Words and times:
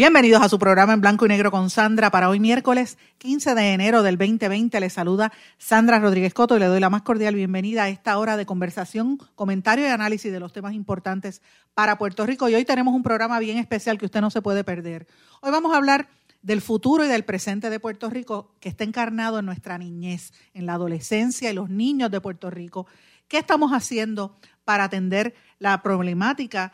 Bienvenidos 0.00 0.40
a 0.40 0.48
su 0.48 0.58
programa 0.58 0.94
en 0.94 1.02
blanco 1.02 1.26
y 1.26 1.28
negro 1.28 1.50
con 1.50 1.68
Sandra 1.68 2.10
para 2.10 2.30
hoy 2.30 2.40
miércoles 2.40 2.96
15 3.18 3.54
de 3.54 3.74
enero 3.74 4.02
del 4.02 4.16
2020. 4.16 4.80
Les 4.80 4.94
saluda 4.94 5.30
Sandra 5.58 5.98
Rodríguez 5.98 6.32
Coto 6.32 6.56
y 6.56 6.58
le 6.58 6.64
doy 6.64 6.80
la 6.80 6.88
más 6.88 7.02
cordial 7.02 7.34
bienvenida 7.34 7.82
a 7.82 7.90
esta 7.90 8.16
hora 8.16 8.38
de 8.38 8.46
conversación, 8.46 9.18
comentario 9.34 9.84
y 9.84 9.88
análisis 9.88 10.32
de 10.32 10.40
los 10.40 10.54
temas 10.54 10.72
importantes 10.72 11.42
para 11.74 11.98
Puerto 11.98 12.24
Rico. 12.24 12.48
Y 12.48 12.54
hoy 12.54 12.64
tenemos 12.64 12.94
un 12.94 13.02
programa 13.02 13.38
bien 13.40 13.58
especial 13.58 13.98
que 13.98 14.06
usted 14.06 14.22
no 14.22 14.30
se 14.30 14.40
puede 14.40 14.64
perder. 14.64 15.06
Hoy 15.42 15.50
vamos 15.50 15.74
a 15.74 15.76
hablar 15.76 16.08
del 16.40 16.62
futuro 16.62 17.04
y 17.04 17.08
del 17.08 17.26
presente 17.26 17.68
de 17.68 17.78
Puerto 17.78 18.08
Rico 18.08 18.54
que 18.58 18.70
está 18.70 18.84
encarnado 18.84 19.38
en 19.38 19.44
nuestra 19.44 19.76
niñez, 19.76 20.32
en 20.54 20.64
la 20.64 20.72
adolescencia 20.72 21.50
y 21.50 21.54
los 21.54 21.68
niños 21.68 22.10
de 22.10 22.22
Puerto 22.22 22.48
Rico. 22.48 22.86
¿Qué 23.28 23.36
estamos 23.36 23.72
haciendo 23.72 24.34
para 24.64 24.84
atender 24.84 25.34
la 25.58 25.82
problemática 25.82 26.72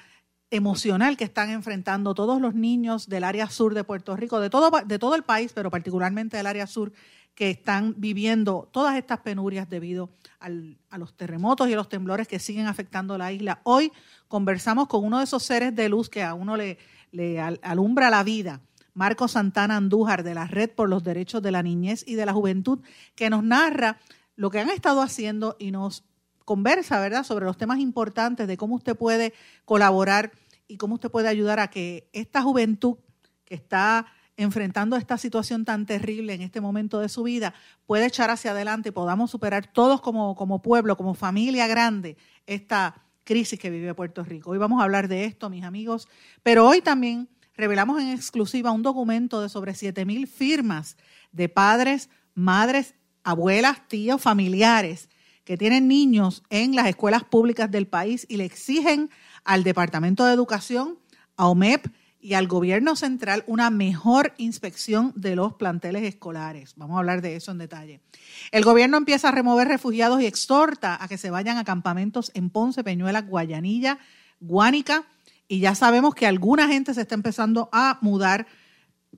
emocional 0.51 1.17
que 1.17 1.25
están 1.25 1.51
enfrentando 1.51 2.15
todos 2.15 2.41
los 2.41 2.55
niños 2.55 3.09
del 3.09 3.25
área 3.25 3.49
sur 3.49 3.75
de 3.75 3.85
Puerto 3.85 4.17
Rico, 4.17 4.41
de 4.41 4.51
todo, 4.51 4.71
de 4.85 4.99
todo 4.99 5.15
el 5.15 5.23
país, 5.23 5.53
pero 5.53 5.71
particularmente 5.71 6.37
del 6.37 6.47
área 6.47 6.67
sur, 6.67 6.93
que 7.35 7.51
están 7.51 7.95
viviendo 7.99 8.69
todas 8.73 8.97
estas 8.97 9.21
penurias 9.21 9.69
debido 9.69 10.11
a 10.41 10.99
los 10.99 11.15
terremotos 11.17 11.69
y 11.69 11.75
a 11.75 11.77
los 11.77 11.89
temblores 11.89 12.27
que 12.27 12.39
siguen 12.39 12.67
afectando 12.67 13.19
la 13.19 13.31
isla. 13.31 13.61
Hoy 13.65 13.93
conversamos 14.27 14.89
con 14.89 15.05
uno 15.05 15.19
de 15.19 15.25
esos 15.25 15.43
seres 15.43 15.75
de 15.77 15.89
luz 15.91 16.09
que 16.09 16.23
a 16.23 16.33
uno 16.33 16.57
le, 16.57 16.79
le 17.13 17.39
alumbra 17.39 18.09
la 18.09 18.23
vida, 18.23 18.63
Marco 18.95 19.29
Santana 19.29 19.77
Andújar, 19.77 20.23
de 20.23 20.35
la 20.35 20.47
Red 20.47 20.71
por 20.71 20.89
los 20.89 21.05
Derechos 21.05 21.43
de 21.43 21.51
la 21.51 21.63
Niñez 21.63 22.05
y 22.07 22.15
de 22.15 22.25
la 22.25 22.33
Juventud, 22.33 22.79
que 23.15 23.29
nos 23.29 23.45
narra 23.45 23.99
lo 24.37 24.51
que 24.51 24.61
han 24.61 24.71
estado 24.71 25.03
haciendo 25.03 25.57
y 25.59 25.71
nos 25.71 26.05
conversa, 26.47 26.99
¿verdad?, 27.01 27.25
sobre 27.25 27.45
los 27.45 27.59
temas 27.59 27.81
importantes 27.81 28.47
de 28.47 28.57
cómo 28.57 28.77
usted 28.77 28.97
puede 28.97 29.35
colaborar 29.67 30.31
y 30.69 30.79
cómo 30.79 30.95
usted 30.95 31.11
puede 31.11 31.29
ayudar 31.29 31.61
a 31.61 31.69
que 31.69 32.09
esta 32.13 32.41
juventud 32.41 32.97
que 33.45 33.57
está 33.57 34.07
enfrentando 34.37 34.97
esta 34.97 35.19
situación 35.19 35.65
tan 35.65 35.87
terrible 35.87 36.35
en 36.35 36.43
este 36.43 36.61
momento 36.61 37.01
de 37.01 37.09
su 37.09 37.25
vida 37.25 37.53
pueda 37.85 38.07
echar 38.07 38.31
hacia 38.31 38.53
adelante 38.53 38.91
y 38.91 38.93
podamos 38.93 39.31
superar 39.31 39.67
todos 39.67 40.01
como, 40.01 40.37
como 40.37 40.63
pueblo, 40.63 40.97
como 40.97 41.15
familia 41.15 41.67
grande, 41.67 42.17
esta 42.47 43.03
crisis 43.25 43.59
que 43.59 43.71
vive 43.71 43.93
Puerto 43.95 44.23
Rico. 44.23 44.51
Hoy 44.51 44.59
vamos 44.59 44.81
a 44.81 44.85
hablar 44.85 45.09
de 45.09 45.25
esto, 45.25 45.51
mis 45.51 45.65
amigos, 45.65 46.07
pero 46.45 46.69
hoy 46.69 46.81
también 46.81 47.29
revelamos 47.57 48.01
en 48.01 48.11
exclusiva 48.11 48.71
un 48.71 48.83
documento 48.83 49.41
de 49.41 49.49
sobre 49.49 49.73
7.000 49.73 50.29
firmas 50.29 50.97
de 51.33 51.49
padres, 51.49 52.09
madres, 52.35 52.95
abuelas, 53.25 53.89
tíos, 53.89 54.23
familiares 54.23 55.09
que 55.47 55.57
tienen 55.57 55.87
niños 55.87 56.43
en 56.51 56.75
las 56.75 56.89
escuelas 56.89 57.23
públicas 57.23 57.71
del 57.71 57.87
país 57.87 58.27
y 58.29 58.37
le 58.37 58.45
exigen 58.45 59.11
al 59.45 59.63
Departamento 59.63 60.27
de 60.27 60.35
Educación, 60.35 60.99
a 61.37 61.47
OMEP 61.47 61.87
y 62.21 62.35
al 62.35 62.49
gobierno 62.49 62.97
central 62.97 63.45
una 63.47 63.71
mejor 63.71 64.35
inspección 64.39 65.13
de 65.15 65.37
los 65.37 65.55
planteles 65.55 66.03
escolares. 66.03 66.75
Vamos 66.75 66.97
a 66.97 66.99
hablar 66.99 67.23
de 67.23 67.37
eso 67.37 67.53
en 67.53 67.59
detalle. 67.59 68.01
El 68.51 68.65
gobierno 68.65 68.97
empieza 68.97 69.29
a 69.29 69.31
remover 69.31 69.69
refugiados 69.69 70.21
y 70.21 70.27
exhorta 70.27 70.99
a 71.01 71.07
que 71.07 71.17
se 71.17 71.31
vayan 71.31 71.59
a 71.59 71.65
campamentos 71.65 72.33
en 72.35 72.51
Ponce, 72.51 72.83
Peñuela, 72.83 73.23
Guayanilla, 73.23 74.01
Guánica, 74.41 75.05
y 75.47 75.61
ya 75.61 75.77
sabemos 75.77 76.17
que 76.17 76.27
alguna 76.27 76.67
gente 76.67 76.93
se 76.93 77.03
está 77.03 77.15
empezando 77.15 77.69
a 77.71 77.99
mudar 78.01 78.49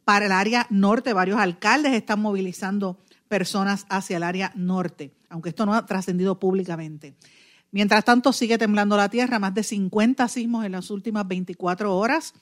para 0.04 0.26
el 0.26 0.32
área 0.32 0.66
norte. 0.68 1.14
Varios 1.14 1.40
alcaldes 1.40 1.94
están 1.94 2.20
movilizando 2.20 2.98
personas 3.28 3.86
hacia 3.88 4.16
el 4.16 4.22
área 4.22 4.52
norte, 4.54 5.12
aunque 5.28 5.50
esto 5.50 5.66
no 5.66 5.74
ha 5.74 5.86
trascendido 5.86 6.38
públicamente. 6.38 7.14
Mientras 7.70 8.04
tanto, 8.04 8.32
sigue 8.32 8.58
temblando 8.58 8.96
la 8.96 9.10
tierra, 9.10 9.38
más 9.38 9.54
de 9.54 9.62
50 9.62 10.26
sismos 10.28 10.64
en 10.64 10.72
las 10.72 10.90
últimas 10.90 11.28
24 11.28 11.94
horas, 11.96 12.34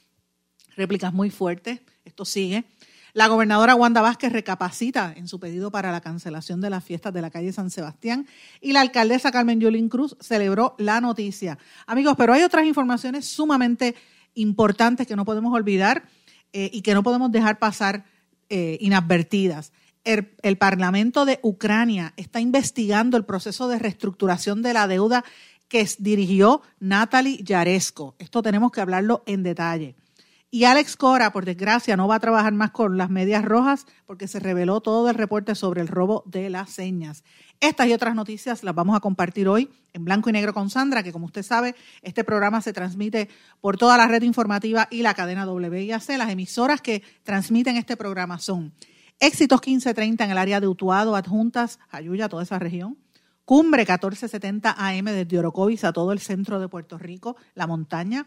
réplicas 0.76 1.12
muy 1.12 1.30
fuertes, 1.30 1.80
esto 2.04 2.24
sigue. 2.24 2.64
La 3.12 3.28
gobernadora 3.28 3.74
Wanda 3.74 4.02
Vázquez 4.02 4.30
recapacita 4.30 5.14
en 5.16 5.26
su 5.26 5.40
pedido 5.40 5.70
para 5.70 5.90
la 5.90 6.02
cancelación 6.02 6.60
de 6.60 6.68
las 6.68 6.84
fiestas 6.84 7.14
de 7.14 7.22
la 7.22 7.30
calle 7.30 7.50
San 7.50 7.70
Sebastián 7.70 8.26
y 8.60 8.72
la 8.72 8.82
alcaldesa 8.82 9.32
Carmen 9.32 9.58
Yulín 9.58 9.88
Cruz 9.88 10.16
celebró 10.20 10.74
la 10.76 11.00
noticia. 11.00 11.58
Amigos, 11.86 12.14
pero 12.18 12.34
hay 12.34 12.42
otras 12.42 12.66
informaciones 12.66 13.24
sumamente 13.24 13.94
importantes 14.34 15.06
que 15.06 15.16
no 15.16 15.24
podemos 15.24 15.54
olvidar 15.54 16.04
eh, 16.52 16.70
y 16.72 16.82
que 16.82 16.92
no 16.92 17.02
podemos 17.02 17.32
dejar 17.32 17.58
pasar 17.58 18.04
eh, 18.50 18.76
inadvertidas 18.80 19.72
el, 20.06 20.56
Parlamento 20.56 21.24
de 21.24 21.40
Ucrania 21.42 22.14
está 22.16 22.40
investigando 22.40 23.16
el 23.16 23.24
proceso 23.24 23.68
de 23.68 23.78
reestructuración 23.78 24.62
de 24.62 24.72
la 24.72 24.86
deuda 24.86 25.24
que 25.68 25.86
dirigió 25.98 26.62
Natalie 26.78 27.42
Yaresko. 27.42 28.14
Esto 28.20 28.40
tenemos 28.40 28.70
que 28.70 28.80
hablarlo 28.80 29.24
en 29.26 29.42
detalle. 29.42 29.96
Y 30.48 30.62
Alex 30.62 30.96
Cora, 30.96 31.32
por 31.32 31.44
desgracia, 31.44 31.96
no 31.96 32.06
va 32.06 32.14
a 32.14 32.20
trabajar 32.20 32.52
más 32.52 32.70
con 32.70 32.96
las 32.96 33.10
medias 33.10 33.44
rojas 33.44 33.84
porque 34.06 34.28
se 34.28 34.38
reveló 34.38 34.80
todo 34.80 35.10
el 35.10 35.16
reporte 35.16 35.56
sobre 35.56 35.80
el 35.80 35.88
robo 35.88 36.22
de 36.24 36.50
las 36.50 36.70
señas. 36.70 37.24
Estas 37.58 37.88
y 37.88 37.92
otras 37.92 38.14
noticias 38.14 38.62
las 38.62 38.74
vamos 38.74 38.96
a 38.96 39.00
compartir 39.00 39.48
hoy 39.48 39.68
en 39.92 40.04
blanco 40.04 40.30
y 40.30 40.32
negro 40.32 40.54
con 40.54 40.70
Sandra, 40.70 41.02
que 41.02 41.12
como 41.12 41.26
usted 41.26 41.42
sabe, 41.42 41.74
este 42.02 42.22
programa 42.22 42.62
se 42.62 42.72
transmite 42.72 43.28
por 43.60 43.76
toda 43.76 43.96
la 43.96 44.06
red 44.06 44.22
informativa 44.22 44.86
y 44.88 45.02
la 45.02 45.14
cadena 45.14 45.50
WIAC. 45.50 46.08
Las 46.16 46.30
emisoras 46.30 46.80
que 46.80 47.02
transmiten 47.24 47.76
este 47.76 47.96
programa 47.96 48.38
son 48.38 48.72
Éxitos 49.18 49.60
1530 49.60 50.24
en 50.24 50.30
el 50.30 50.38
área 50.38 50.60
de 50.60 50.68
Utuado, 50.68 51.16
Adjuntas, 51.16 51.78
Ayuya, 51.90 52.28
toda 52.28 52.42
esa 52.42 52.58
región. 52.58 52.98
Cumbre 53.44 53.82
1470 53.82 54.74
AM 54.76 55.04
desde 55.04 55.38
Orocovis 55.38 55.84
a 55.84 55.92
todo 55.92 56.12
el 56.12 56.18
centro 56.18 56.58
de 56.58 56.68
Puerto 56.68 56.98
Rico, 56.98 57.36
la 57.54 57.66
montaña. 57.66 58.26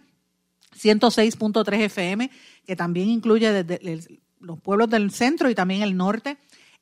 106.3 0.75 1.81
FM, 1.81 2.31
que 2.66 2.75
también 2.75 3.09
incluye 3.09 3.51
desde 3.51 4.22
los 4.39 4.59
pueblos 4.61 4.89
del 4.89 5.11
centro 5.11 5.50
y 5.50 5.55
también 5.55 5.81
el 5.81 5.97
norte. 5.97 6.38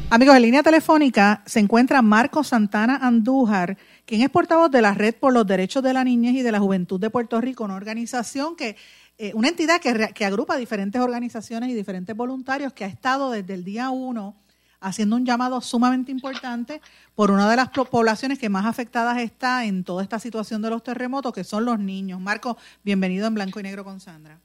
Amigos, 0.09 0.37
en 0.37 0.43
línea 0.43 0.63
telefónica 0.63 1.43
se 1.45 1.59
encuentra 1.59 2.01
Marco 2.01 2.45
Santana 2.45 2.97
Andújar, 2.97 3.77
quien 4.07 4.23
es 4.23 4.31
portavoz 4.31 4.71
de 4.71 4.83
la 4.83 4.95
Red 4.95 5.17
por 5.17 5.33
los 5.33 5.47
Derechos 5.47 5.83
de 5.83 5.93
la 5.93 6.05
Niñez 6.05 6.35
y 6.35 6.43
de 6.43 6.53
la 6.53 6.61
Juventud 6.61 7.01
de 7.01 7.11
Puerto 7.11 7.41
Rico, 7.41 7.65
una 7.65 7.75
organización 7.75 8.57
que, 8.57 8.77
eh, 9.19 9.33
una 9.35 9.49
entidad 9.49 9.81
que, 9.81 10.11
que 10.15 10.25
agrupa 10.25 10.57
diferentes 10.57 11.01
organizaciones 11.01 11.71
y 11.71 11.75
diferentes 11.75 12.15
voluntarios 12.15 12.73
que 12.73 12.85
ha 12.85 12.89
estado 12.89 13.31
desde 13.31 13.55
el 13.55 13.65
día 13.65 13.91
uno 13.91 14.37
haciendo 14.83 15.17
un 15.17 15.25
llamado 15.25 15.61
sumamente 15.61 16.11
importante 16.11 16.81
por 17.15 17.31
una 17.31 17.49
de 17.49 17.57
las 17.57 17.69
poblaciones 17.71 18.39
que 18.39 18.49
más 18.49 18.67
afectadas 18.67 19.19
está 19.19 19.65
en 19.65 19.85
toda 19.85 20.03
esta 20.03 20.19
situación 20.19 20.61
de 20.61 20.71
los 20.71 20.83
terremotos, 20.83 21.33
que 21.33 21.45
son 21.45 21.65
los 21.65 21.79
niños. 21.79 22.21
Marco, 22.21 22.59
bienvenido 22.83 23.27
en 23.27 23.35
Blanco 23.35 23.61
y 23.61 23.63
Negro 23.63 23.85
con 23.85 24.01
Sandra. 24.01 24.39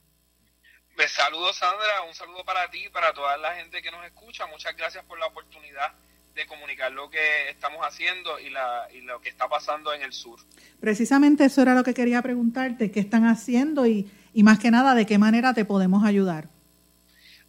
Me 0.96 1.06
saludo 1.06 1.52
Sandra, 1.52 2.02
un 2.08 2.14
saludo 2.14 2.44
para 2.44 2.68
ti 2.70 2.86
y 2.86 2.88
para 2.88 3.12
toda 3.12 3.36
la 3.36 3.54
gente 3.54 3.82
que 3.82 3.90
nos 3.90 4.04
escucha. 4.04 4.46
Muchas 4.46 4.76
gracias 4.76 5.04
por 5.04 5.18
la 5.18 5.26
oportunidad 5.26 5.92
de 6.34 6.46
comunicar 6.46 6.92
lo 6.92 7.10
que 7.10 7.50
estamos 7.50 7.84
haciendo 7.84 8.38
y, 8.38 8.50
la, 8.50 8.88
y 8.92 9.00
lo 9.00 9.20
que 9.20 9.28
está 9.28 9.48
pasando 9.48 9.92
en 9.92 10.02
el 10.02 10.12
sur. 10.12 10.38
Precisamente 10.80 11.44
eso 11.44 11.62
era 11.62 11.74
lo 11.74 11.82
que 11.82 11.94
quería 11.94 12.22
preguntarte, 12.22 12.90
qué 12.90 13.00
están 13.00 13.26
haciendo 13.26 13.86
y, 13.86 14.10
y 14.32 14.42
más 14.44 14.58
que 14.58 14.70
nada, 14.70 14.94
de 14.94 15.04
qué 15.04 15.18
manera 15.18 15.52
te 15.54 15.64
podemos 15.64 16.04
ayudar. 16.04 16.48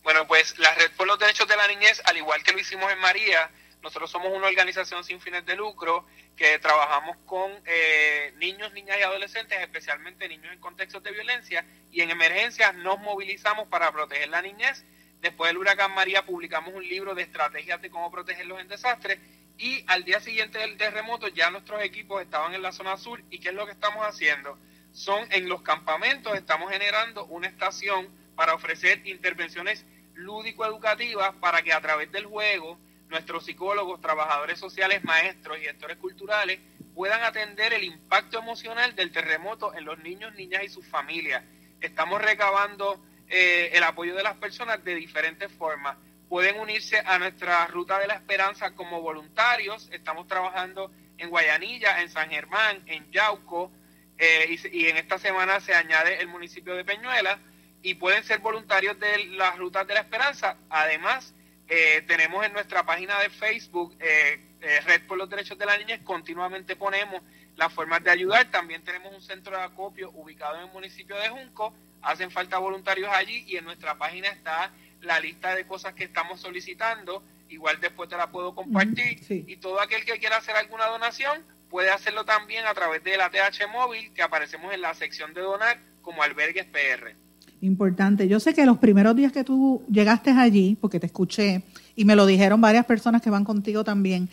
Bueno, 0.03 0.25
pues 0.27 0.57
la 0.59 0.73
Red 0.75 0.91
por 0.91 1.07
los 1.07 1.19
Derechos 1.19 1.47
de 1.47 1.57
la 1.57 1.67
Niñez, 1.67 2.01
al 2.05 2.17
igual 2.17 2.43
que 2.43 2.51
lo 2.51 2.59
hicimos 2.59 2.91
en 2.91 2.99
María, 2.99 3.49
nosotros 3.81 4.09
somos 4.09 4.31
una 4.33 4.47
organización 4.47 5.03
sin 5.03 5.21
fines 5.21 5.45
de 5.45 5.55
lucro 5.55 6.05
que 6.35 6.57
trabajamos 6.59 7.17
con 7.25 7.51
eh, 7.65 8.33
niños, 8.37 8.73
niñas 8.73 8.97
y 8.99 9.03
adolescentes, 9.03 9.59
especialmente 9.59 10.27
niños 10.27 10.53
en 10.53 10.59
contextos 10.59 11.03
de 11.03 11.11
violencia, 11.11 11.65
y 11.91 12.01
en 12.01 12.11
emergencias 12.11 12.75
nos 12.75 12.99
movilizamos 12.99 13.67
para 13.67 13.91
proteger 13.91 14.29
la 14.29 14.41
niñez. 14.41 14.83
Después 15.21 15.49
del 15.49 15.57
huracán 15.57 15.93
María 15.93 16.25
publicamos 16.25 16.73
un 16.73 16.87
libro 16.87 17.13
de 17.13 17.23
estrategias 17.23 17.81
de 17.81 17.89
cómo 17.89 18.09
protegerlos 18.09 18.61
en 18.61 18.69
desastres 18.69 19.19
y 19.57 19.83
al 19.87 20.05
día 20.05 20.21
siguiente 20.21 20.57
del 20.59 20.77
terremoto 20.77 21.27
ya 21.27 21.51
nuestros 21.51 21.83
equipos 21.83 22.21
estaban 22.21 22.53
en 22.53 22.61
la 22.61 22.71
zona 22.71 22.95
sur 22.95 23.21
y 23.29 23.39
¿qué 23.39 23.49
es 23.49 23.55
lo 23.55 23.65
que 23.65 23.73
estamos 23.73 24.05
haciendo? 24.05 24.57
Son 24.93 25.27
en 25.33 25.49
los 25.49 25.61
campamentos, 25.61 26.35
estamos 26.37 26.71
generando 26.71 27.25
una 27.25 27.47
estación 27.47 28.07
para 28.39 28.53
ofrecer 28.53 29.05
intervenciones 29.05 29.85
lúdico-educativas 30.13 31.35
para 31.41 31.61
que 31.61 31.73
a 31.73 31.81
través 31.81 32.09
del 32.09 32.25
juego 32.25 32.79
nuestros 33.09 33.43
psicólogos, 33.43 33.99
trabajadores 33.99 34.57
sociales, 34.57 35.03
maestros 35.03 35.57
y 35.57 35.65
gestores 35.65 35.97
culturales 35.97 36.57
puedan 36.95 37.21
atender 37.21 37.73
el 37.73 37.83
impacto 37.83 38.39
emocional 38.39 38.95
del 38.95 39.11
terremoto 39.11 39.75
en 39.75 39.83
los 39.83 39.99
niños, 39.99 40.33
niñas 40.35 40.63
y 40.63 40.69
sus 40.69 40.87
familias. 40.87 41.43
Estamos 41.81 42.21
recabando 42.21 43.03
eh, 43.27 43.71
el 43.73 43.83
apoyo 43.83 44.15
de 44.15 44.23
las 44.23 44.37
personas 44.37 44.81
de 44.85 44.95
diferentes 44.95 45.51
formas. 45.51 45.97
Pueden 46.29 46.61
unirse 46.61 46.97
a 47.05 47.19
nuestra 47.19 47.67
Ruta 47.67 47.99
de 47.99 48.07
la 48.07 48.13
Esperanza 48.13 48.71
como 48.71 49.01
voluntarios. 49.01 49.89
Estamos 49.91 50.29
trabajando 50.29 50.93
en 51.17 51.29
Guayanilla, 51.29 51.99
en 51.99 52.09
San 52.09 52.29
Germán, 52.29 52.83
en 52.85 53.11
Yauco, 53.11 53.69
eh, 54.17 54.45
y, 54.47 54.83
y, 54.83 54.87
en 54.87 54.95
esta 54.95 55.17
semana 55.17 55.59
se 55.59 55.75
añade 55.75 56.21
el 56.21 56.29
municipio 56.29 56.73
de 56.75 56.85
Peñuela 56.85 57.37
y 57.81 57.95
pueden 57.95 58.23
ser 58.23 58.39
voluntarios 58.39 58.99
de 58.99 59.25
las 59.29 59.57
Rutas 59.57 59.87
de 59.87 59.93
la 59.93 60.01
Esperanza. 60.01 60.57
Además, 60.69 61.33
eh, 61.67 62.03
tenemos 62.07 62.45
en 62.45 62.53
nuestra 62.53 62.83
página 62.83 63.19
de 63.19 63.29
Facebook, 63.29 63.95
eh, 63.99 64.39
eh, 64.61 64.81
Red 64.81 65.03
por 65.07 65.17
los 65.17 65.29
Derechos 65.29 65.57
de 65.57 65.65
la 65.65 65.77
Niñez, 65.77 66.01
continuamente 66.03 66.75
ponemos 66.75 67.21
las 67.55 67.71
formas 67.71 68.03
de 68.03 68.11
ayudar. 68.11 68.49
También 68.51 68.83
tenemos 68.83 69.13
un 69.13 69.21
centro 69.21 69.55
de 69.55 69.63
acopio 69.63 70.11
ubicado 70.11 70.55
en 70.57 70.65
el 70.65 70.71
municipio 70.71 71.15
de 71.15 71.29
Junco. 71.29 71.73
Hacen 72.01 72.31
falta 72.31 72.57
voluntarios 72.57 73.09
allí 73.13 73.43
y 73.47 73.57
en 73.57 73.65
nuestra 73.65 73.95
página 73.97 74.29
está 74.29 74.71
la 75.01 75.19
lista 75.19 75.55
de 75.55 75.67
cosas 75.67 75.93
que 75.93 76.05
estamos 76.05 76.41
solicitando. 76.41 77.23
Igual 77.49 77.79
después 77.79 78.09
te 78.09 78.17
la 78.17 78.31
puedo 78.31 78.55
compartir. 78.55 79.19
Y 79.29 79.57
todo 79.57 79.81
aquel 79.81 80.05
que 80.05 80.19
quiera 80.19 80.37
hacer 80.37 80.55
alguna 80.55 80.85
donación 80.87 81.45
puede 81.69 81.89
hacerlo 81.91 82.25
también 82.25 82.65
a 82.65 82.73
través 82.73 83.03
de 83.03 83.17
la 83.17 83.29
TH 83.29 83.67
móvil 83.71 84.11
que 84.13 84.21
aparecemos 84.21 84.73
en 84.73 84.81
la 84.81 84.93
sección 84.93 85.33
de 85.33 85.41
donar 85.41 85.79
como 86.01 86.23
albergues 86.23 86.65
PR. 86.65 87.15
Importante. 87.61 88.27
Yo 88.27 88.39
sé 88.39 88.53
que 88.53 88.65
los 88.65 88.77
primeros 88.77 89.15
días 89.15 89.31
que 89.31 89.43
tú 89.43 89.83
llegaste 89.91 90.31
allí, 90.31 90.77
porque 90.79 90.99
te 90.99 91.07
escuché, 91.07 91.63
y 91.95 92.05
me 92.05 92.15
lo 92.15 92.25
dijeron 92.25 92.61
varias 92.61 92.85
personas 92.85 93.21
que 93.21 93.29
van 93.29 93.43
contigo 93.43 93.83
también, 93.83 94.29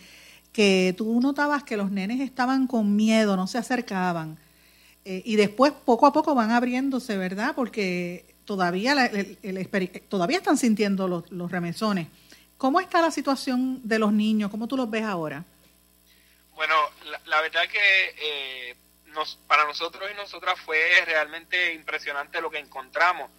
que 0.53 0.95
tú 0.97 1.19
notabas 1.19 1.63
que 1.63 1.77
los 1.77 1.91
nenes 1.91 2.21
estaban 2.21 2.67
con 2.67 2.95
miedo, 2.95 3.35
no 3.35 3.47
se 3.47 3.57
acercaban. 3.57 4.37
Eh, 5.03 5.21
y 5.25 5.35
después, 5.35 5.71
poco 5.71 6.05
a 6.05 6.13
poco, 6.13 6.33
van 6.35 6.51
abriéndose, 6.51 7.17
¿verdad? 7.17 7.53
Porque 7.55 8.25
todavía, 8.45 9.11
todavía 10.09 10.37
están 10.37 10.57
sintiendo 10.57 11.07
los, 11.07 11.51
remesones. 11.51 12.07
¿Cómo 12.57 12.79
está 12.79 13.01
la 13.01 13.11
situación 13.11 13.81
de 13.83 13.99
los 13.99 14.11
niños? 14.13 14.49
¿Cómo 14.49 14.67
tú 14.67 14.75
los 14.75 14.89
ves 14.89 15.03
ahora? 15.03 15.43
Bueno, 16.55 16.73
la, 17.27 17.41
verdad 17.41 17.61
que 17.71 17.79
eh, 18.21 18.75
para 19.47 19.65
nosotros 19.65 20.09
y 20.11 20.15
nosotras 20.15 20.59
fue 20.59 20.79
realmente 21.05 21.73
impresionante 21.73 22.41
lo 22.41 22.49
que 22.49 22.59
encontramos. 22.59 23.29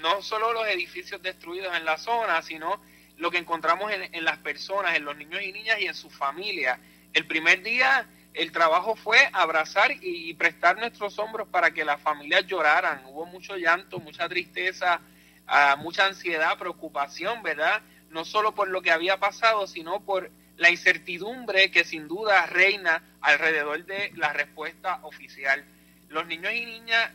No 0.00 0.22
solo 0.22 0.52
los 0.52 0.66
edificios 0.68 1.22
destruidos 1.22 1.74
en 1.76 1.84
la 1.84 1.98
zona, 1.98 2.42
sino 2.42 2.80
lo 3.16 3.30
que 3.30 3.38
encontramos 3.38 3.92
en, 3.92 4.24
las 4.24 4.38
personas, 4.38 4.96
en 4.96 5.04
los 5.04 5.16
niños 5.16 5.42
y 5.42 5.52
niñas 5.52 5.80
y 5.80 5.86
en 5.86 5.94
sus 5.94 6.14
familias. 6.14 6.78
El 7.12 7.26
primer 7.26 7.62
día 7.62 8.06
el 8.34 8.52
trabajo 8.52 8.94
fue 8.94 9.18
abrazar 9.32 9.90
y, 10.00 10.32
prestar 10.34 10.78
nuestros 10.78 11.18
hombros 11.18 11.48
para 11.48 11.72
que 11.72 11.84
las 11.84 12.00
familias 12.00 12.46
lloraran. 12.46 13.04
Hubo 13.06 13.26
mucho 13.26 13.56
llanto, 13.56 13.98
mucha 13.98 14.28
tristeza, 14.28 15.00
ah, 15.46 15.76
mucha 15.78 16.06
ansiedad, 16.06 16.56
preocupación, 16.56 17.42
¿verdad? 17.42 17.82
No 18.10 18.24
solo 18.24 18.54
por 18.54 18.68
lo 18.68 18.82
que 18.82 18.92
había 18.92 19.18
pasado, 19.18 19.66
sino 19.66 20.00
por 20.00 20.30
la 20.58 20.70
incertidumbre 20.70 21.70
que 21.70 21.84
sin 21.84 22.08
duda 22.08 22.44
reina 22.46 23.02
alrededor 23.20 23.84
de 23.86 24.12
la 24.16 24.32
respuesta 24.32 24.98
oficial. 25.02 25.64
Los 26.08 26.26
niños 26.26 26.52
y 26.52 26.66
niñas 26.66 27.10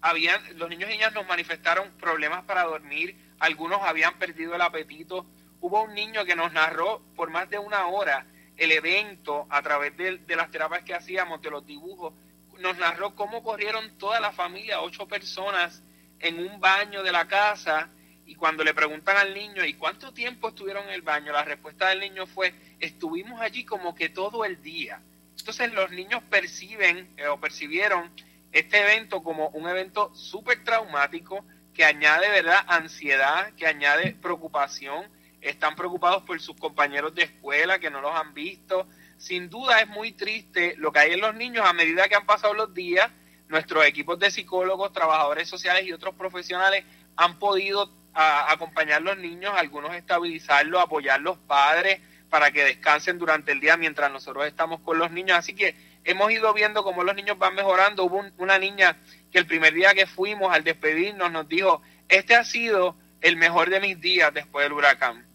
habían, 0.00 0.40
los 0.56 0.70
niños 0.70 0.88
y 0.88 0.94
niñas 0.94 1.12
nos 1.12 1.26
manifestaron 1.26 1.90
problemas 1.98 2.44
para 2.44 2.62
dormir, 2.62 3.16
algunos 3.40 3.82
habían 3.82 4.18
perdido 4.18 4.54
el 4.54 4.62
apetito. 4.62 5.26
Hubo 5.60 5.82
un 5.82 5.94
niño 5.94 6.24
que 6.24 6.36
nos 6.36 6.52
narró 6.52 7.02
por 7.16 7.30
más 7.30 7.50
de 7.50 7.58
una 7.58 7.86
hora 7.86 8.24
el 8.56 8.70
evento 8.72 9.46
a 9.50 9.60
través 9.62 9.96
de, 9.96 10.18
de 10.18 10.36
las 10.36 10.50
terapias 10.50 10.84
que 10.84 10.94
hacíamos, 10.94 11.42
de 11.42 11.50
los 11.50 11.66
dibujos. 11.66 12.14
Nos 12.60 12.78
narró 12.78 13.16
cómo 13.16 13.42
corrieron 13.42 13.98
toda 13.98 14.20
la 14.20 14.32
familia, 14.32 14.80
ocho 14.80 15.08
personas, 15.08 15.82
en 16.20 16.38
un 16.38 16.60
baño 16.60 17.02
de 17.02 17.10
la 17.10 17.26
casa 17.26 17.88
y 18.30 18.36
cuando 18.36 18.62
le 18.62 18.72
preguntan 18.72 19.16
al 19.16 19.34
niño, 19.34 19.64
¿y 19.64 19.74
cuánto 19.74 20.12
tiempo 20.12 20.50
estuvieron 20.50 20.84
en 20.84 20.90
el 20.90 21.02
baño? 21.02 21.32
La 21.32 21.42
respuesta 21.42 21.88
del 21.88 21.98
niño 21.98 22.28
fue, 22.28 22.54
estuvimos 22.78 23.40
allí 23.40 23.64
como 23.64 23.92
que 23.92 24.08
todo 24.08 24.44
el 24.44 24.62
día. 24.62 25.02
Entonces 25.36 25.72
los 25.72 25.90
niños 25.90 26.22
perciben 26.30 27.08
eh, 27.16 27.26
o 27.26 27.40
percibieron 27.40 28.08
este 28.52 28.82
evento 28.82 29.24
como 29.24 29.48
un 29.48 29.68
evento 29.68 30.14
súper 30.14 30.62
traumático 30.62 31.44
que 31.74 31.84
añade, 31.84 32.30
¿verdad?, 32.30 32.64
ansiedad, 32.68 33.52
que 33.54 33.66
añade 33.66 34.12
preocupación. 34.22 35.08
Están 35.40 35.74
preocupados 35.74 36.22
por 36.22 36.40
sus 36.40 36.56
compañeros 36.56 37.12
de 37.16 37.24
escuela 37.24 37.80
que 37.80 37.90
no 37.90 38.00
los 38.00 38.14
han 38.14 38.32
visto. 38.32 38.86
Sin 39.18 39.50
duda 39.50 39.80
es 39.80 39.88
muy 39.88 40.12
triste 40.12 40.76
lo 40.76 40.92
que 40.92 41.00
hay 41.00 41.14
en 41.14 41.20
los 41.20 41.34
niños 41.34 41.66
a 41.66 41.72
medida 41.72 42.08
que 42.08 42.14
han 42.14 42.26
pasado 42.26 42.54
los 42.54 42.72
días. 42.72 43.10
Nuestros 43.48 43.84
equipos 43.86 44.20
de 44.20 44.30
psicólogos, 44.30 44.92
trabajadores 44.92 45.48
sociales 45.48 45.84
y 45.84 45.92
otros 45.92 46.14
profesionales 46.14 46.84
han 47.16 47.40
podido 47.40 47.99
a 48.14 48.52
acompañar 48.52 48.98
a 48.98 49.00
los 49.00 49.18
niños, 49.18 49.52
algunos 49.56 49.94
estabilizarlos, 49.94 50.82
apoyar 50.82 51.20
a 51.20 51.22
los 51.22 51.38
padres 51.38 52.00
para 52.28 52.50
que 52.50 52.64
descansen 52.64 53.18
durante 53.18 53.52
el 53.52 53.60
día 53.60 53.76
mientras 53.76 54.10
nosotros 54.10 54.46
estamos 54.46 54.80
con 54.80 54.98
los 54.98 55.10
niños. 55.10 55.36
Así 55.38 55.54
que 55.54 55.74
hemos 56.04 56.30
ido 56.30 56.52
viendo 56.54 56.84
cómo 56.84 57.04
los 57.04 57.14
niños 57.14 57.38
van 57.38 57.54
mejorando. 57.54 58.04
Hubo 58.04 58.24
una 58.38 58.58
niña 58.58 58.96
que 59.32 59.38
el 59.38 59.46
primer 59.46 59.74
día 59.74 59.94
que 59.94 60.06
fuimos 60.06 60.52
al 60.52 60.64
despedirnos 60.64 61.30
nos 61.30 61.48
dijo, 61.48 61.82
este 62.08 62.34
ha 62.34 62.44
sido 62.44 62.96
el 63.20 63.36
mejor 63.36 63.68
de 63.68 63.80
mis 63.80 64.00
días 64.00 64.32
después 64.32 64.64
del 64.64 64.72
huracán. 64.72 65.26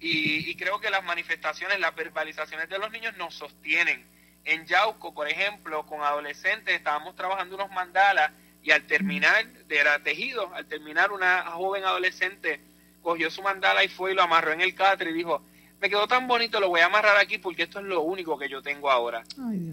Y, 0.00 0.50
y 0.50 0.56
creo 0.56 0.80
que 0.80 0.90
las 0.90 1.04
manifestaciones, 1.04 1.78
las 1.78 1.94
verbalizaciones 1.94 2.68
de 2.68 2.78
los 2.78 2.90
niños 2.90 3.16
nos 3.16 3.34
sostienen. 3.34 4.04
En 4.44 4.66
Yauco, 4.66 5.14
por 5.14 5.28
ejemplo, 5.28 5.86
con 5.86 6.02
adolescentes 6.02 6.74
estábamos 6.74 7.14
trabajando 7.14 7.54
unos 7.54 7.70
mandalas 7.70 8.32
y 8.62 8.70
al 8.70 8.82
terminar, 8.82 9.46
era 9.68 9.98
tejido, 9.98 10.52
al 10.54 10.66
terminar 10.66 11.12
una 11.12 11.42
joven 11.52 11.84
adolescente 11.84 12.60
cogió 13.02 13.30
su 13.30 13.42
mandala 13.42 13.82
y 13.84 13.88
fue 13.88 14.12
y 14.12 14.14
lo 14.14 14.22
amarró 14.22 14.52
en 14.52 14.60
el 14.60 14.74
catre 14.74 15.10
y 15.10 15.14
dijo, 15.14 15.42
me 15.80 15.90
quedó 15.90 16.06
tan 16.06 16.28
bonito, 16.28 16.60
lo 16.60 16.68
voy 16.68 16.80
a 16.80 16.86
amarrar 16.86 17.16
aquí 17.16 17.38
porque 17.38 17.64
esto 17.64 17.80
es 17.80 17.86
lo 17.86 18.02
único 18.02 18.38
que 18.38 18.48
yo 18.48 18.62
tengo 18.62 18.88
ahora. 18.88 19.24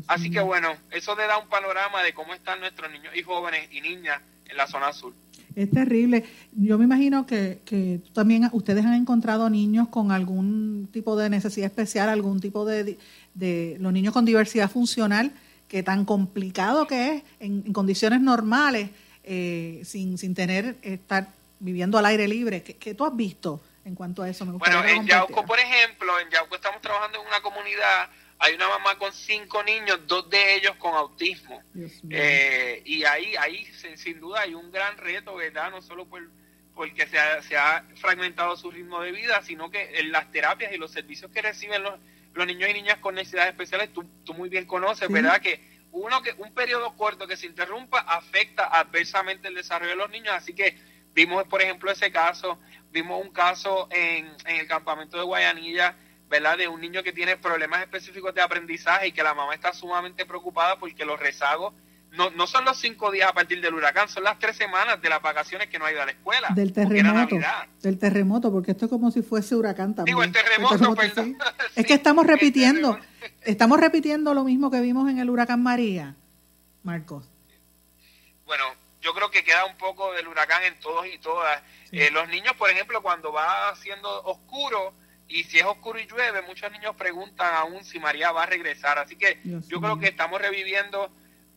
Así 0.08 0.32
que 0.32 0.40
bueno, 0.40 0.76
eso 0.90 1.16
te 1.16 1.28
da 1.28 1.38
un 1.38 1.48
panorama 1.48 2.02
de 2.02 2.14
cómo 2.14 2.34
están 2.34 2.60
nuestros 2.60 2.92
niños 2.92 3.16
y 3.16 3.22
jóvenes 3.22 3.72
y 3.72 3.82
niñas 3.82 4.20
en 4.48 4.58
la 4.58 4.66
zona 4.66 4.92
sur. 4.92 5.14
Es 5.56 5.70
terrible. 5.70 6.26
Yo 6.54 6.80
me 6.80 6.86
imagino 6.86 7.28
que, 7.28 7.60
que 7.66 8.00
también 8.14 8.50
ustedes 8.54 8.86
han 8.86 8.96
encontrado 8.96 9.50
niños 9.50 9.90
con 9.90 10.12
algún 10.12 10.90
tipo 10.92 11.16
de 11.16 11.30
necesidad 11.30 11.68
especial, 11.68 12.10
algún 12.10 12.40
tipo 12.40 12.66
de, 12.66 12.98
de 13.36 13.78
los 13.80 13.94
niños 13.94 14.14
con 14.14 14.26
diversidad 14.26 14.72
funcional, 14.72 15.32
que 15.70 15.84
tan 15.84 16.04
complicado 16.04 16.88
que 16.88 17.16
es 17.16 17.24
en, 17.40 17.72
condiciones 17.72 18.20
normales, 18.20 18.90
eh, 19.24 19.82
sin, 19.86 20.18
sin 20.18 20.36
tener, 20.36 20.76
estar 20.82 21.30
viviendo 21.60 21.98
al 21.98 22.06
aire 22.08 22.28
libre. 22.28 22.64
¿Qué, 22.64 22.76
qué 22.76 22.94
tú 22.94 23.06
has 23.06 23.16
visto 23.16 23.62
en 23.86 23.96
cuanto 23.96 24.24
a 24.24 24.30
eso? 24.30 24.46
Me 24.46 24.54
bueno, 24.54 24.84
en 24.84 25.08
Yauco, 25.08 25.46
por 25.46 25.60
ejemplo, 25.60 26.20
en 26.20 26.30
Yauco 26.30 26.56
estamos 26.56 26.82
trabajando 26.82 27.22
en 27.22 27.28
una 27.28 27.42
comunidad 27.42 28.10
hay 28.42 28.54
una 28.54 28.70
mamá 28.70 28.98
con 28.98 29.12
cinco 29.12 29.62
niños, 29.64 30.00
dos 30.08 30.30
de 30.30 30.56
ellos 30.56 30.74
con 30.78 30.96
autismo. 30.96 31.62
Eh, 32.10 32.82
y 32.86 33.04
ahí, 33.04 33.36
ahí 33.36 33.66
sin, 33.98 34.20
duda 34.20 34.42
hay 34.42 34.54
un 34.54 34.72
gran 34.72 34.98
reto, 34.98 35.36
¿verdad? 35.36 35.70
No 35.72 35.82
solo 35.82 36.06
por, 36.06 36.26
porque 36.74 37.06
se 37.08 37.20
ha, 37.20 37.42
se 37.44 37.58
ha 37.58 37.84
fragmentado 37.96 38.56
su 38.56 38.72
ritmo 38.72 39.02
de 39.02 39.12
vida, 39.12 39.42
sino 39.44 39.70
que 39.70 40.00
en 40.00 40.14
las 40.14 40.32
terapias 40.32 40.72
y 40.72 40.78
los 40.78 40.92
servicios 40.92 41.30
que 41.32 41.42
reciben 41.42 41.84
los, 41.84 42.00
los 42.40 42.48
niños 42.48 42.70
y 42.70 42.74
niñas 42.74 42.98
con 43.00 43.16
necesidades 43.16 43.52
especiales, 43.52 43.94
tú, 43.94 44.04
tú 44.24 44.34
muy 44.34 44.48
bien 44.50 44.66
conoces, 44.66 45.10
¿verdad? 45.10 45.42
Que 45.42 45.60
uno 45.92 46.22
que 46.22 46.34
un 46.38 46.54
periodo 46.54 46.96
corto 46.96 47.28
que 47.28 47.36
se 47.36 47.46
interrumpa 47.46 48.00
afecta 48.00 48.66
adversamente 48.66 49.50
el 49.50 49.56
desarrollo 49.56 49.92
de 49.92 49.98
los 49.98 50.10
niños, 50.10 50.34
así 50.34 50.54
que 50.54 50.78
vimos, 51.14 51.44
por 51.46 51.62
ejemplo, 51.62 51.92
ese 51.92 52.12
caso, 52.12 52.58
vimos 52.92 53.22
un 53.22 53.32
caso 53.32 53.90
en, 53.92 54.34
en 54.46 54.56
el 54.56 54.68
campamento 54.68 55.18
de 55.18 55.24
Guayanilla, 55.24 55.96
¿verdad? 56.30 56.58
De 56.58 56.70
un 56.70 56.80
niño 56.80 57.04
que 57.04 57.12
tiene 57.12 57.36
problemas 57.36 57.82
específicos 57.82 58.34
de 58.34 58.42
aprendizaje 58.42 59.08
y 59.08 59.12
que 59.12 59.22
la 59.22 59.34
mamá 59.34 59.54
está 59.54 59.74
sumamente 59.74 60.26
preocupada 60.26 60.78
porque 60.78 61.04
los 61.04 61.20
rezagos 61.20 61.74
no, 62.12 62.32
no 62.32 62.48
son 62.48 62.66
los 62.66 62.78
cinco 62.80 63.12
días 63.12 63.30
a 63.30 63.34
partir 63.34 63.62
del 63.62 63.74
huracán, 63.74 64.10
son 64.10 64.24
las 64.24 64.40
tres 64.40 64.56
semanas 64.56 65.02
de 65.02 65.10
las 65.10 65.22
vacaciones 65.22 65.70
que 65.70 65.78
no 65.78 65.86
ha 65.86 65.92
ido 65.92 66.02
a 66.02 66.06
la 66.06 66.12
escuela. 66.12 66.50
Del 66.56 66.74
terremoto. 66.74 67.38
Del 67.82 68.00
terremoto, 68.00 68.52
porque 68.52 68.72
esto 68.72 68.86
es 68.86 68.92
como 68.92 69.12
si 69.12 69.22
fuese 69.22 69.56
huracán 69.56 69.96
también. 69.96 70.16
Digo, 70.16 70.24
el 70.24 70.32
terremoto, 70.32 70.96
perdón. 70.96 71.38
es 71.76 71.86
que 71.86 71.94
estamos 71.94 72.26
repitiendo, 72.26 73.00
estamos 73.42 73.80
repitiendo 73.80 74.34
lo 74.34 74.44
mismo 74.44 74.72
que 74.72 74.82
vimos 74.82 75.10
en 75.10 75.20
el 75.20 75.30
huracán 75.30 75.62
María, 75.62 76.16
Marcos. 76.84 77.30
Bueno, 78.46 78.64
yo 79.02 79.14
creo 79.14 79.30
que 79.30 79.44
queda 79.44 79.66
un 79.66 79.78
poco 79.78 80.12
del 80.14 80.28
huracán 80.28 80.64
en 80.64 80.80
todos 80.80 81.06
y 81.06 81.20
todas. 81.20 81.62
Eh, 81.92 82.10
los 82.12 82.28
niños, 82.28 82.54
por 82.56 82.70
ejemplo, 82.70 83.02
cuando 83.02 83.32
va 83.32 83.76
siendo 83.76 84.24
oscuro, 84.24 84.94
y 85.28 85.44
si 85.44 85.60
es 85.60 85.66
oscuro 85.66 86.00
y 86.00 86.08
llueve, 86.08 86.42
muchos 86.42 86.72
niños 86.72 86.96
preguntan 86.96 87.54
aún 87.54 87.84
si 87.86 88.00
María 88.00 88.32
va 88.32 88.44
a 88.44 88.46
regresar. 88.48 88.98
Así 88.98 89.16
que 89.16 89.40
yo 89.68 89.80
creo 89.80 90.00
que 90.00 90.08
estamos 90.08 90.42
reviviendo 90.42 91.12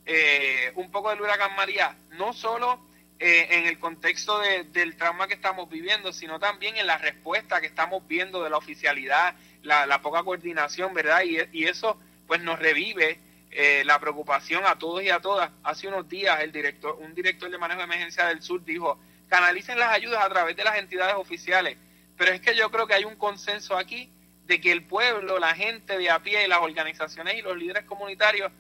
eh, 0.06 0.73
un 0.76 0.90
poco 0.90 1.11
del 1.11 1.21
huracán 1.21 1.54
María, 1.56 1.97
no 2.12 2.32
solo 2.32 2.80
eh, 3.18 3.49
en 3.50 3.66
el 3.66 3.78
contexto 3.78 4.40
del 4.40 4.97
trauma 4.97 5.28
que 5.28 5.35
estamos 5.35 5.68
viviendo, 5.68 6.12
sino 6.12 6.38
también 6.38 6.76
en 6.76 6.87
la 6.87 6.99
respuesta 6.99 7.61
que 7.61 7.66
estamos 7.66 8.06
viendo 8.09 8.42
de 8.42 8.50
la 8.50 8.56
oficialidad, 8.56 9.35
la, 9.62 10.02
poca 10.02 10.23
coordinación, 10.25 10.92
¿verdad? 10.92 11.23
Y, 11.25 11.64
eso 11.64 11.97
pues 12.26 12.40
nos 12.42 12.59
revive 12.59 13.21
eh, 13.50 13.82
la 13.85 13.99
preocupación 13.99 14.64
a 14.66 14.78
todos 14.78 15.02
y 15.02 15.11
a 15.11 15.21
todas. 15.21 15.50
Hace 15.62 15.88
unos 15.88 16.09
días 16.09 16.40
el 16.40 16.50
director, 16.52 16.97
un 17.00 17.14
director 17.14 17.50
de 17.50 17.59
manejo 17.59 17.78
de 17.78 17.85
emergencia 17.85 18.26
del 18.26 18.42
sur 18.42 18.64
dijo, 18.64 18.99
canalicen 19.28 19.78
las 19.78 19.92
ayudas 19.92 20.25
a 20.25 20.28
través 20.28 20.56
de 20.56 20.64
las 20.64 20.78
entidades 20.78 21.14
oficiales 21.14 21.76
pero 22.16 22.35
es 22.35 22.40
que 22.40 22.54
yo 22.54 22.71
creo 22.71 22.87
que 22.87 22.94
hay 22.94 23.04
un 23.04 23.16
consenso 23.16 23.76
aquí 23.76 24.09
de 24.47 24.61
que 24.61 24.73
el 24.73 24.85
pueblo, 24.85 25.40
la 25.40 25.54
gente 25.54 25.99
de 25.99 26.11
a 26.11 26.21
pie, 26.21 26.47
las 26.47 26.61
organizaciones 26.61 27.35
y 27.35 27.42
los 27.42 27.56
líderes 27.56 27.85
comunitarios 27.85 28.52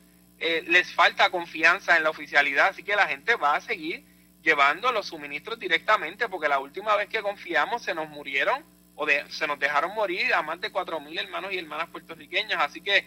eh, 0.44 0.64
les 0.66 0.92
falta 0.92 1.30
confianza 1.30 1.96
en 1.96 2.02
la 2.02 2.10
oficialidad, 2.10 2.70
así 2.70 2.82
que 2.82 2.96
la 2.96 3.06
gente 3.06 3.36
va 3.36 3.54
a 3.54 3.60
seguir 3.60 4.04
llevando 4.42 4.90
los 4.90 5.06
suministros 5.06 5.56
directamente, 5.56 6.28
porque 6.28 6.48
la 6.48 6.58
última 6.58 6.96
vez 6.96 7.08
que 7.08 7.22
confiamos 7.22 7.84
se 7.84 7.94
nos 7.94 8.08
murieron 8.08 8.64
o 8.96 9.06
se 9.28 9.46
nos 9.46 9.56
dejaron 9.60 9.94
morir 9.94 10.34
a 10.34 10.42
más 10.42 10.60
de 10.60 10.72
cuatro 10.72 10.98
mil 10.98 11.16
hermanos 11.16 11.52
y 11.52 11.58
hermanas 11.58 11.90
puertorriqueñas, 11.90 12.60
así 12.60 12.80
que 12.80 13.06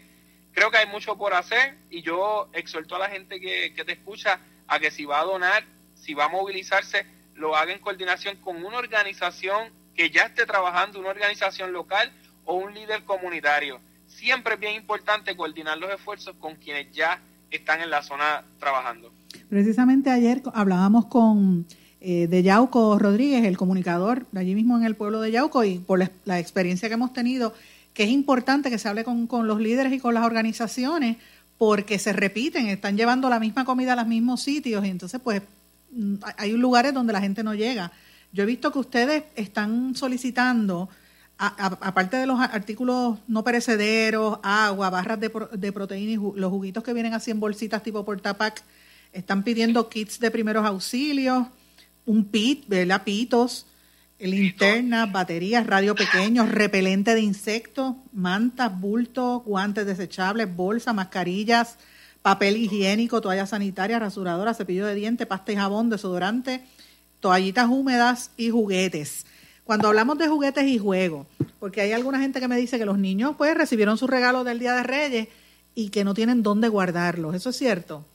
creo 0.53 0.71
que 0.71 0.77
hay 0.77 0.87
mucho 0.87 1.17
por 1.17 1.33
hacer 1.33 1.75
y 1.89 2.01
yo 2.03 2.49
exhorto 2.53 2.95
a 2.95 2.99
la 2.99 3.09
gente 3.09 3.41
que, 3.41 3.73
que 3.73 3.83
te 3.83 3.91
escucha 3.91 4.39
a 4.69 4.79
que 4.79 4.89
si 4.89 5.03
va 5.03 5.19
a 5.19 5.25
donar, 5.25 5.65
si 5.93 6.13
va 6.13 6.25
a 6.25 6.29
movilizarse, 6.29 7.05
lo 7.33 7.57
haga 7.57 7.73
en 7.73 7.79
coordinación 7.79 8.37
con 8.37 8.63
una 8.63 8.77
organización 8.77 9.73
que 9.93 10.09
ya 10.09 10.23
esté 10.23 10.45
trabajando 10.45 11.01
una 11.01 11.09
organización 11.09 11.73
local 11.73 12.13
o 12.45 12.55
un 12.55 12.73
líder 12.73 13.03
comunitario. 13.03 13.81
Siempre 14.15 14.53
es 14.53 14.59
bien 14.59 14.75
importante 14.75 15.35
coordinar 15.35 15.77
los 15.77 15.91
esfuerzos 15.91 16.35
con 16.37 16.55
quienes 16.55 16.91
ya 16.93 17.19
están 17.51 17.81
en 17.81 17.89
la 17.89 18.01
zona 18.01 18.43
trabajando. 18.59 19.11
Precisamente 19.49 20.09
ayer 20.09 20.41
hablábamos 20.53 21.05
con 21.07 21.65
eh, 21.99 22.27
de 22.27 22.43
Yauco 22.43 22.97
Rodríguez, 22.97 23.43
el 23.45 23.57
comunicador 23.57 24.25
de 24.31 24.39
allí 24.39 24.55
mismo 24.55 24.77
en 24.77 24.85
el 24.85 24.95
pueblo 24.95 25.21
de 25.21 25.31
Yauco, 25.31 25.63
y 25.63 25.79
por 25.79 25.99
la, 26.23 26.39
experiencia 26.39 26.87
que 26.87 26.93
hemos 26.93 27.13
tenido, 27.13 27.53
que 27.93 28.03
es 28.03 28.09
importante 28.09 28.69
que 28.69 28.77
se 28.77 28.87
hable 28.87 29.03
con, 29.03 29.27
con 29.27 29.47
los 29.47 29.59
líderes 29.59 29.91
y 29.91 29.99
con 29.99 30.13
las 30.13 30.25
organizaciones, 30.25 31.17
porque 31.57 31.99
se 31.99 32.13
repiten, 32.13 32.67
están 32.67 32.97
llevando 32.97 33.29
la 33.29 33.39
misma 33.39 33.65
comida 33.65 33.93
a 33.93 33.95
los 33.95 34.07
mismos 34.07 34.41
sitios, 34.41 34.85
y 34.85 34.89
entonces 34.89 35.19
pues 35.23 35.41
mm, 35.91 36.15
hay 36.37 36.51
lugares 36.53 36.93
donde 36.93 37.11
la 37.11 37.21
gente 37.21 37.43
no 37.43 37.53
llega. 37.53 37.91
Yo 38.31 38.43
he 38.43 38.45
visto 38.45 38.71
que 38.71 38.79
ustedes 38.79 39.23
están 39.35 39.95
solicitando, 39.95 40.89
aparte 41.37 42.17
de 42.17 42.27
los 42.27 42.39
artículos 42.39 43.19
no 43.27 43.43
perecederos, 43.43 44.39
agua, 44.41 44.89
barras 44.89 45.19
de, 45.19 45.31
de 45.53 45.71
proteína 45.71 46.11
y 46.11 46.39
los 46.39 46.49
juguitos 46.49 46.83
que 46.83 46.93
vienen 46.93 47.13
así 47.13 47.31
en 47.31 47.39
bolsitas 47.39 47.83
tipo 47.83 48.05
portapac, 48.05 48.63
están 49.11 49.43
pidiendo 49.43 49.89
kits 49.89 50.19
de 50.19 50.31
primeros 50.31 50.65
auxilios, 50.65 51.47
un 52.05 52.25
pit, 52.25 52.65
¿verdad? 52.67 53.03
Pitos, 53.03 53.65
linternas, 54.19 55.11
baterías, 55.11 55.67
radio 55.67 55.95
pequeños, 55.95 56.49
repelente 56.49 57.15
de 57.15 57.21
insectos, 57.21 57.95
mantas, 58.13 58.79
bultos, 58.79 59.43
guantes 59.43 59.85
desechables, 59.85 60.53
bolsas, 60.55 60.95
mascarillas, 60.95 61.77
papel 62.21 62.57
higiénico, 62.57 63.21
toallas 63.21 63.49
sanitarias, 63.49 63.99
rasuradora, 63.99 64.53
cepillo 64.53 64.85
de 64.85 64.95
dientes, 64.95 65.27
pasta 65.27 65.51
y 65.51 65.55
jabón, 65.55 65.89
desodorante, 65.89 66.63
toallitas 67.19 67.69
húmedas 67.69 68.31
y 68.37 68.49
juguetes. 68.49 69.25
Cuando 69.65 69.87
hablamos 69.87 70.19
de 70.19 70.27
juguetes 70.27 70.63
y 70.63 70.77
juegos, 70.77 71.25
porque 71.59 71.81
hay 71.81 71.91
alguna 71.91 72.19
gente 72.19 72.39
que 72.39 72.47
me 72.47 72.55
dice 72.55 72.77
que 72.77 72.85
los 72.85 72.99
niños 72.99 73.35
pues 73.35 73.57
recibieron 73.57 73.97
su 73.97 74.05
regalo 74.05 74.43
del 74.43 74.59
Día 74.59 74.73
de 74.73 74.83
Reyes 74.83 75.27
y 75.73 75.89
que 75.89 76.03
no 76.03 76.13
tienen 76.13 76.43
dónde 76.43 76.67
guardarlos. 76.67 77.33
¿Eso 77.33 77.49
es 77.49 77.57
cierto? 77.57 78.05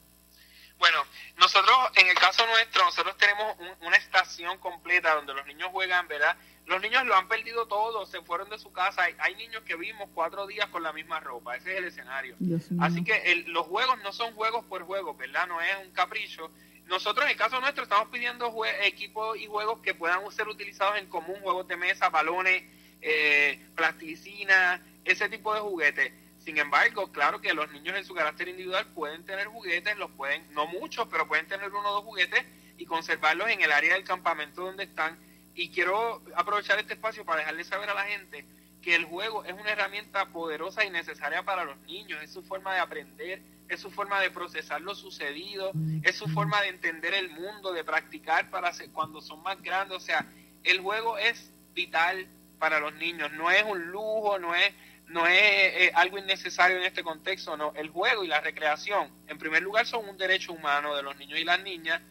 Bueno, 0.79 0.99
nosotros, 1.39 1.77
en 1.97 2.07
el 2.07 2.15
caso 2.15 2.47
nuestro, 2.47 2.85
nosotros 2.85 3.17
tenemos 3.19 3.57
una 3.83 3.97
estación 3.97 4.59
completa 4.59 5.15
donde 5.17 5.35
los 5.35 5.45
niños 5.47 5.71
juegan, 5.73 6.07
¿verdad? 6.07 6.37
Los 6.67 6.81
niños 6.81 7.05
lo 7.05 7.17
han 7.17 7.27
perdido 7.27 7.67
todo, 7.67 8.07
se 8.07 8.23
fueron 8.23 8.49
de 8.49 8.57
su 8.57 8.73
casa. 8.73 9.03
Hay, 9.19 9.35
niños 9.35 9.65
que 9.65 9.75
vimos 9.75 10.09
cuatro 10.15 10.47
días 10.47 10.69
con 10.69 10.85
la 10.85 10.93
misma 10.93 11.19
ropa, 11.19 11.57
ese 11.57 11.73
es 11.73 11.79
el 11.79 11.85
escenario. 11.87 12.37
Así 12.81 13.03
que 13.03 13.43
los 13.49 13.67
juegos 13.67 14.01
no 14.05 14.13
son 14.13 14.35
juegos 14.35 14.65
por 14.67 14.85
juego, 14.85 15.15
¿verdad? 15.17 15.49
No 15.49 15.61
es 15.61 15.77
un 15.85 15.93
capricho, 15.93 16.53
nosotros, 16.91 17.25
en 17.25 17.31
el 17.31 17.37
caso 17.37 17.61
nuestro, 17.61 17.85
estamos 17.85 18.09
pidiendo 18.09 18.53
equipos 18.83 19.39
y 19.39 19.47
juegos 19.47 19.79
que 19.79 19.95
puedan 19.95 20.29
ser 20.33 20.49
utilizados 20.49 20.99
en 20.99 21.07
común, 21.07 21.37
juegos 21.41 21.69
de 21.69 21.77
mesa, 21.77 22.09
balones, 22.09 22.65
eh, 23.01 23.65
plasticina, 23.77 24.85
ese 25.05 25.29
tipo 25.29 25.55
de 25.55 25.61
juguetes. 25.61 26.13
Sin 26.45 26.59
embargo, 26.59 27.13
claro 27.13 27.41
que 27.41 27.55
los 27.55 27.71
niños 27.71 27.97
en 27.97 28.05
su 28.05 28.13
carácter 28.13 28.49
individual 28.49 28.85
pueden 28.87 29.25
tener 29.25 29.47
juguetes, 29.47 29.97
los 29.99 30.11
pueden, 30.11 30.53
no 30.53 30.67
muchos, 30.67 31.07
pero 31.09 31.29
pueden 31.29 31.47
tener 31.47 31.71
uno 31.71 31.91
o 31.91 31.95
dos 31.95 32.05
juguetes 32.05 32.45
y 32.77 32.85
conservarlos 32.87 33.49
en 33.51 33.61
el 33.61 33.71
área 33.71 33.95
del 33.95 34.03
campamento 34.03 34.63
donde 34.63 34.83
están. 34.83 35.17
Y 35.55 35.71
quiero 35.71 36.21
aprovechar 36.35 36.81
este 36.81 36.95
espacio 36.95 37.25
para 37.25 37.39
dejarle 37.39 37.63
saber 37.63 37.89
a 37.89 37.95
la 37.95 38.05
gente 38.07 38.45
que 38.83 38.97
el 38.97 39.05
juego 39.05 39.45
es 39.45 39.53
una 39.53 39.71
herramienta 39.71 40.27
poderosa 40.27 40.85
y 40.85 40.91
necesaria 40.91 41.45
para 41.45 41.65
los 41.65 41.79
niños, 41.83 42.21
es 42.21 42.33
su 42.33 42.43
forma 42.43 42.75
de 42.75 42.81
aprender, 42.81 43.43
es 43.71 43.81
su 43.81 43.91
forma 43.91 44.21
de 44.21 44.31
procesar 44.31 44.81
lo 44.81 44.95
sucedido, 44.95 45.71
es 46.03 46.17
su 46.17 46.27
forma 46.29 46.61
de 46.63 46.69
entender 46.69 47.15
el 47.15 47.31
mundo, 47.31 47.73
de 47.73 47.85
practicar 47.85 48.51
para 48.51 48.73
cuando 48.93 49.21
son 49.21 49.43
más 49.43 49.63
grandes. 49.63 49.97
O 49.97 50.01
sea, 50.01 50.27
el 50.65 50.81
juego 50.81 51.17
es 51.19 51.51
vital 51.73 52.27
para 52.59 52.81
los 52.81 52.93
niños, 52.95 53.33
no 53.33 53.51
es 53.51 53.63
un 53.63 53.87
lujo, 53.87 54.39
no 54.41 54.55
es, 54.57 54.75
no 55.07 55.27
es 55.27 55.41
eh, 55.41 55.93
algo 55.95 56.19
innecesario 56.19 56.79
en 56.79 56.83
este 56.83 57.05
contexto, 57.05 57.57
no. 57.57 57.73
El 57.77 57.91
juego 57.91 58.25
y 58.25 58.27
la 58.27 58.41
recreación, 58.41 59.09
en 59.29 59.39
primer 59.39 59.63
lugar, 59.63 59.87
son 59.87 60.09
un 60.09 60.19
derecho 60.19 60.53
humano 60.53 60.97
de 60.97 61.03
los 61.05 61.17
niños 61.17 61.39
y 61.39 61.45
las 61.45 61.63
niñas, 61.63 62.03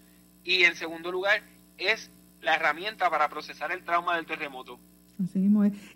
y 0.45 0.63
en 0.63 0.75
segundo 0.75 1.11
lugar, 1.11 1.41
es 1.77 2.09
la 2.41 2.55
herramienta 2.55 3.09
para 3.09 3.27
procesar 3.27 3.71
el 3.73 3.83
trauma 3.83 4.15
del 4.15 4.25
terremoto. 4.25 4.79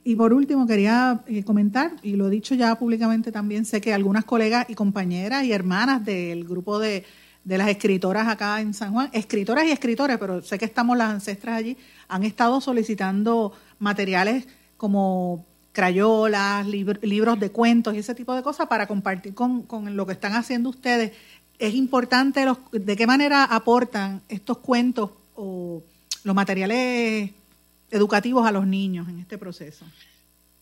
Y 0.03 0.15
por 0.15 0.34
último, 0.34 0.68
quería 0.68 1.22
eh, 1.27 1.44
comentar, 1.44 1.94
y 2.03 2.15
lo 2.15 2.27
he 2.27 2.32
dicho 2.32 2.56
ya 2.56 2.75
públicamente 2.75 3.32
también, 3.32 3.65
sé 3.65 3.82
que 3.82 3.94
algunas 3.94 4.25
colegas 4.25 4.65
y 4.70 4.75
compañeras 4.75 5.44
y 5.46 5.51
hermanas 5.51 6.03
del 6.03 6.44
grupo 6.44 6.80
de, 6.80 7.06
de 7.44 7.58
las 7.58 7.70
escritoras 7.70 8.27
acá 8.27 8.62
en 8.62 8.74
San 8.74 8.94
Juan, 8.94 9.10
escritoras 9.13 9.65
y 9.65 9.72
escritores, 9.72 10.18
pero 10.18 10.42
sé 10.42 10.58
que 10.58 10.65
estamos 10.65 10.98
las 10.98 11.10
ancestras 11.10 11.58
allí, 11.58 11.77
han 12.08 12.24
estado 12.24 12.62
solicitando 12.62 13.53
materiales 13.80 14.48
como 14.77 15.46
crayolas, 15.72 16.68
libros 16.68 17.39
de 17.39 17.51
cuentos 17.51 17.96
y 17.96 17.98
ese 17.98 18.15
tipo 18.15 18.36
de 18.36 18.44
cosas 18.44 18.68
para 18.68 18.88
compartir 18.88 19.34
con, 19.34 19.63
con 19.63 19.96
lo 19.98 20.06
que 20.06 20.13
están 20.13 20.34
haciendo 20.34 20.70
ustedes. 20.70 21.12
Es 21.60 21.74
importante 21.74 22.46
los, 22.46 22.58
de 22.72 22.96
qué 22.96 23.08
manera 23.08 23.44
aportan 23.44 24.22
estos 24.30 24.60
cuentos 24.60 25.12
o 25.36 25.82
los 26.24 26.36
materiales 26.36 27.32
educativos 27.93 28.45
a 28.45 28.51
los 28.51 28.65
niños 28.65 29.07
en 29.07 29.19
este 29.19 29.38
proceso. 29.38 29.85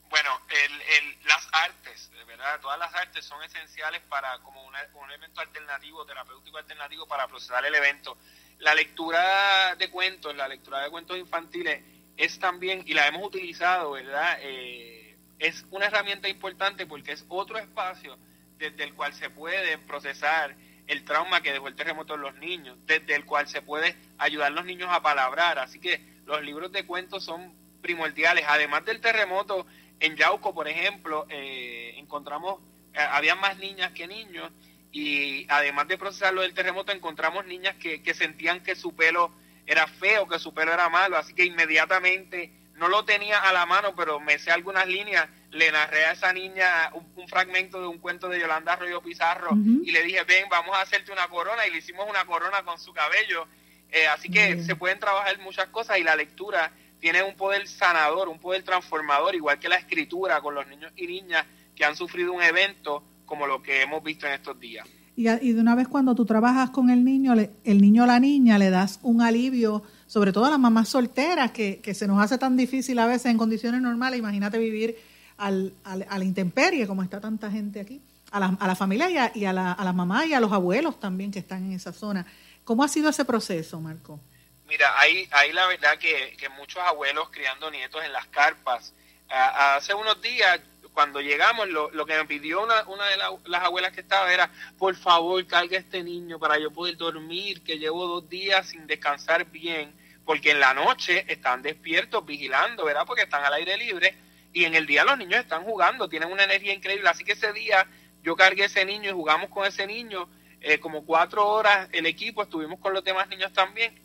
Bueno, 0.09 0.29
el, 0.49 1.27
las 1.27 1.47
artes, 1.53 2.11
verdad, 2.27 2.59
todas 2.59 2.79
las 2.79 2.93
artes 2.93 3.23
son 3.25 3.41
esenciales 3.43 4.01
para 4.09 4.39
como 4.39 4.63
un 4.65 4.75
elemento 5.09 5.41
alternativo, 5.41 6.05
terapéutico 6.05 6.57
alternativo 6.57 7.05
para 7.05 7.27
procesar 7.27 7.65
el 7.65 7.75
evento. 7.75 8.17
La 8.59 8.75
lectura 8.75 9.75
de 9.75 9.89
cuentos, 9.89 10.35
la 10.35 10.47
lectura 10.47 10.81
de 10.81 10.89
cuentos 10.89 11.17
infantiles 11.17 11.83
es 12.17 12.39
también, 12.39 12.83
y 12.85 12.93
la 12.93 13.07
hemos 13.07 13.25
utilizado, 13.25 13.91
¿verdad? 13.91 14.37
Eh, 14.41 15.17
es 15.39 15.65
una 15.71 15.87
herramienta 15.87 16.29
importante 16.29 16.85
porque 16.85 17.13
es 17.13 17.25
otro 17.29 17.57
espacio 17.57 18.17
desde 18.57 18.83
el 18.83 18.93
cual 18.93 19.13
se 19.13 19.29
puede 19.29 19.77
procesar 19.79 20.55
el 20.87 21.03
trauma 21.03 21.41
que 21.41 21.51
dejó 21.51 21.67
el 21.67 21.75
terremoto 21.75 22.15
en 22.15 22.21
los 22.21 22.35
niños, 22.35 22.77
desde 22.85 23.15
el 23.15 23.25
cual 23.25 23.47
se 23.47 23.61
puede 23.61 23.95
ayudar 24.17 24.47
a 24.47 24.55
los 24.55 24.65
niños 24.65 24.89
a 24.91 25.01
palabrar. 25.01 25.57
Así 25.57 25.79
que 25.79 26.10
los 26.25 26.41
libros 26.43 26.71
de 26.71 26.85
cuentos 26.85 27.23
son 27.23 27.53
primordiales. 27.81 28.45
Además 28.47 28.85
del 28.85 29.01
terremoto, 29.01 29.65
en 29.99 30.15
Yauco, 30.15 30.53
por 30.53 30.67
ejemplo, 30.67 31.25
eh, 31.29 31.93
encontramos, 31.97 32.59
eh, 32.93 32.99
había 32.99 33.35
más 33.35 33.57
niñas 33.57 33.91
que 33.91 34.07
niños 34.07 34.51
y 34.91 35.45
además 35.49 35.87
de 35.87 35.97
procesar 35.97 36.33
lo 36.33 36.41
del 36.41 36.53
terremoto, 36.53 36.91
encontramos 36.91 37.45
niñas 37.45 37.75
que, 37.77 38.01
que 38.01 38.13
sentían 38.13 38.61
que 38.61 38.75
su 38.75 38.95
pelo 38.95 39.31
era 39.65 39.87
feo, 39.87 40.27
que 40.27 40.39
su 40.39 40.53
pelo 40.53 40.73
era 40.73 40.89
malo, 40.89 41.17
así 41.17 41.33
que 41.33 41.45
inmediatamente 41.45 42.51
no 42.75 42.87
lo 42.87 43.05
tenía 43.05 43.39
a 43.39 43.53
la 43.53 43.65
mano, 43.65 43.93
pero 43.95 44.19
me 44.19 44.39
sé 44.39 44.51
algunas 44.51 44.87
líneas, 44.87 45.29
le 45.51 45.71
narré 45.71 46.05
a 46.05 46.13
esa 46.13 46.33
niña 46.33 46.91
un, 46.93 47.27
fragmento 47.27 47.79
de 47.79 47.87
un 47.87 47.99
cuento 47.99 48.27
de 48.27 48.39
Yolanda 48.39 48.73
Arroyo 48.73 49.01
Pizarro 49.01 49.51
y 49.53 49.91
le 49.91 50.03
dije, 50.03 50.23
ven, 50.23 50.49
vamos 50.49 50.75
a 50.75 50.81
hacerte 50.81 51.11
una 51.11 51.27
corona 51.27 51.65
y 51.67 51.71
le 51.71 51.77
hicimos 51.77 52.09
una 52.09 52.25
corona 52.25 52.63
con 52.63 52.79
su 52.79 52.91
cabello. 52.91 53.47
Eh, 53.91 54.07
así 54.07 54.29
que 54.29 54.63
se 54.63 54.75
pueden 54.75 54.99
trabajar 54.99 55.37
muchas 55.39 55.67
cosas 55.67 55.97
y 55.99 56.03
la 56.03 56.15
lectura 56.15 56.71
tiene 56.99 57.23
un 57.23 57.35
poder 57.35 57.67
sanador, 57.67 58.29
un 58.29 58.39
poder 58.39 58.63
transformador, 58.63 59.35
igual 59.35 59.59
que 59.59 59.67
la 59.67 59.75
escritura 59.75 60.39
con 60.39 60.55
los 60.55 60.67
niños 60.67 60.91
y 60.95 61.07
niñas 61.07 61.45
que 61.75 61.83
han 61.83 61.95
sufrido 61.95 62.31
un 62.31 62.41
evento 62.41 63.03
como 63.25 63.47
lo 63.47 63.61
que 63.61 63.81
hemos 63.81 64.03
visto 64.03 64.27
en 64.27 64.33
estos 64.33 64.59
días. 64.59 64.87
Y, 65.15 65.23
de 65.25 65.59
una 65.59 65.75
vez 65.75 65.87
cuando 65.87 66.15
tú 66.15 66.25
trabajas 66.25 66.69
con 66.69 66.89
el 66.89 67.03
niño, 67.03 67.33
el 67.33 67.81
niño 67.81 68.03
o 68.03 68.05
la 68.05 68.19
niña 68.19 68.57
le 68.57 68.69
das 68.69 68.99
un 69.03 69.21
alivio, 69.21 69.83
sobre 70.07 70.31
todo 70.31 70.45
a 70.45 70.49
las 70.49 70.59
mamás 70.59 70.89
solteras, 70.89 71.51
que, 71.51 71.81
se 71.93 72.07
nos 72.07 72.21
hace 72.21 72.37
tan 72.37 72.55
difícil 72.55 72.97
a 72.97 73.07
veces 73.07 73.25
en 73.27 73.37
condiciones 73.37 73.81
normales, 73.81 74.19
imagínate 74.19 74.57
vivir 74.57 74.95
al, 75.37 75.73
a 75.83 76.17
la 76.17 76.23
intemperie, 76.23 76.87
como 76.87 77.03
está 77.03 77.19
tanta 77.19 77.51
gente 77.51 77.81
aquí, 77.81 78.01
a 78.31 78.39
la, 78.39 78.57
a 78.59 78.67
la 78.67 78.75
familia 78.75 79.09
y, 79.09 79.17
a, 79.17 79.31
y 79.35 79.45
a, 79.45 79.53
la, 79.53 79.73
a 79.73 79.83
las 79.83 79.93
mamás 79.93 80.27
y 80.27 80.33
a 80.33 80.39
los 80.39 80.51
abuelos 80.53 80.99
también 80.99 81.31
que 81.31 81.39
están 81.39 81.65
en 81.65 81.73
esa 81.73 81.91
zona. 81.91 82.25
¿Cómo 82.71 82.85
ha 82.85 82.87
sido 82.87 83.09
ese 83.09 83.25
proceso, 83.25 83.81
Marco? 83.81 84.17
Mira, 84.65 84.97
hay, 84.97 85.27
hay 85.31 85.51
la 85.51 85.67
verdad 85.67 85.97
que, 85.97 86.37
muchos 86.55 86.81
abueos 86.81 87.29
criando 87.29 87.69
nietos 87.69 88.01
en 88.01 88.13
las 88.13 88.27
carpas. 88.27 88.93
hace 89.27 89.93
unos 89.93 90.21
días, 90.21 90.61
cuando 90.93 91.19
llegamos, 91.19 91.67
lo, 91.67 91.91
lo 91.91 92.05
que 92.05 92.15
me 92.15 92.23
pidió 92.23 92.63
una, 92.63 92.83
una 92.83 93.07
de 93.07 93.17
las 93.17 93.61
abuelas 93.61 93.91
que 93.91 93.99
estaba 93.99 94.31
era, 94.31 94.49
por 94.77 94.95
favor, 94.95 95.45
carga 95.45 95.77
este 95.77 96.01
niño 96.01 96.39
para 96.39 96.57
yo 96.59 96.71
poder 96.71 96.95
dormir, 96.95 97.61
que 97.61 97.77
llevo 97.77 98.07
dos 98.07 98.29
días 98.29 98.67
sin 98.67 98.87
descansar 98.87 99.43
bien, 99.51 99.93
porque 100.23 100.51
en 100.51 100.61
la 100.61 100.73
noche 100.73 101.25
están 101.27 101.61
despiertos, 101.61 102.25
vigilando, 102.25 102.85
¿verdad? 102.85 103.03
Porque 103.05 103.23
están 103.23 103.43
al 103.43 103.55
aire 103.55 103.75
libre, 103.75 104.15
y 104.53 104.63
en 104.63 104.75
el 104.75 104.85
día 104.85 105.03
los 105.03 105.17
niños 105.17 105.41
están 105.41 105.65
jugando, 105.65 106.07
tienen 106.07 106.31
una 106.31 106.45
energía 106.45 106.73
increíble. 106.73 107.09
Así 107.09 107.25
que 107.25 107.33
ese 107.33 107.51
día 107.51 107.85
yo 108.23 108.37
cargué 108.37 108.63
ese 108.63 108.85
niño 108.85 109.09
y 109.09 109.13
jugamos 109.13 109.49
con 109.49 109.67
ese 109.67 109.85
niño 109.85 110.29
eh, 110.61 110.79
como 110.79 111.05
cuatro 111.05 111.47
horas 111.47 111.89
el 111.91 112.05
equipo, 112.05 112.43
estuvimos 112.43 112.79
con 112.79 112.93
los 112.93 113.03
demás 113.03 113.27
niños 113.27 113.51
también 113.53 113.99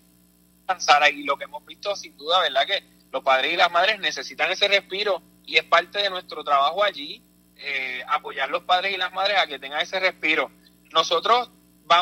y 1.12 1.22
lo 1.22 1.36
que 1.36 1.44
hemos 1.44 1.64
visto 1.64 1.94
sin 1.94 2.16
duda, 2.16 2.40
¿verdad? 2.40 2.66
Que 2.66 2.82
los 3.12 3.22
padres 3.22 3.52
y 3.52 3.56
las 3.56 3.70
madres 3.70 4.00
necesitan 4.00 4.50
ese 4.50 4.66
respiro 4.68 5.22
y 5.44 5.56
es 5.56 5.64
parte 5.64 6.02
de 6.02 6.10
nuestro 6.10 6.42
trabajo 6.42 6.82
allí 6.82 7.22
eh, 7.56 8.02
apoyar 8.08 8.50
los 8.50 8.64
padres 8.64 8.92
y 8.94 8.96
las 8.96 9.12
madres 9.12 9.38
a 9.38 9.46
que 9.46 9.58
tengan 9.58 9.80
ese 9.80 10.00
respiro. 10.00 10.50
Nosotros 10.92 11.50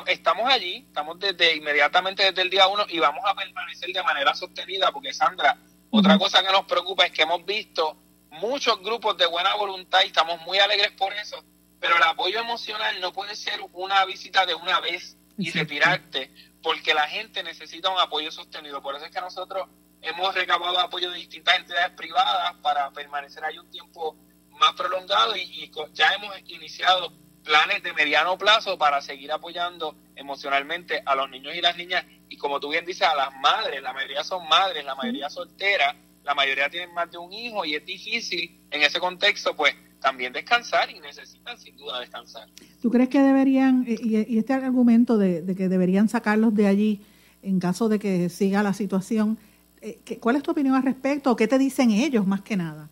estamos 0.07 0.51
allí, 0.51 0.85
estamos 0.87 1.19
desde 1.19 1.57
inmediatamente 1.57 2.25
desde 2.25 2.43
el 2.43 2.51
día 2.51 2.67
uno 2.67 2.87
y 2.89 2.99
vamos 2.99 3.23
a 3.27 3.35
permanecer 3.35 3.93
de 3.93 4.03
manera 4.03 4.35
sostenida 4.35 4.91
porque 4.93 5.13
Sandra, 5.13 5.57
otra 5.91 6.19
cosa 6.19 6.43
que 6.43 6.51
nos 6.51 6.65
preocupa 6.65 7.05
es 7.05 7.13
que 7.13 7.23
hemos 7.23 7.45
visto 7.45 7.97
muchos 8.31 8.81
grupos 8.81 9.17
de 9.17 9.27
buena 9.27 9.55
voluntad 9.55 10.01
y 10.03 10.07
estamos 10.07 10.41
muy 10.43 10.59
alegres 10.59 10.93
por 10.93 11.13
eso, 11.13 11.45
pero 11.85 11.99
el 11.99 12.03
apoyo 12.05 12.41
emocional 12.41 12.99
no 12.99 13.13
puede 13.13 13.37
ser 13.37 13.61
una 13.75 14.07
visita 14.07 14.47
de 14.47 14.55
una 14.55 14.81
vez 14.81 15.19
y 15.37 15.51
retirarte, 15.51 16.31
porque 16.63 16.95
la 16.95 17.07
gente 17.07 17.43
necesita 17.43 17.91
un 17.91 18.01
apoyo 18.01 18.33
sostenido. 18.33 18.81
Por 18.81 18.97
eso 18.97 19.05
es 19.05 19.11
que 19.11 19.21
nosotros 19.21 19.69
hemos 20.01 20.35
recabado 20.35 20.79
apoyo 20.79 21.11
de 21.11 21.19
distintas 21.19 21.59
entidades 21.59 21.91
privadas 21.91 22.55
para 22.63 22.91
permanecer 22.93 23.45
ahí 23.45 23.59
un 23.59 23.71
tiempo 23.71 24.17
más 24.53 24.73
prolongado 24.73 25.37
y, 25.37 25.71
ya 25.93 26.09
hemos 26.15 26.35
iniciado 26.47 27.13
planes 27.45 27.83
de 27.83 27.93
mediano 27.93 28.39
plazo 28.39 28.79
para 28.79 29.03
seguir 29.03 29.31
apoyando 29.31 29.95
emocionalmente 30.17 31.03
a 31.05 31.15
los 31.15 31.29
niños 31.29 31.55
y 31.55 31.61
las 31.61 31.77
niñas. 31.77 32.07
Y 32.31 32.39
como 32.39 32.61
tú 32.61 32.71
bien 32.71 32.87
dices 32.87 33.07
a 33.07 33.15
las 33.15 33.31
madres, 33.41 33.83
la 33.83 33.93
mayoría 33.93 34.25
son 34.25 34.49
madres, 34.49 34.87
la 34.87 34.95
mayoría 34.95 35.29
solteras, 35.29 35.95
la 36.23 36.35
mayoría 36.35 36.71
tienen 36.71 36.95
más 36.95 37.11
de 37.11 37.19
un 37.19 37.31
hijo 37.31 37.63
y 37.67 37.75
es 37.75 37.85
difícil 37.85 38.59
en 38.71 38.81
ese 38.81 38.99
contexto 38.99 39.55
pues 39.55 39.75
también 40.05 40.35
descansar 40.35 40.91
y 40.91 41.01
necesitan 41.01 41.59
sin 41.59 41.79
duda 41.79 41.99
descansar. 41.99 42.47
¿Tú 42.83 42.91
crees 42.91 43.09
que 43.09 43.21
deberían, 43.21 43.87
y, 43.89 44.37
este 44.37 44.53
argumento 44.53 45.17
de, 45.17 45.43
que 45.57 45.71
deberían 45.71 46.11
sacarlos 46.11 46.55
de 46.55 46.67
allí 46.67 47.01
en 47.43 47.59
caso 47.59 47.89
de 47.89 47.99
que 47.99 48.29
siga 48.29 48.63
la 48.63 48.75
situación, 48.75 49.39
eh, 49.81 49.99
¿cuál 50.21 50.37
es 50.37 50.43
tu 50.43 50.51
opinión 50.51 50.75
al 50.75 50.83
respecto 50.83 51.31
o 51.31 51.37
qué 51.37 51.49
te 51.49 51.59
dicen 51.59 51.91
ellos 51.91 52.27
más 52.27 52.43
que 52.43 52.55
nada? 52.55 52.91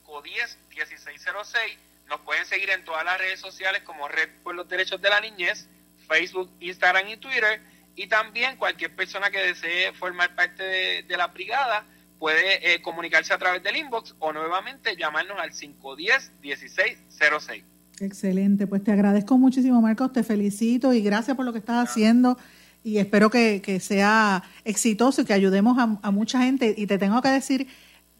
787-510-1606. 0.08 1.76
Nos 2.08 2.20
pueden 2.22 2.46
seguir 2.46 2.70
en 2.70 2.86
todas 2.86 3.04
las 3.04 3.18
redes 3.18 3.38
sociales 3.38 3.82
como 3.82 4.08
Red 4.08 4.30
por 4.42 4.54
los 4.54 4.66
Derechos 4.66 5.02
de 5.02 5.10
la 5.10 5.20
Niñez, 5.20 5.68
Facebook, 6.10 6.50
Instagram 6.60 7.08
y 7.08 7.16
Twitter. 7.16 7.62
Y 7.94 8.08
también 8.08 8.56
cualquier 8.56 8.94
persona 8.94 9.30
que 9.30 9.38
desee 9.38 9.92
formar 9.92 10.34
parte 10.34 10.62
de, 10.62 11.16
la 11.16 11.28
brigada 11.28 11.86
puede 12.18 12.74
eh, 12.74 12.82
comunicarse 12.82 13.32
a 13.32 13.38
través 13.38 13.62
del 13.62 13.76
inbox 13.76 14.14
o 14.18 14.32
nuevamente 14.32 14.96
llamarnos 14.96 15.38
al 15.38 15.52
510-1606. 15.52 17.62
Excelente, 18.00 18.66
pues 18.66 18.82
te 18.82 18.90
agradezco 18.92 19.38
muchísimo 19.38 19.80
Marcos, 19.82 20.12
te 20.12 20.22
felicito 20.22 20.94
y 20.94 21.02
gracias 21.02 21.36
por 21.36 21.44
lo 21.44 21.52
que 21.52 21.58
estás 21.58 21.88
haciendo 21.88 22.38
y 22.82 22.98
espero 22.98 23.30
que, 23.30 23.80
sea 23.80 24.42
exitoso 24.64 25.22
y 25.22 25.24
que 25.24 25.34
ayudemos 25.34 25.78
a, 25.78 26.10
mucha 26.10 26.42
gente. 26.42 26.74
Y 26.76 26.86
te 26.86 26.98
tengo 26.98 27.20
que 27.20 27.28
decir, 27.28 27.68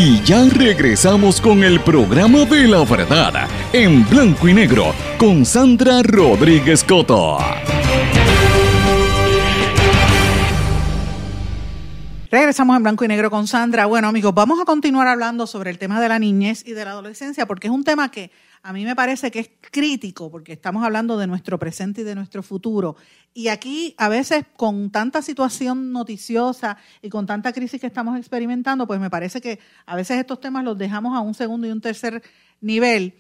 Y 0.08 0.22
ya 0.22 0.44
regresamos 0.48 1.40
con 1.40 1.64
el 1.64 1.80
programa 1.80 2.44
de 2.44 2.68
la 2.68 2.84
verdad 2.84 3.48
en 3.72 4.08
blanco 4.08 4.46
y 4.46 4.54
negro 4.54 4.94
con 5.18 5.44
Sandra 5.44 6.00
Rodríguez 6.04 6.84
Coto. 6.84 7.38
Regresamos 12.30 12.76
en 12.76 12.84
blanco 12.84 13.04
y 13.04 13.08
negro 13.08 13.32
con 13.32 13.48
Sandra. 13.48 13.86
Bueno, 13.86 14.06
amigos, 14.06 14.32
vamos 14.32 14.60
a 14.60 14.64
continuar 14.64 15.08
hablando 15.08 15.44
sobre 15.44 15.70
el 15.70 15.78
tema 15.78 16.00
de 16.00 16.08
la 16.08 16.20
niñez 16.20 16.62
y 16.64 16.70
de 16.70 16.84
la 16.84 16.92
adolescencia 16.92 17.44
porque 17.46 17.66
es 17.66 17.72
un 17.72 17.82
tema 17.82 18.08
que 18.08 18.30
a 18.62 18.72
mí 18.72 18.84
me 18.84 18.96
parece 18.96 19.30
que 19.30 19.40
es 19.40 19.50
crítico 19.70 20.30
porque 20.30 20.52
estamos 20.52 20.84
hablando 20.84 21.16
de 21.16 21.26
nuestro 21.26 21.58
presente 21.58 22.00
y 22.00 22.04
de 22.04 22.14
nuestro 22.14 22.42
futuro. 22.42 22.96
Y 23.32 23.48
aquí 23.48 23.94
a 23.98 24.08
veces 24.08 24.44
con 24.56 24.90
tanta 24.90 25.22
situación 25.22 25.92
noticiosa 25.92 26.76
y 27.02 27.08
con 27.08 27.26
tanta 27.26 27.52
crisis 27.52 27.80
que 27.80 27.86
estamos 27.86 28.18
experimentando, 28.18 28.86
pues 28.86 29.00
me 29.00 29.10
parece 29.10 29.40
que 29.40 29.58
a 29.84 29.96
veces 29.96 30.18
estos 30.18 30.40
temas 30.40 30.64
los 30.64 30.78
dejamos 30.78 31.16
a 31.16 31.20
un 31.20 31.34
segundo 31.34 31.66
y 31.66 31.70
un 31.70 31.80
tercer 31.80 32.22
nivel 32.60 33.14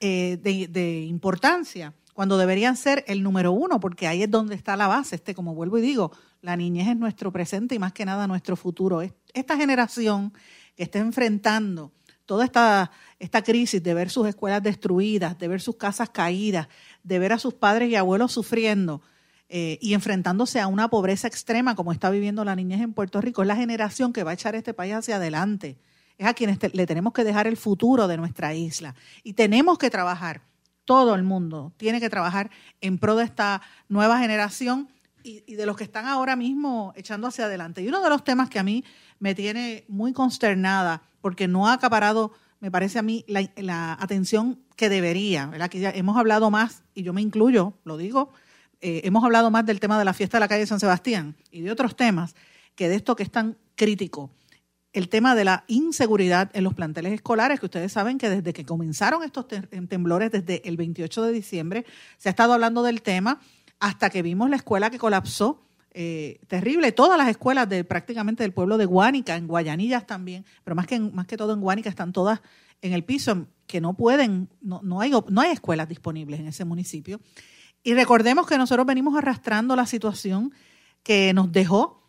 eh, 0.00 0.38
de, 0.42 1.00
importancia 1.02 1.94
cuando 2.12 2.36
deberían 2.36 2.76
ser 2.76 3.04
el 3.06 3.22
número 3.22 3.52
uno, 3.52 3.80
porque 3.80 4.06
ahí 4.06 4.22
es 4.22 4.30
donde 4.30 4.54
está 4.54 4.76
la 4.76 4.86
base. 4.86 5.16
Este, 5.16 5.34
como 5.34 5.54
vuelvo 5.54 5.78
y 5.78 5.80
digo, 5.80 6.12
la 6.42 6.56
niñez 6.56 6.88
es 6.88 6.96
nuestro 6.96 7.32
presente 7.32 7.74
y 7.74 7.78
más 7.78 7.92
que 7.92 8.04
nada 8.04 8.26
nuestro 8.26 8.56
futuro. 8.56 9.00
Esta 9.32 9.56
generación 9.56 10.32
que 10.76 10.82
está 10.82 10.98
enfrentando 10.98 11.92
toda 12.26 12.44
esta, 12.44 12.90
esta 13.22 13.42
crisis 13.42 13.80
de 13.80 13.94
ver 13.94 14.10
sus 14.10 14.26
escuelas 14.26 14.64
destruidas, 14.64 15.38
de 15.38 15.46
ver 15.46 15.60
sus 15.60 15.76
casas 15.76 16.10
caídas, 16.10 16.66
de 17.04 17.20
ver 17.20 17.32
a 17.32 17.38
sus 17.38 17.54
padres 17.54 17.88
y 17.88 17.94
abuelos 17.94 18.32
sufriendo 18.32 19.00
eh, 19.48 19.78
y 19.80 19.94
enfrentándose 19.94 20.58
a 20.58 20.66
una 20.66 20.88
pobreza 20.88 21.28
extrema 21.28 21.76
como 21.76 21.92
está 21.92 22.10
viviendo 22.10 22.44
la 22.44 22.56
niñez 22.56 22.80
en 22.80 22.92
Puerto 22.92 23.20
Rico, 23.20 23.42
es 23.42 23.46
la 23.46 23.54
generación 23.54 24.12
que 24.12 24.24
va 24.24 24.32
a 24.32 24.34
echar 24.34 24.56
este 24.56 24.74
país 24.74 24.94
hacia 24.94 25.16
adelante. 25.16 25.78
Es 26.18 26.26
a 26.26 26.34
quienes 26.34 26.58
le 26.74 26.84
tenemos 26.84 27.12
que 27.12 27.22
dejar 27.22 27.46
el 27.46 27.56
futuro 27.56 28.08
de 28.08 28.16
nuestra 28.16 28.54
isla. 28.54 28.96
Y 29.22 29.34
tenemos 29.34 29.78
que 29.78 29.88
trabajar, 29.88 30.42
todo 30.84 31.14
el 31.14 31.22
mundo 31.22 31.72
tiene 31.76 32.00
que 32.00 32.10
trabajar 32.10 32.50
en 32.80 32.98
pro 32.98 33.14
de 33.14 33.24
esta 33.24 33.62
nueva 33.88 34.18
generación 34.18 34.88
y, 35.22 35.44
y, 35.46 35.54
de 35.54 35.64
los 35.64 35.76
que 35.76 35.84
están 35.84 36.06
ahora 36.06 36.34
mismo 36.34 36.92
echando 36.96 37.28
hacia 37.28 37.44
adelante. 37.44 37.82
Y 37.82 37.88
uno 37.88 38.02
de 38.02 38.08
los 38.08 38.24
temas 38.24 38.50
que 38.50 38.58
a 38.58 38.64
mí 38.64 38.82
me 39.20 39.36
tiene 39.36 39.84
muy 39.86 40.12
consternada 40.12 41.02
porque 41.20 41.46
no 41.46 41.68
ha 41.68 41.74
acaparado, 41.74 42.32
me 42.62 42.70
parece 42.70 43.00
a 43.00 43.02
mí, 43.02 43.24
la, 43.26 43.98
atención 44.00 44.60
que 44.76 44.88
debería. 44.88 45.46
¿verdad? 45.46 45.68
Que 45.68 45.80
ya 45.80 45.90
hemos 45.90 46.16
hablado 46.16 46.48
más, 46.48 46.84
y 46.94 47.02
yo 47.02 47.12
me 47.12 47.20
incluyo, 47.20 47.74
lo 47.82 47.96
digo, 47.96 48.32
eh, 48.80 49.00
hemos 49.04 49.24
hablado 49.24 49.50
más 49.50 49.66
del 49.66 49.80
tema 49.80 49.98
de 49.98 50.04
la 50.04 50.14
fiesta 50.14 50.38
de 50.38 50.40
la 50.40 50.48
calle 50.48 50.60
de 50.60 50.66
San 50.68 50.78
Sebastián 50.78 51.34
y 51.50 51.62
de 51.62 51.72
otros 51.72 51.96
temas 51.96 52.36
que 52.76 52.88
de 52.88 52.94
esto 52.94 53.16
que 53.16 53.24
es 53.24 53.32
tan 53.32 53.58
crítico. 53.74 54.30
El 54.92 55.08
tema 55.08 55.34
de 55.34 55.44
la 55.44 55.64
inseguridad 55.66 56.50
en 56.54 56.62
los 56.62 56.74
planteles 56.74 57.12
escolares, 57.12 57.58
que 57.58 57.66
ustedes 57.66 57.90
saben 57.92 58.16
que 58.16 58.30
desde 58.30 58.52
que 58.52 58.64
comenzaron 58.64 59.24
estos 59.24 59.46
temblores, 59.88 60.30
desde 60.30 60.66
el 60.68 60.76
28 60.76 61.22
de 61.22 61.32
diciembre, 61.32 61.84
se 62.16 62.28
ha 62.28 62.30
estado 62.30 62.52
hablando 62.52 62.84
del 62.84 63.02
tema 63.02 63.40
hasta 63.80 64.08
que 64.08 64.22
vimos 64.22 64.48
la 64.50 64.56
escuela 64.56 64.88
que 64.90 64.98
colapsó 64.98 65.64
eh, 65.94 66.40
terrible. 66.48 66.92
Todas 66.92 67.18
las 67.18 67.28
escuelas 67.28 67.68
de 67.68 67.84
prácticamente 67.84 68.42
del 68.42 68.52
pueblo 68.52 68.78
de 68.78 68.86
Guánica, 68.86 69.36
en 69.36 69.46
Guayanillas 69.46 70.06
también, 70.06 70.46
pero 70.64 70.74
más 70.74 70.86
que, 70.86 70.98
más 70.98 71.26
que 71.26 71.36
todo 71.36 71.52
en 71.52 71.60
Guánica 71.60 71.90
están 71.90 72.12
todas 72.12 72.40
en 72.80 72.92
el 72.92 73.04
piso, 73.04 73.46
que 73.66 73.80
no 73.80 73.94
pueden, 73.94 74.48
no, 74.60 74.80
no, 74.82 75.00
hay, 75.00 75.12
no 75.28 75.40
hay 75.40 75.50
escuelas 75.50 75.88
disponibles 75.88 76.40
en 76.40 76.48
ese 76.48 76.64
municipio. 76.64 77.20
Y 77.82 77.94
recordemos 77.94 78.46
que 78.46 78.56
nosotros 78.56 78.86
venimos 78.86 79.16
arrastrando 79.16 79.76
la 79.76 79.86
situación 79.86 80.52
que 81.02 81.32
nos 81.34 81.52
dejó 81.52 82.08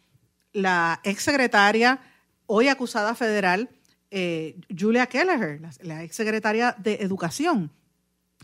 la 0.53 1.01
exsecretaria, 1.03 1.99
hoy 2.45 2.69
acusada 2.69 3.15
federal, 3.15 3.69
eh, 4.11 4.59
Julia 4.77 5.07
Kelleher, 5.07 5.59
la, 5.59 5.71
la 5.81 6.03
exsecretaria 6.03 6.75
de 6.77 6.95
Educación, 7.01 7.71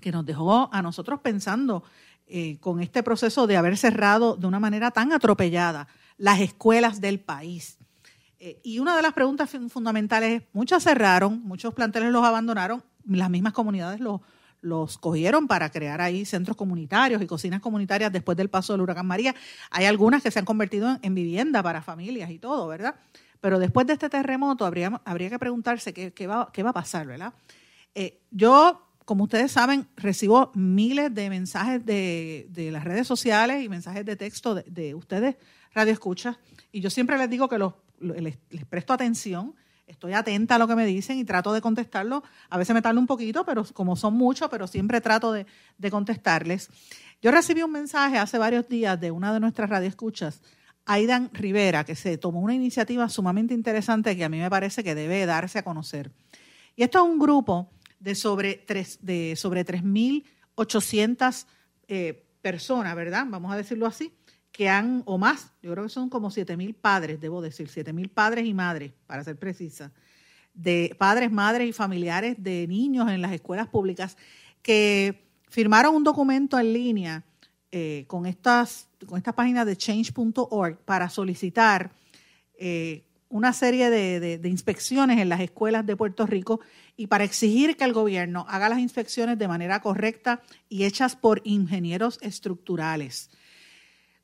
que 0.01 0.11
nos 0.11 0.25
dejó 0.25 0.69
a 0.73 0.81
nosotros 0.81 1.21
pensando 1.21 1.83
eh, 2.31 2.57
con 2.59 2.79
este 2.79 3.01
proceso 3.01 3.47
de 3.47 3.57
haber 3.57 3.75
cerrado 3.75 4.35
de 4.35 4.45
una 4.45 4.59
manera 4.59 4.91
tan 4.91 5.11
atropellada 5.11 5.87
las 6.17 6.39
escuelas 6.41 7.01
del 7.01 7.19
país. 7.19 7.79
Eh, 8.39 8.59
y 8.63 8.77
una 8.77 8.95
de 8.95 9.01
las 9.01 9.13
preguntas 9.13 9.49
fundamentales 9.69 10.41
es, 10.41 10.47
muchas 10.53 10.83
cerraron, 10.83 11.41
muchos 11.43 11.73
planteles 11.73 12.11
los 12.11 12.23
abandonaron, 12.23 12.83
las 13.05 13.31
mismas 13.31 13.53
comunidades 13.53 13.99
los, 13.99 14.21
los 14.61 14.99
cogieron 14.99 15.47
para 15.47 15.71
crear 15.71 16.01
ahí 16.01 16.23
centros 16.23 16.55
comunitarios 16.55 17.19
y 17.21 17.25
cocinas 17.25 17.61
comunitarias 17.61 18.11
después 18.11 18.37
del 18.37 18.49
paso 18.49 18.73
del 18.73 18.81
huracán 18.81 19.07
María. 19.07 19.33
Hay 19.71 19.85
algunas 19.85 20.21
que 20.21 20.29
se 20.29 20.37
han 20.37 20.45
convertido 20.45 20.99
en, 21.01 21.15
vivienda 21.15 21.63
para 21.63 21.81
familias 21.81 22.29
y 22.29 22.37
todo, 22.37 22.67
¿verdad? 22.67 22.95
Pero 23.41 23.57
después 23.57 23.87
de 23.87 23.93
este 23.93 24.09
terremoto 24.09 24.65
habría, 24.65 25.01
habría 25.03 25.29
que 25.29 25.39
preguntarse 25.39 25.93
qué, 25.93 26.27
va, 26.27 26.51
qué 26.53 26.61
va 26.61 26.69
a 26.69 26.73
pasar, 26.73 27.07
¿verdad? 27.07 27.33
Eh, 27.95 28.21
yo 28.31 28.88
como 29.09 29.23
ustedes 29.23 29.51
saben, 29.51 29.87
recibo 29.95 30.51
miles 30.53 31.11
de 31.11 31.31
mensajes 31.31 31.83
de, 31.83 32.69
las 32.71 32.83
redes 32.83 33.07
sociales 33.07 33.63
y 33.63 33.67
mensajes 33.67 34.05
de 34.05 34.15
texto 34.15 34.53
de, 34.53 34.93
ustedes, 34.93 35.35
Radio 35.73 35.93
Escucha, 35.93 36.37
y 36.71 36.79
yo 36.79 36.91
siempre 36.91 37.17
les 37.17 37.27
digo 37.27 37.49
que 37.49 37.57
los, 37.57 37.73
les, 37.99 38.37
presto 38.69 38.93
atención, 38.93 39.55
estoy 39.87 40.13
atenta 40.13 40.53
a 40.53 40.57
lo 40.59 40.67
que 40.67 40.75
me 40.75 40.85
dicen 40.85 41.17
y 41.17 41.23
trato 41.23 41.53
de 41.53 41.59
contestarlo. 41.59 42.21
A 42.51 42.59
veces 42.59 42.75
me 42.75 42.83
tardo 42.83 42.99
un 42.99 43.07
poquito, 43.07 43.43
pero 43.47 43.65
como 43.73 43.95
son 43.95 44.13
muchos, 44.13 44.47
pero 44.47 44.67
siempre 44.67 45.01
trato 45.01 45.31
de, 45.31 45.47
contestarles. 45.89 46.69
Yo 47.19 47.31
recibí 47.31 47.63
un 47.63 47.71
mensaje 47.71 48.19
hace 48.19 48.37
varios 48.37 48.67
días 48.67 49.01
de 49.01 49.09
una 49.09 49.33
de 49.33 49.39
nuestras 49.39 49.71
radioescuchas, 49.71 50.43
Aidan 50.85 51.31
Rivera, 51.33 51.83
que 51.83 51.95
se 51.95 52.19
tomó 52.19 52.41
una 52.41 52.53
iniciativa 52.53 53.09
sumamente 53.09 53.55
interesante 53.55 54.15
que 54.15 54.23
a 54.23 54.29
mí 54.29 54.37
me 54.37 54.51
parece 54.51 54.83
que 54.83 54.93
debe 54.93 55.25
darse 55.25 55.57
a 55.57 55.63
conocer. 55.63 56.11
Y 56.75 56.83
esto 56.83 56.99
es 56.99 57.05
un 57.11 57.17
grupo 57.17 57.71
de 57.99 58.15
sobre, 58.15 58.65
de 59.01 59.35
sobre 59.35 59.65
3.800 59.65 61.45
eh, 61.87 62.25
personas, 62.41 62.95
¿verdad? 62.95 63.25
Vamos 63.29 63.51
a 63.51 63.57
decirlo 63.57 63.85
así, 63.85 64.13
que 64.51 64.69
han, 64.69 65.03
o 65.05 65.17
más, 65.17 65.51
yo 65.61 65.71
creo 65.71 65.83
que 65.83 65.89
son 65.89 66.09
como 66.09 66.29
7.000 66.29 66.75
padres, 66.75 67.19
debo 67.19 67.41
decir, 67.41 67.67
7.000 67.67 68.09
padres 68.09 68.45
y 68.45 68.53
madres, 68.53 68.93
para 69.05 69.23
ser 69.23 69.37
precisa, 69.37 69.91
de 70.53 70.95
padres, 70.97 71.31
madres 71.31 71.69
y 71.69 71.73
familiares 71.73 72.35
de 72.37 72.67
niños 72.67 73.09
en 73.09 73.21
las 73.21 73.31
escuelas 73.31 73.67
públicas 73.67 74.17
que 74.61 75.29
firmaron 75.47 75.95
un 75.95 76.03
documento 76.03 76.59
en 76.59 76.73
línea 76.73 77.23
eh, 77.71 78.05
con, 78.07 78.25
estas, 78.25 78.89
con 79.05 79.17
esta 79.17 79.33
página 79.33 79.63
de 79.63 79.75
change.org 79.75 80.79
para 80.85 81.09
solicitar 81.09 81.91
eh, 82.55 83.05
una 83.29 83.53
serie 83.53 83.89
de, 83.89 84.41
inspecciones 84.49 85.19
en 85.19 85.29
las 85.29 85.39
escuelas 85.39 85.85
de 85.85 85.95
Puerto 85.95 86.25
Rico 86.25 86.59
y 86.97 87.07
para 87.07 87.23
exigir 87.23 87.77
que 87.77 87.83
el 87.83 87.93
gobierno 87.93 88.45
haga 88.49 88.69
las 88.69 88.79
inspecciones 88.79 89.37
de 89.37 89.47
manera 89.47 89.81
correcta 89.81 90.41
y 90.67 90.83
hechas 90.83 91.15
por 91.15 91.41
ingenieros 91.43 92.17
estructurales. 92.21 93.29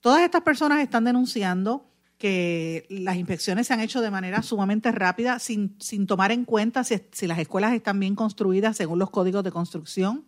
Todas 0.02 0.22
estas 0.22 0.42
personas 0.42 0.82
están 0.82 1.04
denunciando 1.06 1.92
que 2.18 2.86
las 2.90 3.18
inspecciones 3.18 3.68
se 3.68 3.74
han 3.74 3.82
hecho 3.82 4.02
de 4.02 4.10
manera 4.10 4.42
sumamente 4.42 4.92
rápida, 4.92 5.38
sin, 5.38 5.76
sin 5.80 6.08
tomar 6.08 6.32
en 6.32 6.46
cuenta 6.46 6.84
si, 6.84 7.00
si 7.12 7.28
las 7.28 7.40
escuelas 7.40 7.74
están 7.74 8.00
bien 8.00 8.16
construidas 8.16 8.78
según 8.78 9.00
los 9.00 9.12
códigos 9.12 9.44
de 9.44 9.52
construcción. 9.52 10.26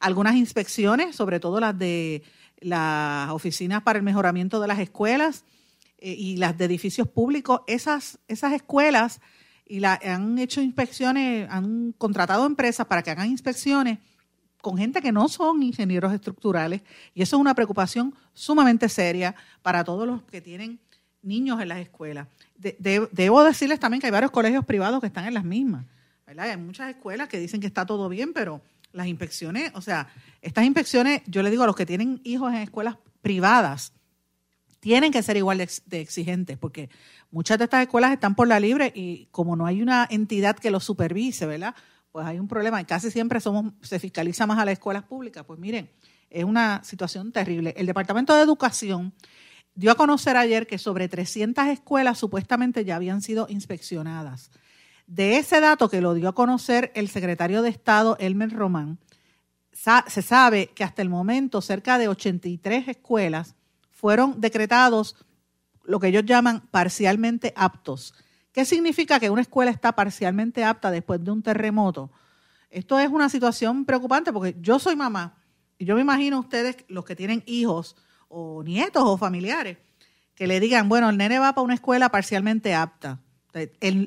Algunas 0.00 0.36
inspecciones, 0.36 1.16
sobre 1.16 1.40
todo 1.40 1.60
las 1.60 1.78
de 1.78 2.22
las 2.60 3.30
oficinas 3.30 3.82
para 3.82 3.98
el 3.98 4.04
mejoramiento 4.04 4.60
de 4.60 4.68
las 4.68 4.78
escuelas, 4.78 5.44
eh, 5.98 6.12
y 6.12 6.36
las 6.36 6.56
de 6.58 6.66
edificios 6.66 7.08
públicos, 7.08 7.60
esas, 7.66 8.18
esas 8.28 8.52
escuelas 8.52 9.20
y 9.64 9.80
la, 9.80 9.98
han 10.04 10.38
hecho 10.38 10.60
inspecciones, 10.60 11.48
han 11.50 11.92
contratado 11.92 12.46
empresas 12.46 12.86
para 12.86 13.02
que 13.02 13.10
hagan 13.10 13.30
inspecciones 13.30 13.98
con 14.60 14.76
gente 14.76 15.00
que 15.00 15.12
no 15.12 15.28
son 15.28 15.62
ingenieros 15.62 16.12
estructurales 16.12 16.82
y 17.14 17.22
eso 17.22 17.36
es 17.36 17.40
una 17.40 17.54
preocupación 17.54 18.14
sumamente 18.34 18.88
seria 18.88 19.34
para 19.62 19.84
todos 19.84 20.06
los 20.06 20.22
que 20.22 20.40
tienen 20.40 20.80
niños 21.22 21.60
en 21.60 21.68
las 21.68 21.78
escuelas. 21.78 22.28
debo 22.56 23.44
decirles 23.44 23.80
también 23.80 24.00
que 24.00 24.06
hay 24.06 24.12
varios 24.12 24.30
colegios 24.30 24.64
privados 24.64 25.00
que 25.00 25.06
están 25.06 25.26
en 25.26 25.34
las 25.34 25.44
mismas. 25.44 25.84
Hay 26.26 26.56
muchas 26.56 26.90
escuelas 26.90 27.28
que 27.28 27.38
dicen 27.38 27.60
que 27.60 27.66
está 27.66 27.86
todo 27.86 28.08
bien, 28.08 28.32
pero 28.32 28.60
las 28.92 29.06
inspecciones, 29.06 29.70
o 29.74 29.80
sea, 29.80 30.08
estas 30.42 30.64
inspecciones, 30.64 31.22
yo 31.26 31.42
le 31.42 31.50
digo 31.50 31.62
a 31.62 31.66
los 31.66 31.76
que 31.76 31.86
tienen 31.86 32.20
hijos 32.24 32.52
en 32.52 32.60
escuelas 32.60 32.96
privadas, 33.22 33.92
tienen 34.86 35.10
que 35.10 35.20
ser 35.20 35.36
igual 35.36 35.58
de, 35.58 36.00
exigentes, 36.00 36.56
porque 36.56 36.90
muchas 37.32 37.58
de 37.58 37.64
estas 37.64 37.82
escuelas 37.82 38.12
están 38.12 38.36
por 38.36 38.46
la 38.46 38.60
libre 38.60 38.92
y 38.94 39.26
como 39.32 39.56
no 39.56 39.66
hay 39.66 39.82
una 39.82 40.06
entidad 40.08 40.56
que 40.56 40.70
los 40.70 40.84
supervise, 40.84 41.44
¿verdad? 41.44 41.74
Pues 42.12 42.24
hay 42.24 42.38
un 42.38 42.46
problema 42.46 42.80
y 42.80 42.84
casi 42.84 43.10
siempre 43.10 43.40
somos, 43.40 43.72
se 43.82 43.98
fiscaliza 43.98 44.46
más 44.46 44.60
a 44.60 44.64
las 44.64 44.74
escuelas 44.74 45.02
públicas. 45.02 45.44
Pues 45.44 45.58
miren, 45.58 45.90
es 46.30 46.44
una 46.44 46.84
situación 46.84 47.32
terrible. 47.32 47.74
El 47.76 47.86
Departamento 47.86 48.36
de 48.36 48.42
Educación 48.42 49.12
dio 49.74 49.90
a 49.90 49.96
conocer 49.96 50.36
ayer 50.36 50.68
que 50.68 50.78
sobre 50.78 51.08
300 51.08 51.66
escuelas 51.66 52.16
supuestamente 52.16 52.84
ya 52.84 52.94
habían 52.94 53.22
sido 53.22 53.48
inspeccionadas. 53.50 54.52
De 55.08 55.38
ese 55.38 55.60
dato 55.60 55.88
que 55.88 56.00
lo 56.00 56.14
dio 56.14 56.28
a 56.28 56.34
conocer 56.36 56.92
el 56.94 57.08
secretario 57.08 57.62
de 57.62 57.70
Estado, 57.70 58.16
Elmer 58.20 58.52
Román, 58.52 59.00
se 59.72 60.22
sabe 60.22 60.68
que 60.76 60.84
hasta 60.84 61.02
el 61.02 61.08
momento 61.08 61.60
cerca 61.60 61.98
de 61.98 62.06
83 62.06 62.86
escuelas 62.86 63.55
fueron 63.96 64.40
decretados 64.40 65.16
lo 65.84 65.98
que 65.98 66.08
ellos 66.08 66.24
llaman 66.26 66.60
parcialmente 66.70 67.52
aptos. 67.56 68.14
¿Qué 68.52 68.64
significa 68.64 69.18
que 69.18 69.30
una 69.30 69.40
escuela 69.42 69.70
está 69.70 69.92
parcialmente 69.92 70.64
apta 70.64 70.90
después 70.90 71.24
de 71.24 71.30
un 71.30 71.42
terremoto? 71.42 72.10
Esto 72.70 72.98
es 72.98 73.08
una 73.08 73.28
situación 73.30 73.86
preocupante 73.86 74.32
porque 74.32 74.54
yo 74.60 74.78
soy 74.78 74.96
mamá 74.96 75.38
y 75.78 75.86
yo 75.86 75.94
me 75.94 76.02
imagino 76.02 76.38
ustedes, 76.38 76.76
los 76.88 77.04
que 77.04 77.16
tienen 77.16 77.42
hijos 77.46 77.96
o 78.28 78.62
nietos 78.62 79.02
o 79.06 79.16
familiares, 79.16 79.78
que 80.34 80.46
le 80.46 80.60
digan, 80.60 80.88
bueno, 80.88 81.08
el 81.08 81.16
nene 81.16 81.38
va 81.38 81.54
para 81.54 81.64
una 81.64 81.74
escuela 81.74 82.10
parcialmente 82.10 82.74
apta. 82.74 83.20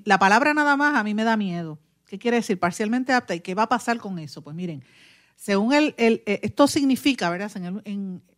la 0.06 0.20
palabra 0.20 0.54
nada 0.54 0.78
más 0.78 0.96
a 0.96 1.04
mí 1.04 1.16
me 1.16 1.24
da 1.24 1.36
miedo. 1.36 1.80
¿Qué 2.06 2.20
quiere 2.20 2.38
decir 2.38 2.60
parcialmente 2.60 3.14
apta? 3.14 3.34
¿Y 3.34 3.40
qué 3.40 3.56
va 3.56 3.64
a 3.64 3.70
pasar 3.70 3.98
con 3.98 4.20
eso? 4.20 4.44
Pues 4.44 4.56
miren, 4.56 4.84
según 5.40 5.74
el, 5.74 5.96
eh, 5.98 6.42
esto 6.44 6.68
significa, 6.68 7.30
¿verdad? 7.30 7.50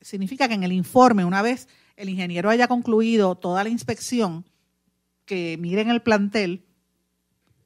significa 0.01 0.47
que 0.47 0.53
en 0.53 0.61
el 0.61 0.71
informe, 0.71 1.25
una 1.25 1.41
vez 1.41 1.67
el 1.95 2.09
ingeniero 2.09 2.51
haya 2.51 2.67
concluido 2.67 3.33
toda 3.33 3.63
la 3.63 3.69
inspección, 3.69 4.45
que 5.25 5.57
miren 5.59 5.89
el 5.89 6.03
plantel, 6.03 6.63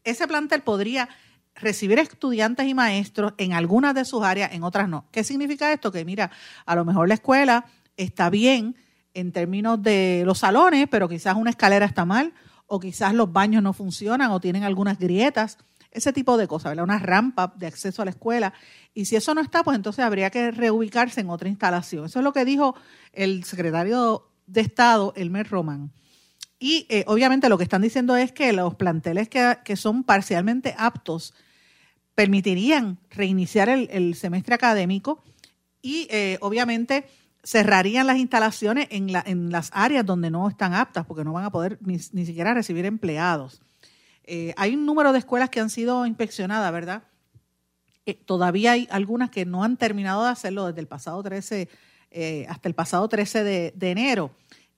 ese 0.06 0.26
plantel 0.26 0.62
podría 0.62 1.10
recibir 1.54 2.00
estudiantes 2.00 2.66
y 2.66 2.74
maestros 2.74 3.34
en 3.38 3.52
algunas 3.52 3.94
de 3.94 4.06
sus 4.06 4.24
áreas, 4.24 4.54
en 4.54 4.64
otras 4.64 4.88
no. 4.88 5.10
¿Qué 5.12 5.26
significa 5.26 5.74
esto? 5.74 5.92
Que 5.92 6.06
mira, 6.06 6.32
a 6.66 6.76
lo 6.76 6.86
mejor 6.86 7.10
la 7.10 7.16
escuela 7.16 7.66
está 7.98 8.30
bien 8.30 8.78
en 9.14 9.34
términos 9.34 9.84
de 9.84 10.24
los 10.26 10.40
salones, 10.40 10.88
pero 10.90 11.10
quizás 11.10 11.36
una 11.36 11.50
escalera 11.50 11.86
está 11.86 12.06
mal, 12.06 12.34
o 12.68 12.80
quizás 12.80 13.14
los 13.14 13.34
baños 13.34 13.62
no 13.62 13.74
funcionan 13.74 14.32
o 14.32 14.40
tienen 14.40 14.64
algunas 14.64 14.98
grietas 14.98 15.58
ese 15.96 16.14
tipo 16.14 16.38
de 16.38 16.48
cosas, 16.48 16.72
¿verdad? 16.72 16.84
Una 16.84 17.00
rampa 17.00 17.54
de 17.56 17.68
acceso 17.68 18.02
a 18.02 18.06
la 18.06 18.12
escuela. 18.12 18.54
Y 18.94 19.06
si 19.06 19.16
eso 19.16 19.34
no 19.34 19.42
está, 19.42 19.64
pues 19.64 19.76
entonces 19.76 20.04
habría 20.04 20.30
que 20.30 20.52
reubicarse 20.52 21.22
en 21.22 21.30
otra 21.30 21.50
instalación. 21.50 22.06
Eso 22.06 22.20
es 22.20 22.24
lo 22.24 22.34
que 22.34 22.46
dijo 22.46 22.76
el 23.14 23.44
secretario 23.46 24.30
de 24.46 24.62
Estado, 24.62 25.14
Elmer 25.16 25.48
Román. 25.48 25.92
Y 26.60 26.86
eh, 26.90 27.04
obviamente 27.08 27.50
lo 27.50 27.58
que 27.58 27.64
están 27.64 27.82
diciendo 27.82 28.16
es 28.16 28.32
que 28.32 28.54
los 28.54 28.76
planteles 28.76 29.30
que, 29.30 29.76
son 29.76 30.04
parcialmente 30.04 30.76
aptos 30.78 31.34
permitirían 32.14 32.98
reiniciar 33.10 33.70
el, 33.70 34.16
semestre 34.16 34.56
académico 34.56 35.24
y 35.82 36.08
eh, 36.10 36.38
obviamente 36.42 37.06
cerrarían 37.44 38.08
las 38.08 38.18
instalaciones 38.18 38.88
en, 38.90 39.12
la, 39.12 39.24
en, 39.26 39.52
las 39.52 39.70
áreas 39.74 40.06
donde 40.06 40.32
no 40.32 40.48
están 40.48 40.74
aptas 40.74 41.06
porque 41.06 41.24
no 41.24 41.34
van 41.34 41.46
a 41.46 41.52
poder 41.52 41.78
ni 41.82 42.00
siquiera 42.00 42.54
recibir 42.54 42.86
empleados. 42.86 43.62
Eh, 44.28 44.54
hay 44.58 44.76
un 44.76 44.86
número 44.86 45.14
de 45.14 45.20
escuelas 45.20 45.50
que 45.50 45.60
han 45.60 45.70
sido 45.70 46.06
inspeccionadas, 46.06 46.72
¿verdad? 46.72 47.04
Eh, 48.08 48.16
todavía 48.16 48.72
hay 48.72 48.88
algunas 48.92 49.30
que 49.30 49.46
no 49.46 49.64
han 49.64 49.78
terminado 49.78 50.24
de 50.24 50.30
hacerlo 50.30 50.66
desde 50.68 50.82
el 50.82 50.88
pasado 50.88 51.22
13 51.22 51.70
eh, 52.12 52.46
hasta 52.50 52.68
el 52.68 52.76
pasado 52.76 53.08
13 53.08 53.44
de, 53.44 53.92
enero. 53.92 54.32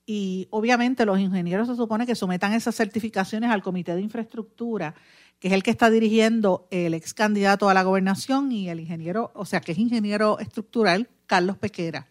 Y 0.06 0.48
obviamente 0.50 1.06
los 1.06 1.20
ingenieros 1.20 1.68
se 1.68 1.76
supone 1.76 2.06
que 2.06 2.16
sometan 2.16 2.54
esas 2.54 2.76
certificaciones 2.76 3.52
al 3.52 3.62
Comité 3.62 3.96
de 3.96 4.02
Infraestructura, 4.02 4.96
que 5.40 5.50
es 5.50 5.54
el 5.54 5.64
que 5.64 5.72
está 5.72 5.90
dirigiendo 5.90 6.68
el 6.72 6.94
ex 6.94 7.14
candidato 7.14 7.70
a 7.70 7.74
la 7.74 7.84
gobernación 7.84 8.52
y 8.52 8.70
el 8.70 8.80
ingeniero, 8.80 9.32
o 9.34 9.46
sea, 9.46 9.62
que 9.62 9.74
es 9.74 9.78
ingeniero 9.78 10.40
estructural, 10.40 11.10
Carlos 11.26 11.58
Pequera. 11.58 12.08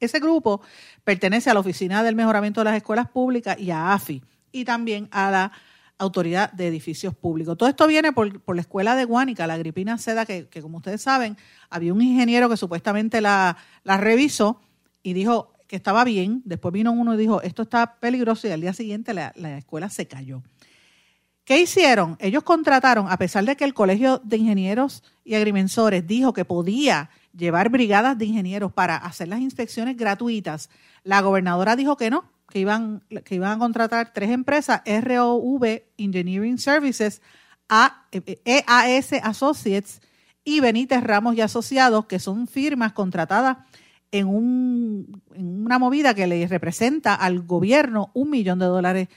Ese 0.00 0.18
grupo 0.20 0.62
pertenece 1.04 1.50
a 1.50 1.54
la 1.54 1.60
Oficina 1.60 2.02
del 2.02 2.16
Mejoramiento 2.16 2.60
de 2.60 2.64
las 2.64 2.76
Escuelas 2.76 3.08
Públicas 3.08 3.58
y 3.58 3.70
a 3.70 3.92
AFI, 3.92 4.22
y 4.50 4.64
también 4.64 5.08
a 5.12 5.30
la 5.30 5.52
Autoridad 5.98 6.52
de 6.52 6.66
Edificios 6.66 7.14
Públicos. 7.14 7.56
Todo 7.56 7.68
esto 7.68 7.86
viene 7.86 8.12
por, 8.12 8.54
la 8.54 8.60
escuela 8.60 8.96
de 8.96 9.04
Guánica, 9.04 9.46
la 9.46 9.56
Gripina 9.56 9.96
Seda, 9.98 10.26
que, 10.26 10.48
como 10.60 10.78
ustedes 10.78 11.02
saben, 11.02 11.36
había 11.70 11.92
un 11.92 12.02
ingeniero 12.02 12.48
que 12.48 12.56
supuestamente 12.56 13.20
la, 13.20 13.56
la 13.84 13.96
revisó 13.96 14.60
y 15.02 15.12
dijo 15.12 15.52
que 15.66 15.76
estaba 15.76 16.04
bien. 16.04 16.42
Después 16.44 16.72
vino 16.72 16.92
uno 16.92 17.14
y 17.14 17.16
dijo, 17.16 17.42
esto 17.42 17.62
está 17.62 18.00
peligroso 18.00 18.48
y 18.48 18.50
al 18.50 18.60
día 18.60 18.72
siguiente 18.72 19.14
la, 19.14 19.32
la 19.36 19.58
escuela 19.58 19.88
se 19.88 20.06
cayó. 20.06 20.42
¿Qué 21.44 21.60
hicieron? 21.60 22.16
Ellos 22.20 22.42
contrataron, 22.42 23.06
a 23.10 23.18
pesar 23.18 23.44
de 23.44 23.54
que 23.54 23.64
el 23.64 23.74
Colegio 23.74 24.20
de 24.24 24.38
Ingenieros 24.38 25.02
y 25.24 25.34
Agrimensores 25.34 26.06
dijo 26.06 26.32
que 26.32 26.46
podía 26.46 27.10
llevar 27.36 27.68
brigadas 27.68 28.16
de 28.16 28.24
ingenieros 28.24 28.72
para 28.72 28.96
hacer 28.96 29.28
las 29.28 29.40
inspecciones 29.40 29.96
gratuitas, 29.96 30.70
la 31.02 31.20
gobernadora 31.20 31.76
dijo 31.76 31.98
que 31.98 32.08
no, 32.08 32.30
que 32.54 32.60
iban, 32.60 33.02
que 33.24 33.34
iban 33.34 33.50
a 33.50 33.58
contratar 33.58 34.12
tres 34.12 34.30
empresas, 34.30 34.80
ROV 34.86 35.82
Engineering 35.98 36.56
Services, 36.56 37.20
EAS 38.44 39.12
Associates 39.24 40.00
y 40.44 40.60
Benítez 40.60 41.02
Ramos 41.02 41.34
y 41.34 41.40
Asociados, 41.40 42.06
que 42.06 42.20
son 42.20 42.46
firmas 42.46 42.92
contratadas 42.92 43.56
en, 44.12 44.28
un, 44.28 45.20
en 45.34 45.64
una 45.64 45.80
movida 45.80 46.14
que 46.14 46.28
le 46.28 46.46
representa 46.46 47.16
al 47.16 47.40
gobierno 47.40 48.12
un 48.14 48.30
millón 48.30 48.60
de 48.60 48.66
dólares. 48.66 49.08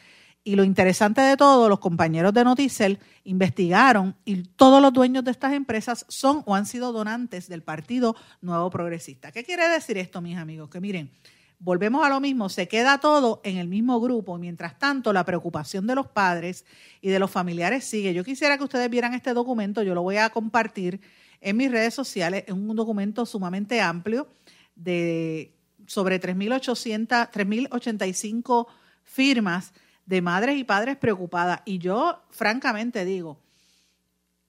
Y 0.43 0.55
lo 0.55 0.63
interesante 0.63 1.21
de 1.21 1.37
todo, 1.37 1.69
los 1.69 1.77
compañeros 1.77 2.33
de 2.33 2.43
Noticel 2.43 2.97
investigaron 3.23 4.15
y 4.25 4.41
todos 4.41 4.81
los 4.81 4.91
dueños 4.93 5.23
de 5.23 5.29
estas 5.29 5.53
empresas 5.53 6.07
son 6.09 6.41
o 6.47 6.55
han 6.55 6.65
sido 6.65 6.91
donantes 6.91 7.47
del 7.49 7.61
Partido 7.61 8.15
Nuevo 8.41 8.71
Progresista. 8.71 9.31
¿Qué 9.31 9.43
quiere 9.43 9.69
decir 9.69 9.99
esto, 9.99 10.21
mis 10.21 10.37
amigos? 10.37 10.71
Que 10.71 10.81
miren, 10.81 11.11
volvemos 11.59 12.05
a 12.05 12.09
lo 12.09 12.19
mismo, 12.19 12.49
se 12.49 12.67
queda 12.67 12.99
todo 12.99 13.41
en 13.43 13.57
el 13.57 13.67
mismo 13.67 13.99
grupo. 13.99 14.37
Mientras 14.37 14.77
tanto, 14.77 15.13
la 15.13 15.25
preocupación 15.25 15.87
de 15.87 15.95
los 15.95 16.07
padres 16.07 16.65
y 17.01 17.09
de 17.09 17.19
los 17.19 17.31
familiares 17.31 17.83
sigue. 17.85 18.13
Yo 18.13 18.23
quisiera 18.23 18.57
que 18.57 18.63
ustedes 18.63 18.89
vieran 18.89 19.13
este 19.13 19.33
documento, 19.33 19.83
yo 19.83 19.95
lo 19.95 20.03
voy 20.03 20.17
a 20.17 20.29
compartir 20.29 21.01
en 21.41 21.57
mis 21.57 21.71
redes 21.71 21.93
sociales, 21.93 22.43
es 22.47 22.53
un 22.53 22.75
documento 22.75 23.25
sumamente 23.25 23.79
amplio 23.81 24.27
de 24.75 25.53
sobre 25.85 26.19
3.800, 26.19 27.31
3.085 27.31 28.67
firmas 29.03 29.73
de 30.05 30.21
madres 30.21 30.57
y 30.57 30.63
padres 30.63 30.97
preocupadas. 30.97 31.61
Y 31.65 31.77
yo, 31.77 32.23
francamente, 32.29 33.05
digo, 33.05 33.39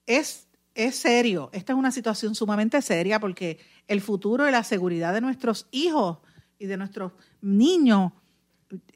es, 0.05 0.47
es 0.75 0.95
serio, 0.95 1.49
esta 1.53 1.73
es 1.73 1.79
una 1.79 1.91
situación 1.91 2.35
sumamente 2.35 2.81
seria 2.81 3.19
porque 3.19 3.59
el 3.87 4.01
futuro 4.01 4.47
y 4.47 4.51
la 4.51 4.63
seguridad 4.63 5.13
de 5.13 5.21
nuestros 5.21 5.67
hijos 5.71 6.19
y 6.59 6.67
de 6.67 6.77
nuestros 6.77 7.13
niños 7.41 8.11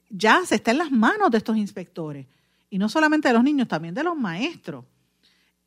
ya 0.10 0.46
se 0.46 0.56
está 0.56 0.72
en 0.72 0.78
las 0.78 0.92
manos 0.92 1.32
de 1.32 1.40
estos 1.40 1.58
inspectores. 1.58 2.28
Y 2.70 2.78
no 2.78 2.90
solamente 2.90 3.30
de 3.30 3.34
los 3.34 3.44
niños, 3.44 3.68
también 3.68 3.96
de 3.96 4.04
los 4.04 4.16
maestros. 4.16 4.86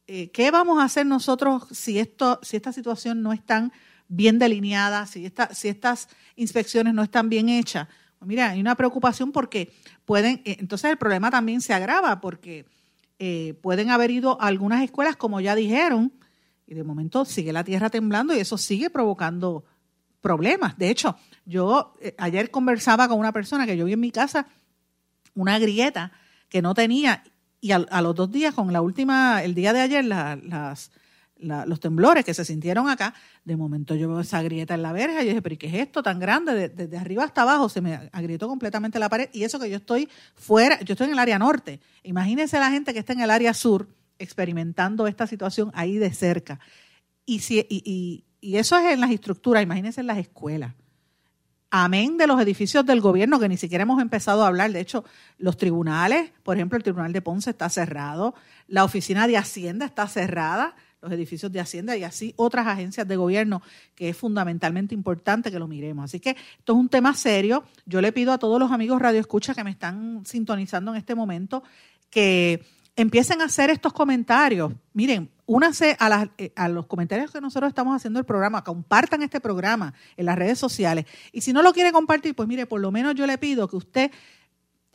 Eh, 0.06 0.30
¿Qué 0.30 0.50
vamos 0.50 0.78
a 0.78 0.84
hacer 0.84 1.06
nosotros 1.06 1.64
si, 1.72 1.98
esto, 1.98 2.38
si 2.42 2.56
esta 2.56 2.72
situación 2.72 3.22
no 3.22 3.32
es 3.32 3.44
tan 3.44 3.72
bien 4.08 4.38
delineada, 4.38 5.06
si, 5.06 5.26
esta, 5.26 5.52
si 5.52 5.68
estas 5.68 6.08
inspecciones 6.36 6.94
no 6.94 7.02
están 7.02 7.28
bien 7.28 7.48
hechas? 7.48 7.88
Mira, 8.20 8.50
hay 8.50 8.60
una 8.60 8.74
preocupación 8.74 9.32
porque 9.32 9.72
pueden, 10.04 10.42
eh, 10.44 10.56
entonces 10.60 10.90
el 10.90 10.96
problema 10.96 11.30
también 11.30 11.60
se 11.60 11.74
agrava 11.74 12.20
porque 12.20 12.66
eh, 13.18 13.54
pueden 13.62 13.90
haber 13.90 14.10
ido 14.10 14.40
a 14.40 14.46
algunas 14.46 14.82
escuelas, 14.82 15.16
como 15.16 15.40
ya 15.40 15.54
dijeron, 15.54 16.12
y 16.66 16.74
de 16.74 16.84
momento 16.84 17.24
sigue 17.24 17.52
la 17.52 17.64
tierra 17.64 17.90
temblando 17.90 18.34
y 18.34 18.38
eso 18.38 18.58
sigue 18.58 18.90
provocando 18.90 19.64
problemas. 20.20 20.76
De 20.76 20.90
hecho, 20.90 21.16
yo 21.46 21.94
eh, 22.00 22.14
ayer 22.18 22.50
conversaba 22.50 23.08
con 23.08 23.18
una 23.18 23.32
persona 23.32 23.64
que 23.64 23.76
yo 23.76 23.86
vi 23.86 23.94
en 23.94 24.00
mi 24.00 24.10
casa 24.10 24.46
una 25.34 25.58
grieta 25.58 26.12
que 26.48 26.60
no 26.60 26.74
tenía 26.74 27.22
y 27.60 27.72
a, 27.72 27.78
los 28.00 28.14
dos 28.14 28.30
días, 28.30 28.54
con 28.54 28.72
la 28.72 28.80
última, 28.80 29.42
el 29.42 29.54
día 29.54 29.72
de 29.72 29.80
ayer, 29.80 30.04
los 30.04 31.80
temblores 31.80 32.24
que 32.24 32.34
se 32.34 32.44
sintieron 32.44 32.88
acá, 32.88 33.14
de 33.44 33.56
momento 33.56 33.94
yo 33.94 34.08
veo 34.08 34.20
esa 34.20 34.42
grieta 34.42 34.74
en 34.74 34.82
la 34.82 34.92
verja 34.92 35.22
y 35.22 35.24
yo 35.24 35.30
dije, 35.30 35.42
pero 35.42 35.58
¿qué 35.58 35.66
es 35.66 35.74
esto 35.74 36.02
tan 36.02 36.20
grande? 36.20 36.68
Desde, 36.68 36.96
arriba 36.96 37.24
hasta 37.24 37.42
abajo 37.42 37.68
se 37.68 37.80
me 37.80 38.08
agrietó 38.12 38.46
completamente 38.46 38.98
la 38.98 39.08
pared 39.08 39.30
y 39.32 39.42
eso 39.42 39.58
que 39.58 39.68
yo 39.68 39.78
estoy 39.78 40.08
fuera, 40.34 40.78
yo 40.82 40.92
estoy 40.92 41.06
en 41.06 41.14
el 41.14 41.18
área 41.18 41.38
norte. 41.38 41.80
Imagínense 42.04 42.58
la 42.60 42.70
gente 42.70 42.92
que 42.92 43.00
está 43.00 43.14
en 43.14 43.20
el 43.20 43.30
área 43.30 43.52
sur 43.52 43.88
experimentando 44.18 45.06
esta 45.06 45.26
situación 45.26 45.72
ahí 45.74 45.98
de 45.98 46.12
cerca. 46.12 46.60
Y, 47.24 47.40
si, 47.40 47.66
y 47.68 48.56
eso 48.56 48.78
es 48.78 48.92
en 48.92 49.00
las 49.00 49.10
estructuras, 49.10 49.62
imagínense 49.62 50.00
en 50.00 50.06
las 50.06 50.18
escuelas. 50.18 50.74
Amén 51.70 52.16
de 52.16 52.26
los 52.26 52.40
edificios 52.40 52.86
del 52.86 53.00
gobierno 53.00 53.40
que 53.40 53.48
ni 53.48 53.56
siquiera 53.56 53.82
hemos 53.82 54.00
empezado 54.00 54.44
a 54.44 54.46
hablar. 54.46 54.72
De 54.72 54.80
hecho, 54.80 55.04
los 55.38 55.56
tribunales, 55.56 56.30
por 56.42 56.56
ejemplo, 56.56 56.76
el 56.76 56.84
Tribunal 56.84 57.12
de 57.12 57.20
Ponce 57.20 57.50
está 57.50 57.68
cerrado, 57.68 58.34
la 58.68 58.84
Oficina 58.84 59.26
de 59.26 59.36
Hacienda 59.36 59.84
está 59.84 60.06
cerrada, 60.06 60.76
los 61.02 61.12
edificios 61.12 61.50
de 61.52 61.60
Hacienda 61.60 61.96
y 61.96 62.04
así 62.04 62.34
otras 62.36 62.66
agencias 62.66 63.06
de 63.06 63.16
gobierno, 63.16 63.62
que 63.94 64.08
es 64.10 64.16
fundamentalmente 64.16 64.94
importante 64.94 65.50
que 65.50 65.58
lo 65.58 65.66
miremos. 65.66 66.04
Así 66.04 66.20
que 66.20 66.30
esto 66.30 66.72
es 66.72 66.78
un 66.78 66.88
tema 66.88 67.14
serio. 67.14 67.64
Yo 67.84 68.00
le 68.00 68.12
pido 68.12 68.32
a 68.32 68.38
todos 68.38 68.60
los 68.60 68.70
amigos 68.70 69.02
Radio 69.02 69.20
Escucha 69.20 69.54
que 69.54 69.64
me 69.64 69.70
están 69.70 70.24
sintonizando 70.24 70.92
en 70.92 70.98
este 70.98 71.14
momento 71.14 71.64
que 72.10 72.64
empiecen 72.94 73.40
a 73.42 73.46
hacer 73.46 73.70
estos 73.70 73.92
comentarios. 73.92 74.72
Miren, 74.94 75.28
únase 75.46 75.96
a, 75.98 76.28
eh, 76.38 76.52
a 76.56 76.68
los 76.68 76.86
comentarios 76.86 77.30
que 77.30 77.40
nosotros 77.40 77.68
estamos 77.68 77.96
haciendo 77.96 78.18
el 78.18 78.26
programa, 78.26 78.62
compartan 78.64 79.22
este 79.22 79.40
programa 79.40 79.94
en 80.16 80.26
las 80.26 80.36
redes 80.36 80.58
sociales. 80.58 81.06
Y 81.32 81.40
si 81.40 81.52
no 81.52 81.62
lo 81.62 81.72
quiere 81.72 81.92
compartir, 81.92 82.34
pues 82.34 82.48
mire, 82.48 82.66
por 82.66 82.80
lo 82.80 82.90
menos 82.90 83.14
yo 83.14 83.26
le 83.26 83.38
pido 83.38 83.68
que 83.68 83.76
usted 83.76 84.10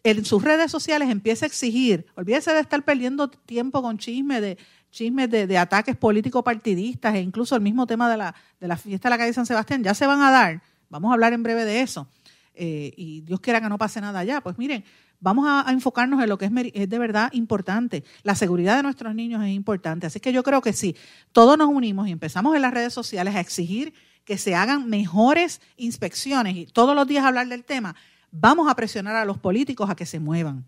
en 0.04 0.26
sus 0.26 0.44
redes 0.44 0.72
sociales 0.72 1.10
empiece 1.10 1.46
a 1.46 1.48
exigir, 1.48 2.06
olvídese 2.16 2.54
de 2.54 2.60
estar 2.60 2.84
perdiendo 2.84 3.30
tiempo 3.30 3.82
con 3.82 3.98
chisme 3.98 4.42
de 4.42 4.58
chismes 4.92 5.30
de, 5.30 5.58
ataques 5.58 5.96
políticos 5.96 6.44
partidistas 6.44 7.16
e 7.16 7.22
incluso 7.22 7.56
el 7.56 7.62
mismo 7.62 7.88
tema 7.88 8.10
de 8.10 8.18
la, 8.18 8.36
de 8.60 8.68
la 8.68 8.76
fiesta 8.76 9.08
de 9.08 9.12
la 9.12 9.18
calle 9.18 9.34
San 9.34 9.46
Sebastián, 9.46 9.84
ya 9.84 9.94
se 9.94 10.06
van 10.06 10.22
a 10.22 10.32
dar. 10.32 10.62
Vamos 10.90 11.12
a 11.12 11.14
hablar 11.14 11.32
en 11.32 11.44
breve 11.44 11.64
de 11.64 11.82
eso. 11.82 12.08
Eh, 12.54 12.94
y 12.98 13.22
Dios 13.22 13.40
quiera 13.40 13.62
que 13.62 13.70
no 13.70 13.78
pase 13.78 14.02
nada 14.02 14.20
allá. 14.20 14.42
Pues 14.42 14.58
miren, 14.58 14.84
vamos 15.22 15.46
a, 15.48 15.72
enfocarnos 15.72 16.22
en 16.22 16.28
lo 16.28 16.38
que 16.38 16.46
es, 16.46 16.90
de 16.90 17.00
verdad 17.00 17.30
importante. 17.32 18.04
La 18.24 18.36
seguridad 18.36 18.76
de 18.76 18.84
nuestros 18.84 19.16
niños 19.16 19.42
es 19.44 19.52
importante. 19.52 20.08
Así 20.08 20.20
que 20.20 20.34
yo 20.34 20.44
creo 20.44 20.62
que 20.62 20.74
sí, 20.74 20.96
todos 21.32 21.58
nos 21.58 21.70
unimos 21.70 22.08
y 22.08 22.12
empezamos 22.12 22.56
en 22.56 22.64
las 22.64 22.74
redes 22.74 22.94
sociales 22.94 23.36
a 23.36 23.40
exigir 23.40 23.94
que 24.26 24.38
se 24.38 24.56
hagan 24.56 24.90
mejores 24.90 25.62
inspecciones 25.78 26.56
y 26.56 26.66
todos 26.66 26.96
los 26.96 27.08
días 27.08 27.26
hablar 27.26 27.48
del 27.48 27.64
tema, 27.64 27.96
vamos 28.32 28.70
a 28.70 28.76
presionar 28.76 29.16
a 29.16 29.26
los 29.26 29.38
políticos 29.38 29.90
a 29.90 29.96
que 29.96 30.06
se 30.06 30.20
muevan. 30.20 30.66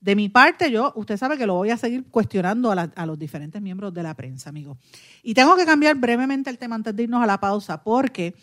De 0.00 0.14
mi 0.14 0.28
parte, 0.28 0.70
yo, 0.70 0.92
usted 0.94 1.16
sabe 1.16 1.36
que 1.36 1.46
lo 1.46 1.54
voy 1.54 1.70
a 1.70 1.76
seguir 1.76 2.04
cuestionando 2.08 2.70
a, 2.70 3.06
los 3.06 3.18
diferentes 3.18 3.60
miembros 3.60 3.92
de 3.92 4.04
la 4.04 4.14
prensa, 4.14 4.50
amigos. 4.50 4.78
Y 5.24 5.34
tengo 5.34 5.56
que 5.56 5.64
cambiar 5.64 5.96
brevemente 5.96 6.50
el 6.50 6.58
tema 6.58 6.76
antes 6.76 6.94
de 6.94 7.02
irnos 7.02 7.20
a 7.20 7.26
la 7.26 7.40
pausa, 7.40 7.82
porque 7.82 8.36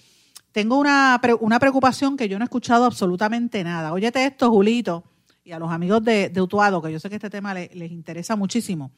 tengo 0.51 0.77
una, 0.77 1.21
una 1.39 1.59
preocupación 1.59 2.17
que 2.17 2.27
yo 2.27 2.37
no 2.37 2.43
he 2.43 2.47
escuchado 2.47 2.83
absolutamente 2.83 3.63
nada. 3.63 3.93
Óyete 3.93 4.25
esto, 4.25 4.51
Julito, 4.51 5.05
y 5.45 5.51
a 5.51 5.59
los 5.59 5.71
amigos 5.71 6.03
de, 6.03 6.31
Utuado, 6.41 6.81
que 6.81 6.91
yo 6.91 6.99
sé 6.99 7.07
que 7.07 7.15
este 7.15 7.29
tema 7.29 7.53
les, 7.53 7.91
interesa 7.91 8.35
muchísimo. 8.35 8.91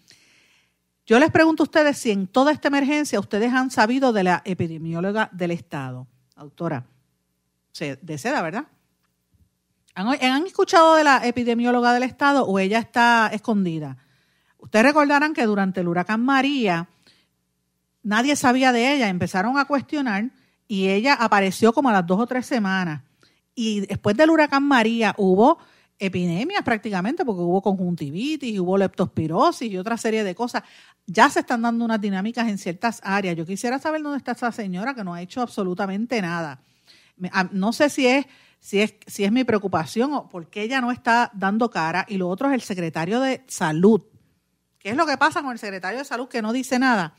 Yo 1.06 1.20
les 1.20 1.30
pregunto 1.30 1.64
a 1.64 1.66
ustedes 1.66 1.98
si 1.98 2.12
en 2.12 2.26
toda 2.26 2.54
esta 2.54 2.70
emergencia 2.70 3.20
ustedes 3.20 3.52
han 3.54 3.70
sabido 3.70 4.14
de 4.14 4.24
la 4.24 4.42
epidemióloga 4.46 5.30
del 5.34 5.52
Estado, 5.52 6.08
autora 6.36 6.86
de 7.80 8.18
seda, 8.18 8.42
¿verdad? 8.42 8.66
¿Han, 9.94 10.46
escuchado 10.48 10.96
de 10.96 11.04
la 11.04 11.26
epidemióloga 11.28 11.94
del 11.94 12.04
Estado 12.04 12.46
o 12.46 12.60
ella 12.60 12.80
está 12.80 13.30
escondida? 13.34 13.98
Ustedes 14.58 14.86
recordarán 14.86 15.34
que 15.34 15.46
durante 15.46 15.82
el 15.82 15.88
huracán 15.88 16.24
María 16.24 16.88
nadie 18.04 18.36
sabía 18.36 18.72
de 18.72 18.94
ella, 18.94 19.10
empezaron 19.10 19.58
a 19.58 19.66
cuestionar 19.66 20.30
y 20.68 20.88
ella 20.88 21.14
apareció 21.14 21.74
como 21.74 21.90
a 21.90 21.94
las 21.94 22.08
dos 22.08 22.20
o 22.20 22.26
tres 22.26 22.46
semanas. 22.46 23.04
Y 23.54 23.82
después 23.82 24.16
del 24.16 24.30
huracán 24.30 24.64
María 24.64 25.14
hubo 25.18 25.60
epidemias 26.00 26.64
prácticamente, 26.64 27.26
porque 27.26 27.42
hubo 27.42 27.62
conjuntivitis, 27.62 28.60
hubo 28.60 28.78
leptospirosis 28.78 29.72
y 29.72 29.78
otra 29.78 29.98
serie 29.98 30.24
de 30.24 30.36
cosas. 30.36 30.64
Ya 31.06 31.30
se 31.30 31.40
están 31.40 31.62
dando 31.62 31.86
unas 31.86 32.02
dinámicas 32.02 32.48
en 32.48 32.58
ciertas 32.58 33.00
áreas. 33.04 33.36
Yo 33.36 33.46
quisiera 33.46 33.80
saber 33.80 34.02
dónde 34.02 34.18
está 34.18 34.34
esa 34.34 34.52
señora 34.52 34.94
que 34.94 35.04
no 35.04 35.14
ha 35.14 35.22
hecho 35.22 35.42
absolutamente 35.42 36.22
nada. 36.22 36.62
No 37.52 37.74
sé 37.74 37.90
si 37.90 38.06
es 38.06 38.26
si 38.60 38.82
es, 38.82 38.96
si 39.06 39.24
es 39.24 39.32
mi 39.32 39.44
preocupación 39.44 40.14
o 40.14 40.28
por 40.28 40.50
qué 40.50 40.64
ella 40.64 40.82
no 40.82 40.92
está 40.92 41.32
dando 41.34 41.70
cara. 41.70 42.06
Y 42.10 42.18
lo 42.18 42.28
otro 42.28 42.50
es 42.50 42.54
el 42.54 42.62
secretario 42.62 43.22
de 43.22 43.44
salud. 43.48 44.02
¿Qué 44.78 44.90
es 44.90 44.96
lo 44.98 45.06
que 45.06 45.18
pasa 45.18 45.42
con 45.42 45.52
el 45.52 45.60
secretario 45.60 46.00
de 46.00 46.06
salud 46.06 46.28
que 46.28 46.42
no 46.42 46.52
dice 46.52 46.78
nada? 46.78 47.16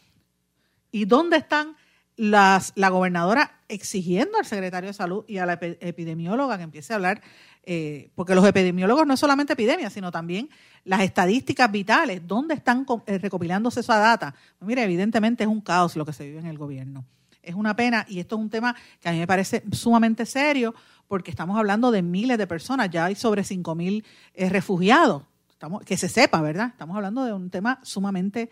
¿Y 0.90 1.04
dónde 1.04 1.38
están 1.38 1.76
las, 2.18 2.72
la 2.74 2.90
gobernadora 2.90 3.62
exigiendo 3.68 4.36
al 4.36 4.44
secretario 4.44 4.88
de 4.88 4.94
salud 4.94 5.24
y 5.26 5.38
a 5.38 5.46
la 5.46 5.54
epidemióloga 5.54 6.58
que 6.58 6.64
empiece 6.64 6.92
a 6.92 6.96
hablar? 6.96 7.22
Eh, 7.62 8.10
porque 8.14 8.34
los 8.34 8.46
epidemiólogos 8.46 9.06
no 9.06 9.16
solamente 9.16 9.52
epidemias, 9.52 9.92
sino 9.92 10.10
también 10.10 10.50
las 10.84 11.00
estadísticas 11.00 11.70
vitales. 11.70 12.26
¿Dónde 12.26 12.54
están 12.54 12.84
eh, 13.06 13.18
recopilándose 13.18 13.80
esa 13.80 13.98
data? 13.98 14.34
Pues 14.58 14.66
mire, 14.66 14.82
evidentemente 14.82 15.44
es 15.44 15.48
un 15.48 15.60
caos 15.60 15.94
lo 15.96 16.04
que 16.04 16.12
se 16.12 16.26
vive 16.26 16.40
en 16.40 16.46
el 16.46 16.58
gobierno. 16.58 17.04
Es 17.42 17.54
una 17.54 17.76
pena 17.76 18.04
y 18.08 18.20
esto 18.20 18.36
es 18.36 18.42
un 18.42 18.50
tema 18.50 18.74
que 19.00 19.08
a 19.08 19.12
mí 19.12 19.18
me 19.18 19.26
parece 19.26 19.62
sumamente 19.72 20.26
serio 20.26 20.74
porque 21.06 21.30
estamos 21.30 21.56
hablando 21.58 21.90
de 21.90 22.02
miles 22.02 22.36
de 22.36 22.46
personas, 22.46 22.90
ya 22.90 23.06
hay 23.06 23.14
sobre 23.14 23.42
5.000 23.42 23.76
mil 23.76 24.04
eh, 24.34 24.48
refugiados, 24.48 25.22
estamos, 25.50 25.82
que 25.84 25.96
se 25.96 26.08
sepa, 26.08 26.42
¿verdad? 26.42 26.68
Estamos 26.68 26.96
hablando 26.96 27.24
de 27.24 27.32
un 27.32 27.48
tema 27.50 27.80
sumamente 27.82 28.50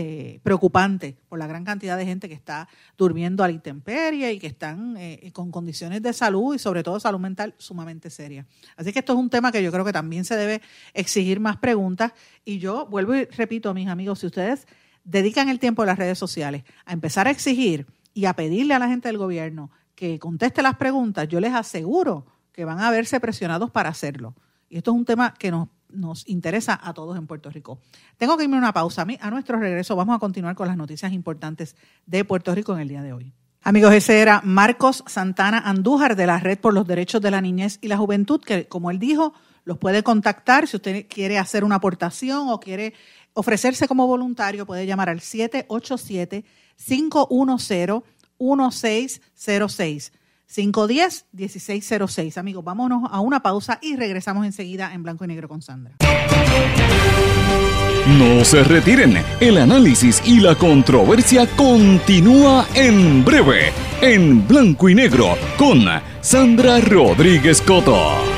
eh, 0.00 0.38
preocupante 0.44 1.16
por 1.28 1.40
la 1.40 1.48
gran 1.48 1.64
cantidad 1.64 1.96
de 1.96 2.06
gente 2.06 2.28
que 2.28 2.34
está 2.34 2.68
durmiendo 2.96 3.42
a 3.42 3.48
la 3.48 3.52
intemperie 3.52 4.32
y 4.32 4.38
que 4.38 4.46
están 4.46 4.96
eh, 4.96 5.28
con 5.32 5.50
condiciones 5.50 6.02
de 6.02 6.12
salud 6.12 6.54
y 6.54 6.60
sobre 6.60 6.84
todo 6.84 7.00
salud 7.00 7.18
mental 7.18 7.56
sumamente 7.58 8.08
serias. 8.08 8.46
Así 8.76 8.92
que 8.92 9.00
esto 9.00 9.14
es 9.14 9.18
un 9.18 9.28
tema 9.28 9.50
que 9.50 9.60
yo 9.60 9.72
creo 9.72 9.84
que 9.84 9.92
también 9.92 10.24
se 10.24 10.36
debe 10.36 10.62
exigir 10.94 11.40
más 11.40 11.56
preguntas 11.56 12.12
y 12.44 12.60
yo 12.60 12.86
vuelvo 12.86 13.16
y 13.16 13.24
repito, 13.24 13.74
mis 13.74 13.88
amigos, 13.88 14.20
si 14.20 14.26
ustedes 14.26 14.68
dedican 15.02 15.48
el 15.48 15.58
tiempo 15.58 15.82
en 15.82 15.88
las 15.88 15.98
redes 15.98 16.16
sociales 16.16 16.62
a 16.84 16.92
empezar 16.92 17.26
a 17.26 17.32
exigir 17.32 17.88
y 18.14 18.26
a 18.26 18.34
pedirle 18.34 18.74
a 18.74 18.78
la 18.78 18.86
gente 18.86 19.08
del 19.08 19.18
gobierno 19.18 19.72
que 19.96 20.20
conteste 20.20 20.62
las 20.62 20.76
preguntas, 20.76 21.26
yo 21.26 21.40
les 21.40 21.54
aseguro 21.54 22.24
que 22.52 22.64
van 22.64 22.78
a 22.78 22.92
verse 22.92 23.18
presionados 23.18 23.72
para 23.72 23.88
hacerlo. 23.88 24.36
Y 24.68 24.76
esto 24.76 24.92
es 24.92 24.96
un 24.96 25.04
tema 25.04 25.34
que 25.34 25.50
nos, 25.50 25.68
nos 25.90 26.28
interesa 26.28 26.78
a 26.82 26.92
todos 26.94 27.16
en 27.16 27.26
Puerto 27.26 27.50
Rico. 27.50 27.78
Tengo 28.16 28.36
que 28.36 28.44
irme 28.44 28.56
a 28.56 28.60
una 28.60 28.72
pausa. 28.72 29.06
A 29.20 29.30
nuestro 29.30 29.58
regreso 29.58 29.96
vamos 29.96 30.16
a 30.16 30.18
continuar 30.18 30.54
con 30.54 30.68
las 30.68 30.76
noticias 30.76 31.12
importantes 31.12 31.76
de 32.06 32.24
Puerto 32.24 32.54
Rico 32.54 32.74
en 32.74 32.80
el 32.80 32.88
día 32.88 33.02
de 33.02 33.12
hoy. 33.12 33.32
Amigos, 33.62 33.92
ese 33.92 34.20
era 34.20 34.40
Marcos 34.44 35.02
Santana 35.06 35.58
Andújar 35.58 36.16
de 36.16 36.26
la 36.26 36.38
Red 36.38 36.58
por 36.58 36.72
los 36.72 36.86
Derechos 36.86 37.20
de 37.20 37.30
la 37.30 37.40
Niñez 37.40 37.78
y 37.82 37.88
la 37.88 37.98
Juventud, 37.98 38.40
que 38.40 38.66
como 38.66 38.90
él 38.90 38.98
dijo, 38.98 39.34
los 39.64 39.78
puede 39.78 40.02
contactar 40.02 40.66
si 40.66 40.76
usted 40.76 41.06
quiere 41.08 41.38
hacer 41.38 41.64
una 41.64 41.74
aportación 41.74 42.48
o 42.48 42.60
quiere 42.60 42.94
ofrecerse 43.34 43.86
como 43.86 44.06
voluntario, 44.06 44.64
puede 44.64 44.86
llamar 44.86 45.08
al 45.08 45.20
787 45.20 46.44
510 46.76 48.02
1606. 48.38 50.12
510-1606. 50.54 52.38
Amigos, 52.38 52.64
vámonos 52.64 53.08
a 53.10 53.20
una 53.20 53.40
pausa 53.40 53.78
y 53.82 53.96
regresamos 53.96 54.46
enseguida 54.46 54.92
en 54.94 55.02
Blanco 55.02 55.24
y 55.24 55.28
Negro 55.28 55.48
con 55.48 55.62
Sandra. 55.62 55.96
No 58.18 58.42
se 58.44 58.64
retiren, 58.64 59.22
el 59.38 59.58
análisis 59.58 60.22
y 60.24 60.40
la 60.40 60.54
controversia 60.54 61.46
continúa 61.56 62.66
en 62.74 63.22
breve, 63.22 63.70
en 64.00 64.48
Blanco 64.48 64.88
y 64.88 64.94
Negro 64.94 65.36
con 65.58 65.84
Sandra 66.22 66.80
Rodríguez 66.80 67.60
Coto. 67.60 68.37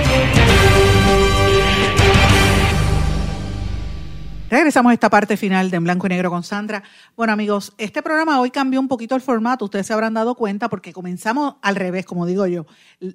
Regresamos 4.51 4.91
a 4.91 4.93
esta 4.95 5.09
parte 5.09 5.37
final 5.37 5.71
de 5.71 5.77
En 5.77 5.85
Blanco 5.85 6.07
y 6.07 6.09
Negro 6.09 6.29
con 6.29 6.43
Sandra. 6.43 6.83
Bueno, 7.15 7.31
amigos, 7.31 7.71
este 7.77 8.03
programa 8.03 8.41
hoy 8.41 8.51
cambió 8.51 8.81
un 8.81 8.89
poquito 8.89 9.15
el 9.15 9.21
formato, 9.21 9.63
ustedes 9.63 9.87
se 9.87 9.93
habrán 9.93 10.13
dado 10.13 10.35
cuenta, 10.35 10.67
porque 10.67 10.91
comenzamos 10.91 11.55
al 11.61 11.77
revés, 11.77 12.05
como 12.05 12.25
digo 12.25 12.45
yo. 12.47 12.65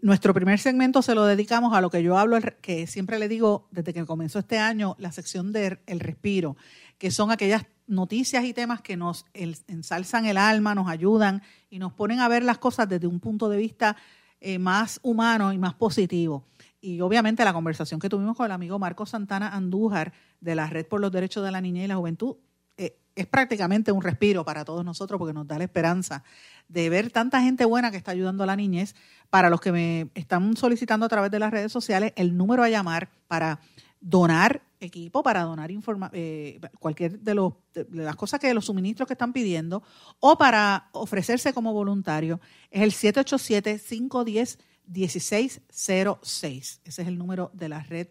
Nuestro 0.00 0.32
primer 0.32 0.58
segmento 0.58 1.02
se 1.02 1.14
lo 1.14 1.26
dedicamos 1.26 1.74
a 1.74 1.82
lo 1.82 1.90
que 1.90 2.02
yo 2.02 2.16
hablo, 2.16 2.38
que 2.62 2.86
siempre 2.86 3.18
le 3.18 3.28
digo 3.28 3.68
desde 3.70 3.92
que 3.92 4.06
comenzó 4.06 4.38
este 4.38 4.58
año, 4.58 4.96
la 4.98 5.12
sección 5.12 5.52
del 5.52 5.78
el 5.84 6.00
respiro, 6.00 6.56
que 6.96 7.10
son 7.10 7.30
aquellas 7.30 7.66
noticias 7.86 8.42
y 8.46 8.54
temas 8.54 8.80
que 8.80 8.96
nos 8.96 9.26
ensalzan 9.34 10.24
el 10.24 10.38
alma, 10.38 10.74
nos 10.74 10.88
ayudan 10.88 11.42
y 11.68 11.78
nos 11.78 11.92
ponen 11.92 12.20
a 12.20 12.28
ver 12.28 12.44
las 12.44 12.56
cosas 12.56 12.88
desde 12.88 13.08
un 13.08 13.20
punto 13.20 13.50
de 13.50 13.58
vista 13.58 13.94
eh, 14.40 14.58
más 14.58 15.00
humano 15.02 15.52
y 15.52 15.58
más 15.58 15.74
positivo 15.74 16.46
y 16.86 17.00
obviamente 17.00 17.44
la 17.44 17.52
conversación 17.52 17.98
que 17.98 18.08
tuvimos 18.08 18.36
con 18.36 18.46
el 18.46 18.52
amigo 18.52 18.78
Marco 18.78 19.06
Santana 19.06 19.48
Andújar 19.48 20.12
de 20.40 20.54
la 20.54 20.68
Red 20.68 20.86
por 20.86 21.00
los 21.00 21.10
Derechos 21.10 21.44
de 21.44 21.50
la 21.50 21.60
Niñez 21.60 21.86
y 21.86 21.88
la 21.88 21.96
Juventud 21.96 22.36
eh, 22.76 22.96
es 23.16 23.26
prácticamente 23.26 23.90
un 23.90 24.02
respiro 24.02 24.44
para 24.44 24.64
todos 24.64 24.84
nosotros 24.84 25.18
porque 25.18 25.34
nos 25.34 25.48
da 25.48 25.58
la 25.58 25.64
esperanza 25.64 26.22
de 26.68 26.88
ver 26.88 27.10
tanta 27.10 27.42
gente 27.42 27.64
buena 27.64 27.90
que 27.90 27.96
está 27.96 28.12
ayudando 28.12 28.44
a 28.44 28.46
la 28.46 28.54
niñez. 28.54 28.94
Para 29.30 29.50
los 29.50 29.60
que 29.60 29.72
me 29.72 30.10
están 30.14 30.56
solicitando 30.56 31.06
a 31.06 31.08
través 31.08 31.32
de 31.32 31.40
las 31.40 31.50
redes 31.50 31.72
sociales, 31.72 32.12
el 32.14 32.36
número 32.36 32.62
a 32.62 32.68
llamar 32.68 33.08
para 33.26 33.58
donar 34.00 34.62
equipo, 34.78 35.24
para 35.24 35.42
donar 35.42 35.72
informa 35.72 36.10
eh, 36.12 36.60
cualquier 36.78 37.18
de, 37.18 37.34
los, 37.34 37.54
de 37.74 37.86
las 37.90 38.14
cosas 38.14 38.38
que 38.38 38.54
los 38.54 38.66
suministros 38.66 39.08
que 39.08 39.14
están 39.14 39.32
pidiendo 39.32 39.82
o 40.20 40.38
para 40.38 40.88
ofrecerse 40.92 41.52
como 41.52 41.72
voluntario 41.72 42.40
es 42.70 42.82
el 42.82 42.92
787 42.92 43.80
510 43.88 44.58
1606. 44.86 46.80
Ese 46.84 47.02
es 47.02 47.08
el 47.08 47.18
número 47.18 47.50
de 47.54 47.68
la 47.68 47.82
red 47.82 48.08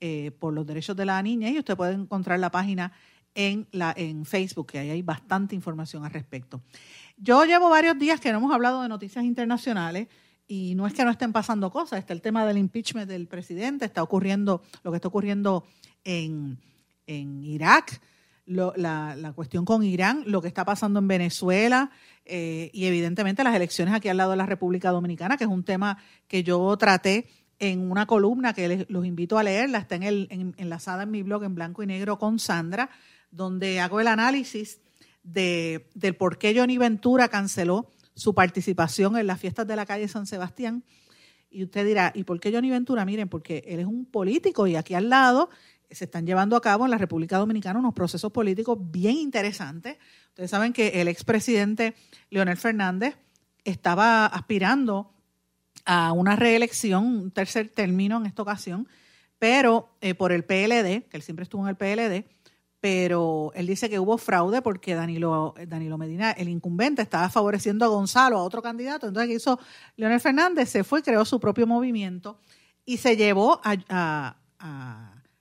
eh, 0.00 0.30
por 0.38 0.52
los 0.52 0.66
derechos 0.66 0.96
de 0.96 1.06
la 1.06 1.22
niña 1.22 1.48
y 1.50 1.58
usted 1.58 1.76
puede 1.76 1.94
encontrar 1.94 2.38
la 2.38 2.50
página 2.50 2.92
en, 3.34 3.66
la, 3.70 3.94
en 3.96 4.24
Facebook, 4.24 4.66
que 4.68 4.78
ahí 4.78 4.90
hay 4.90 5.02
bastante 5.02 5.54
información 5.54 6.04
al 6.04 6.10
respecto. 6.10 6.62
Yo 7.16 7.44
llevo 7.44 7.70
varios 7.70 7.98
días 7.98 8.20
que 8.20 8.32
no 8.32 8.38
hemos 8.38 8.52
hablado 8.52 8.82
de 8.82 8.88
noticias 8.88 9.24
internacionales 9.24 10.08
y 10.48 10.74
no 10.74 10.86
es 10.86 10.94
que 10.94 11.04
no 11.04 11.10
estén 11.10 11.32
pasando 11.32 11.70
cosas, 11.70 11.98
está 11.98 12.12
el 12.12 12.22
tema 12.22 12.46
del 12.46 12.58
impeachment 12.58 13.08
del 13.08 13.26
presidente, 13.26 13.84
está 13.84 14.02
ocurriendo 14.02 14.62
lo 14.82 14.90
que 14.90 14.96
está 14.96 15.08
ocurriendo 15.08 15.66
en, 16.04 16.58
en 17.06 17.44
Irak, 17.44 18.00
la, 18.46 19.32
cuestión 19.34 19.64
con 19.64 19.82
Irán, 19.82 20.22
lo 20.26 20.40
que 20.40 20.48
está 20.48 20.64
pasando 20.64 21.00
en 21.00 21.08
Venezuela 21.08 21.90
eh, 22.24 22.70
y 22.72 22.86
evidentemente 22.86 23.44
las 23.44 23.54
elecciones 23.54 23.94
aquí 23.94 24.08
al 24.08 24.16
lado 24.16 24.30
de 24.30 24.36
la 24.36 24.46
República 24.46 24.90
Dominicana, 24.90 25.36
que 25.36 25.44
es 25.44 25.50
un 25.50 25.64
tema 25.64 25.98
que 26.28 26.42
yo 26.42 26.76
traté 26.76 27.26
en 27.58 27.90
una 27.90 28.06
columna 28.06 28.52
que 28.52 28.86
los 28.88 29.06
invito 29.06 29.38
a 29.38 29.42
leerla, 29.42 29.78
está 29.78 29.96
en 29.96 30.02
el, 30.02 30.54
enlazada 30.56 31.04
en 31.04 31.10
mi 31.10 31.22
blog 31.22 31.44
en 31.44 31.54
blanco 31.54 31.82
y 31.82 31.86
negro 31.86 32.18
con 32.18 32.38
Sandra, 32.38 32.90
donde 33.30 33.80
hago 33.80 34.00
el 34.00 34.06
análisis 34.06 34.80
de, 35.22 35.88
del 35.94 36.14
por 36.14 36.38
qué 36.38 36.54
Johnny 36.56 36.78
Ventura 36.78 37.28
canceló 37.28 37.90
su 38.14 38.34
participación 38.34 39.16
en 39.16 39.26
las 39.26 39.40
fiestas 39.40 39.66
de 39.66 39.76
la 39.76 39.86
calle 39.86 40.08
San 40.08 40.26
Sebastián. 40.26 40.84
Y 41.50 41.64
usted 41.64 41.86
dirá, 41.86 42.12
¿y 42.14 42.24
por 42.24 42.38
qué 42.40 42.52
Johnny 42.52 42.70
Ventura? 42.70 43.04
Miren, 43.04 43.28
porque 43.28 43.64
él 43.66 43.80
es 43.80 43.86
un 43.86 44.04
político 44.04 44.66
y 44.66 44.76
aquí 44.76 44.94
al 44.94 45.08
lado 45.08 45.48
se 45.90 46.04
están 46.04 46.26
llevando 46.26 46.56
a 46.56 46.60
cabo 46.60 46.84
en 46.84 46.90
la 46.90 46.98
República 46.98 47.38
Dominicana 47.38 47.78
unos 47.78 47.94
procesos 47.94 48.32
políticos 48.32 48.78
bien 48.80 49.16
interesantes. 49.16 49.98
Ustedes 50.28 50.50
saben 50.50 50.72
que 50.72 51.00
el 51.00 51.08
expresidente 51.08 51.94
Leonel 52.30 52.56
Fernández 52.56 53.16
estaba 53.64 54.26
aspirando 54.26 55.12
a 55.84 56.12
una 56.12 56.36
reelección, 56.36 57.04
un 57.04 57.30
tercer 57.30 57.68
término 57.68 58.18
en 58.18 58.26
esta 58.26 58.42
ocasión, 58.42 58.88
pero 59.38 59.90
eh, 60.00 60.14
por 60.14 60.32
el 60.32 60.44
PLD, 60.44 61.08
que 61.08 61.16
él 61.16 61.22
siempre 61.22 61.44
estuvo 61.44 61.62
en 61.62 61.68
el 61.68 61.76
PLD, 61.76 62.26
pero 62.80 63.52
él 63.54 63.66
dice 63.66 63.88
que 63.88 63.98
hubo 63.98 64.18
fraude 64.18 64.62
porque 64.62 64.94
Danilo, 64.94 65.54
Medina, 65.98 66.32
el 66.32 66.48
incumbente, 66.48 67.02
estaba 67.02 67.28
favoreciendo 67.28 67.84
a 67.84 67.88
Gonzalo, 67.88 68.38
a 68.38 68.42
otro 68.42 68.62
candidato. 68.62 69.08
Entonces, 69.08 69.28
¿qué 69.28 69.34
hizo 69.36 69.58
Leonel 69.96 70.20
Fernández? 70.20 70.68
Se 70.68 70.84
fue, 70.84 71.02
creó 71.02 71.24
su 71.24 71.40
propio 71.40 71.66
movimiento 71.66 72.38
y 72.84 72.98
se 72.98 73.16
llevó 73.16 73.60
a, 73.64 74.36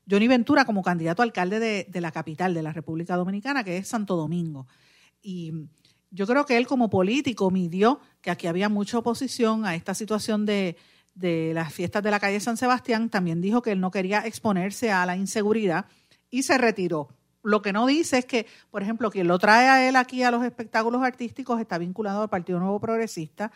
Johnny 0.10 0.28
Ventura 0.28 0.66
como 0.66 0.84
candidato 0.84 1.22
alcalde 1.22 1.60
de, 1.60 1.88
de, 1.90 2.02
la 2.02 2.12
capital 2.12 2.54
de 2.54 2.64
la 2.64 2.72
República 2.72 3.16
Dominicana, 3.16 3.64
que 3.64 3.78
es 3.78 3.88
Santo 3.88 4.16
Domingo. 4.16 4.68
Y 5.22 5.52
yo 6.12 6.28
creo 6.28 6.46
que 6.46 6.58
él 6.58 6.68
como 6.68 6.90
político 6.90 7.52
midió 7.52 8.00
que 8.22 8.32
aquí 8.32 8.48
había 8.48 8.70
mucha 8.70 9.00
oposición 9.00 9.66
a 9.66 9.76
esta 9.76 9.94
situación 9.94 10.46
de, 10.46 10.78
de 11.16 11.52
las 11.54 11.74
fiestas 11.74 12.04
de 12.04 12.12
la 12.12 12.20
calle 12.20 12.40
San 12.40 12.58
Sebastián. 12.58 13.10
También 13.10 13.42
dijo 13.42 13.62
que 13.62 13.72
él 13.72 13.82
no 13.82 13.92
quería 13.92 14.20
exponerse 14.20 14.92
a 14.92 15.06
la 15.06 15.18
inseguridad 15.18 15.88
y 16.30 16.44
se 16.44 16.58
retiró. 16.58 17.10
Lo 17.42 17.62
que 17.62 17.74
no 17.74 17.86
dice 17.86 18.20
es 18.20 18.26
que, 18.26 18.48
por 18.72 18.82
ejemplo, 18.82 19.12
quien 19.12 19.28
lo 19.28 19.40
trae 19.40 19.68
a 19.68 19.88
él 19.88 19.96
aquí 19.96 20.24
a 20.24 20.32
los 20.32 20.44
espectáculos 20.44 21.04
artísticos 21.04 21.60
está 21.60 21.78
vinculado 21.78 22.22
al 22.22 22.30
Partido 22.30 22.60
Nuevo 22.60 22.80
Progresista 22.80 23.52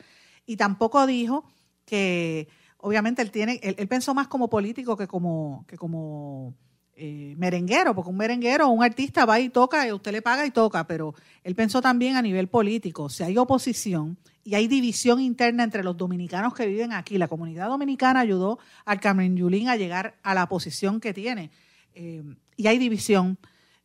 y 0.45 0.57
tampoco 0.57 1.05
dijo 1.05 1.45
que, 1.85 2.47
obviamente, 2.79 3.21
él 3.21 3.31
tiene, 3.31 3.59
él, 3.61 3.87
pensó 3.87 4.13
más 4.13 4.27
como 4.27 4.49
político 4.49 4.97
que 4.97 5.07
como, 5.07 5.65
que 5.67 5.77
como 5.77 6.55
eh, 6.95 7.35
merenguero, 7.37 7.95
porque 7.95 8.09
un 8.09 8.17
merenguero 8.17 8.69
un 8.69 8.83
artista 8.83 9.25
va 9.25 9.39
y 9.39 9.49
toca, 9.49 9.87
y 9.87 9.91
usted 9.91 10.11
le 10.11 10.21
paga 10.21 10.45
y 10.45 10.51
toca, 10.51 10.85
pero 10.85 11.13
él 11.43 11.55
pensó 11.55 11.81
también 11.81 12.15
a 12.15 12.21
nivel 12.21 12.47
político, 12.47 13.09
si 13.09 13.23
hay 13.23 13.37
oposición 13.37 14.17
y 14.43 14.55
hay 14.55 14.67
división 14.67 15.21
interna 15.21 15.63
entre 15.63 15.83
los 15.83 15.95
dominicanos 15.95 16.53
que 16.53 16.65
viven 16.67 16.93
aquí, 16.93 17.17
la 17.17 17.27
comunidad 17.27 17.67
dominicana 17.67 18.21
ayudó 18.21 18.59
al 18.85 18.99
Carmen 18.99 19.35
Yulín 19.37 19.69
a 19.69 19.75
llegar 19.75 20.15
a 20.23 20.33
la 20.33 20.47
posición 20.47 20.99
que 20.99 21.13
tiene, 21.13 21.51
eh, 21.93 22.23
y 22.57 22.67
hay 22.67 22.77
división 22.77 23.37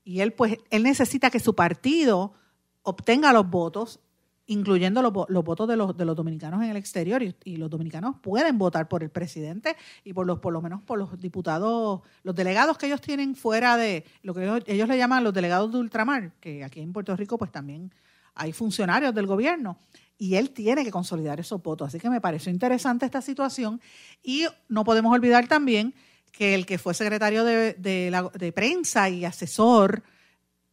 y 0.05 0.21
él 0.21 0.33
pues 0.33 0.59
él 0.71 0.83
necesita 0.83 1.31
que 1.31 1.41
su 1.41 1.55
partido 1.55 2.35
obtenga 2.83 3.33
los 3.33 3.49
votos 3.49 4.01
incluyendo 4.47 5.01
los, 5.03 5.13
votos 5.13 5.67
de 5.69 5.77
los, 5.77 5.97
de 5.97 6.05
los 6.05 6.17
dominicanos 6.17 6.63
en 6.63 6.71
el 6.71 6.77
exterior 6.77 7.23
y, 7.23 7.57
los 7.57 7.71
dominicanos 7.71 8.17
pueden 8.21 8.59
votar 8.59 8.89
por 8.89 9.03
el 9.03 9.11
presidente 9.11 9.77
y 10.05 10.13
por 10.13 10.27
los 10.27 10.41
por 10.41 10.53
lo 10.53 10.61
menos 10.61 10.83
por 10.83 10.99
los 10.99 11.19
diputados 11.19 12.03
los 12.23 12.35
delegados 12.35 12.77
que 12.77 12.87
ellos 12.87 13.01
tienen 13.01 13.35
fuera 13.37 13.77
de 13.77 14.05
lo 14.23 14.35
que 14.35 14.45
ellos, 14.67 14.89
le 14.89 14.99
llaman 14.99 15.25
los 15.25 15.33
delegados 15.33 15.73
de 15.73 15.79
ultramar 15.79 16.33
que 16.41 16.63
aquí 16.63 16.81
en 16.81 16.93
Puerto 16.93 17.17
Rico 17.17 17.39
pues 17.39 17.51
también 17.51 17.91
hay 18.35 18.53
funcionarios 18.53 19.15
del 19.15 19.27
gobierno 19.27 19.79
y 20.19 20.35
él 20.35 20.51
tiene 20.51 20.85
que 20.85 20.91
consolidar 20.91 21.41
esos 21.41 21.63
votos. 21.63 21.89
Así 21.89 21.99
que 21.99 22.11
me 22.11 22.21
pareció 22.21 22.53
interesante 22.53 23.07
esta 23.07 23.23
situación 23.23 23.81
y 24.23 24.47
no 24.69 24.85
podemos 24.85 25.13
olvidar 25.13 25.49
también 25.49 25.95
que 26.33 26.55
el 26.55 26.67
que 26.67 26.79
fue 26.79 26.95
secretario 26.95 27.45
de, 27.45 27.75
de, 27.75 28.53
prensa 28.53 29.09
y 29.09 29.25
asesor, 29.25 30.03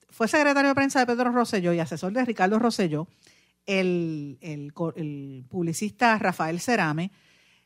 fue 0.09 0.27
secretario 0.27 0.69
de 0.69 0.75
prensa 0.75 0.99
de 0.99 1.05
Pedro 1.05 1.31
Rosselló 1.31 1.71
y 1.73 1.79
asesor 1.79 2.11
de 2.13 2.25
Ricardo 2.25 2.57
Rosselló, 2.57 3.07
el, 3.65 4.37
el, 4.41 5.45
publicista 5.49 6.17
Rafael 6.17 6.59
Cerame. 6.59 7.11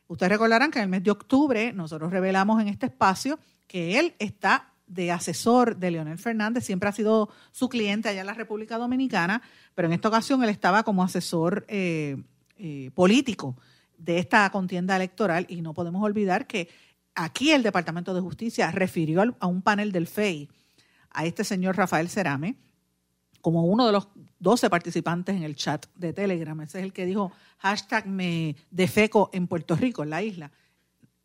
Ustedes 0.08 0.32
recordarán 0.32 0.70
que 0.70 0.78
en 0.78 0.84
el 0.84 0.90
mes 0.90 1.02
de 1.02 1.10
octubre 1.10 1.72
nosotros 1.72 2.10
revelamos 2.10 2.60
en 2.60 2.68
este 2.68 2.86
espacio 2.86 3.38
que 3.66 3.98
él 3.98 4.14
está 4.18 4.72
de 4.86 5.10
asesor 5.10 5.76
de 5.76 5.90
Leonel 5.90 6.18
Fernández, 6.18 6.64
siempre 6.64 6.88
ha 6.88 6.92
sido 6.92 7.28
su 7.50 7.68
cliente 7.68 8.08
allá 8.08 8.20
en 8.20 8.26
la 8.26 8.34
República 8.34 8.78
Dominicana, 8.78 9.42
pero 9.74 9.88
en 9.88 9.94
esta 9.94 10.08
ocasión 10.08 10.44
él 10.44 10.50
estaba 10.50 10.84
como 10.84 11.02
asesor 11.02 11.64
eh, 11.68 12.16
eh, 12.56 12.90
político 12.94 13.56
de 13.98 14.18
esta 14.18 14.48
contienda 14.50 14.94
electoral 14.94 15.46
y 15.48 15.60
no 15.60 15.74
podemos 15.74 16.04
olvidar 16.04 16.46
que 16.46 16.68
aquí 17.14 17.50
el 17.50 17.64
Departamento 17.64 18.14
de 18.14 18.20
Justicia 18.20 18.70
refirió 18.70 19.22
a 19.40 19.46
un 19.46 19.62
panel 19.62 19.90
del 19.90 20.06
FEI 20.06 20.48
a 21.10 21.24
este 21.24 21.42
señor 21.42 21.76
Rafael 21.76 22.08
Cerame 22.08 22.56
como 23.40 23.64
uno 23.64 23.86
de 23.86 23.92
los 23.92 24.08
12 24.38 24.70
participantes 24.70 25.36
en 25.36 25.42
el 25.42 25.56
chat 25.56 25.86
de 25.94 26.12
Telegram. 26.12 26.60
Ese 26.60 26.78
es 26.78 26.84
el 26.84 26.92
que 26.92 27.06
dijo 27.06 27.32
hashtag 27.58 28.06
me 28.06 28.56
defeco 28.70 29.30
en 29.32 29.46
Puerto 29.46 29.76
Rico, 29.76 30.02
en 30.02 30.10
la 30.10 30.22
isla. 30.22 30.50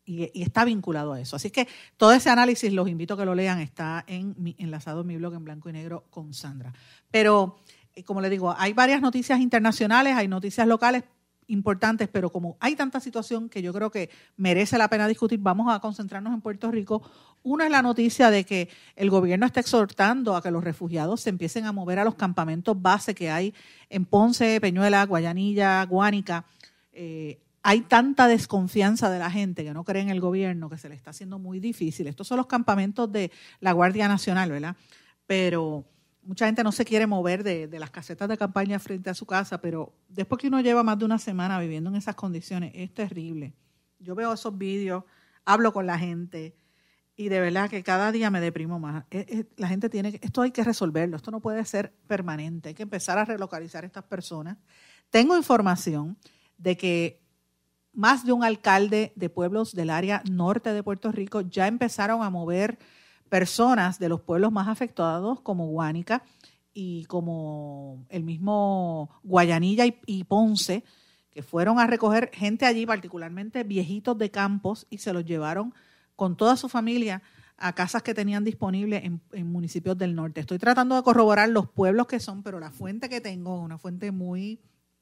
Y, 0.04 0.42
está 0.42 0.64
vinculado 0.64 1.12
a 1.12 1.20
eso. 1.20 1.36
Así 1.36 1.50
que 1.50 1.68
todo 1.96 2.12
ese 2.12 2.30
análisis, 2.30 2.72
los 2.72 2.88
invito 2.88 3.14
a 3.14 3.16
que 3.16 3.24
lo 3.24 3.34
lean, 3.34 3.60
está 3.60 4.04
en 4.06 4.34
mi, 4.36 4.56
enlazado 4.58 5.02
en 5.02 5.06
mi 5.06 5.16
blog 5.16 5.34
en 5.34 5.44
blanco 5.44 5.68
y 5.68 5.72
negro 5.72 6.04
con 6.10 6.34
Sandra. 6.34 6.72
Pero, 7.10 7.60
eh, 7.94 8.02
como 8.02 8.20
le 8.20 8.28
digo, 8.28 8.54
hay 8.56 8.72
varias 8.72 9.00
noticias 9.00 9.40
internacionales, 9.40 10.16
hay 10.16 10.26
noticias 10.26 10.66
locales, 10.66 11.04
importantes, 11.48 12.08
pero 12.08 12.30
como 12.30 12.56
hay 12.60 12.76
tanta 12.76 13.00
situación 13.00 13.48
que 13.48 13.62
yo 13.62 13.72
creo 13.72 13.90
que 13.90 14.10
merece 14.36 14.78
la 14.78 14.88
pena 14.88 15.08
discutir, 15.08 15.38
vamos 15.40 15.72
a 15.72 15.80
concentrarnos 15.80 16.32
en 16.32 16.40
Puerto 16.40 16.70
Rico. 16.70 17.02
Una 17.42 17.64
es 17.64 17.70
la 17.70 17.82
noticia 17.82 18.30
de 18.30 18.44
que 18.44 18.68
el 18.96 19.10
gobierno 19.10 19.46
está 19.46 19.60
exhortando 19.60 20.36
a 20.36 20.42
que 20.42 20.50
los 20.50 20.64
refugiados 20.64 21.20
se 21.20 21.30
empiecen 21.30 21.66
a 21.66 21.72
mover 21.72 21.98
a 21.98 22.04
los 22.04 22.14
campamentos 22.14 22.80
base 22.80 23.14
que 23.14 23.30
hay 23.30 23.54
en 23.90 24.04
Ponce, 24.04 24.60
Peñuela, 24.60 25.04
Guayanilla, 25.04 25.84
Guánica. 25.84 26.44
Eh, 26.92 27.38
hay 27.62 27.82
tanta 27.82 28.26
desconfianza 28.26 29.10
de 29.10 29.18
la 29.18 29.30
gente 29.30 29.64
que 29.64 29.72
no 29.72 29.84
cree 29.84 30.02
en 30.02 30.10
el 30.10 30.20
gobierno 30.20 30.68
que 30.68 30.78
se 30.78 30.88
le 30.88 30.94
está 30.94 31.10
haciendo 31.10 31.38
muy 31.38 31.60
difícil. 31.60 32.06
Estos 32.06 32.26
son 32.26 32.38
los 32.38 32.46
campamentos 32.46 33.10
de 33.10 33.30
la 33.60 33.72
Guardia 33.72 34.08
Nacional, 34.08 34.50
¿verdad? 34.50 34.76
Pero 35.26 35.84
mucha 36.22 36.46
gente 36.46 36.62
no 36.62 36.72
se 36.72 36.84
quiere 36.84 37.06
mover 37.06 37.42
de, 37.42 37.68
las 37.78 37.90
casetas 37.90 38.28
de 38.28 38.38
campaña 38.38 38.78
frente 38.78 39.10
a 39.10 39.14
su 39.14 39.26
casa, 39.26 39.60
pero 39.60 39.92
después 40.08 40.40
que 40.40 40.48
uno 40.48 40.60
lleva 40.60 40.82
más 40.82 40.98
de 40.98 41.04
una 41.04 41.18
semana 41.18 41.58
viviendo 41.58 41.90
en 41.90 41.96
esas 41.96 42.14
condiciones, 42.14 42.72
es 42.74 42.92
terrible. 42.94 43.54
Yo 43.98 44.14
veo 44.14 44.32
esos 44.32 44.56
vídeos, 44.56 45.04
hablo 45.44 45.72
con 45.72 45.86
la 45.86 45.98
gente 45.98 46.54
y 47.16 47.28
de 47.28 47.40
verdad 47.40 47.68
que 47.68 47.82
cada 47.82 48.12
día 48.12 48.30
me 48.30 48.40
deprimo 48.40 48.78
más. 48.78 49.04
la 49.56 49.68
gente 49.68 49.88
tiene 49.88 50.12
que, 50.12 50.26
esto 50.26 50.42
hay 50.42 50.50
que 50.50 50.64
resolverlo, 50.64 51.16
esto 51.16 51.30
no 51.30 51.40
puede 51.40 51.64
ser 51.64 51.92
permanente, 52.06 52.70
hay 52.70 52.74
que 52.74 52.84
empezar 52.84 53.18
a 53.18 53.24
relocalizar 53.24 53.84
a 53.84 53.86
estas 53.86 54.04
personas. 54.04 54.56
Tengo 55.10 55.36
información 55.36 56.16
de 56.56 56.76
que 56.76 57.22
más 57.92 58.24
de 58.24 58.32
un 58.32 58.44
alcalde 58.44 59.12
de 59.16 59.28
pueblos 59.28 59.74
del 59.74 59.90
área 59.90 60.22
norte 60.30 60.72
de 60.72 60.82
Puerto 60.82 61.12
Rico 61.12 61.42
ya 61.42 61.66
empezaron 61.66 62.22
a 62.22 62.30
mover 62.30 62.78
personas 63.32 63.98
de 63.98 64.10
los 64.10 64.20
pueblos 64.20 64.52
más 64.52 64.68
afectados 64.68 65.40
como 65.40 65.68
Guánica 65.68 66.22
y 66.74 67.06
como 67.06 68.04
el 68.10 68.24
mismo 68.24 69.08
Guayanilla 69.22 69.86
y, 70.04 70.24
Ponce, 70.24 70.84
que 71.30 71.42
fueron 71.42 71.78
a 71.78 71.86
recoger 71.86 72.28
gente 72.34 72.66
allí, 72.66 72.84
particularmente 72.84 73.64
viejitos 73.64 74.18
de 74.18 74.30
campos, 74.30 74.86
y 74.90 74.98
se 74.98 75.14
los 75.14 75.24
llevaron 75.24 75.72
con 76.14 76.36
toda 76.36 76.58
su 76.58 76.68
familia 76.68 77.22
a 77.56 77.74
casas 77.74 78.02
que 78.02 78.12
tenían 78.12 78.44
disponibles 78.44 79.02
en, 79.02 79.46
municipios 79.50 79.96
del 79.96 80.14
norte. 80.14 80.42
Estoy 80.42 80.58
tratando 80.58 80.94
de 80.94 81.02
corroborar 81.02 81.48
los 81.48 81.70
pueblos 81.70 82.08
que 82.08 82.20
son, 82.20 82.42
pero 82.42 82.60
la 82.60 82.70
fuente 82.70 83.08
que 83.08 83.22
tengo, 83.22 83.62
una 83.62 83.78
fuente 83.78 84.12
muy 84.12 84.60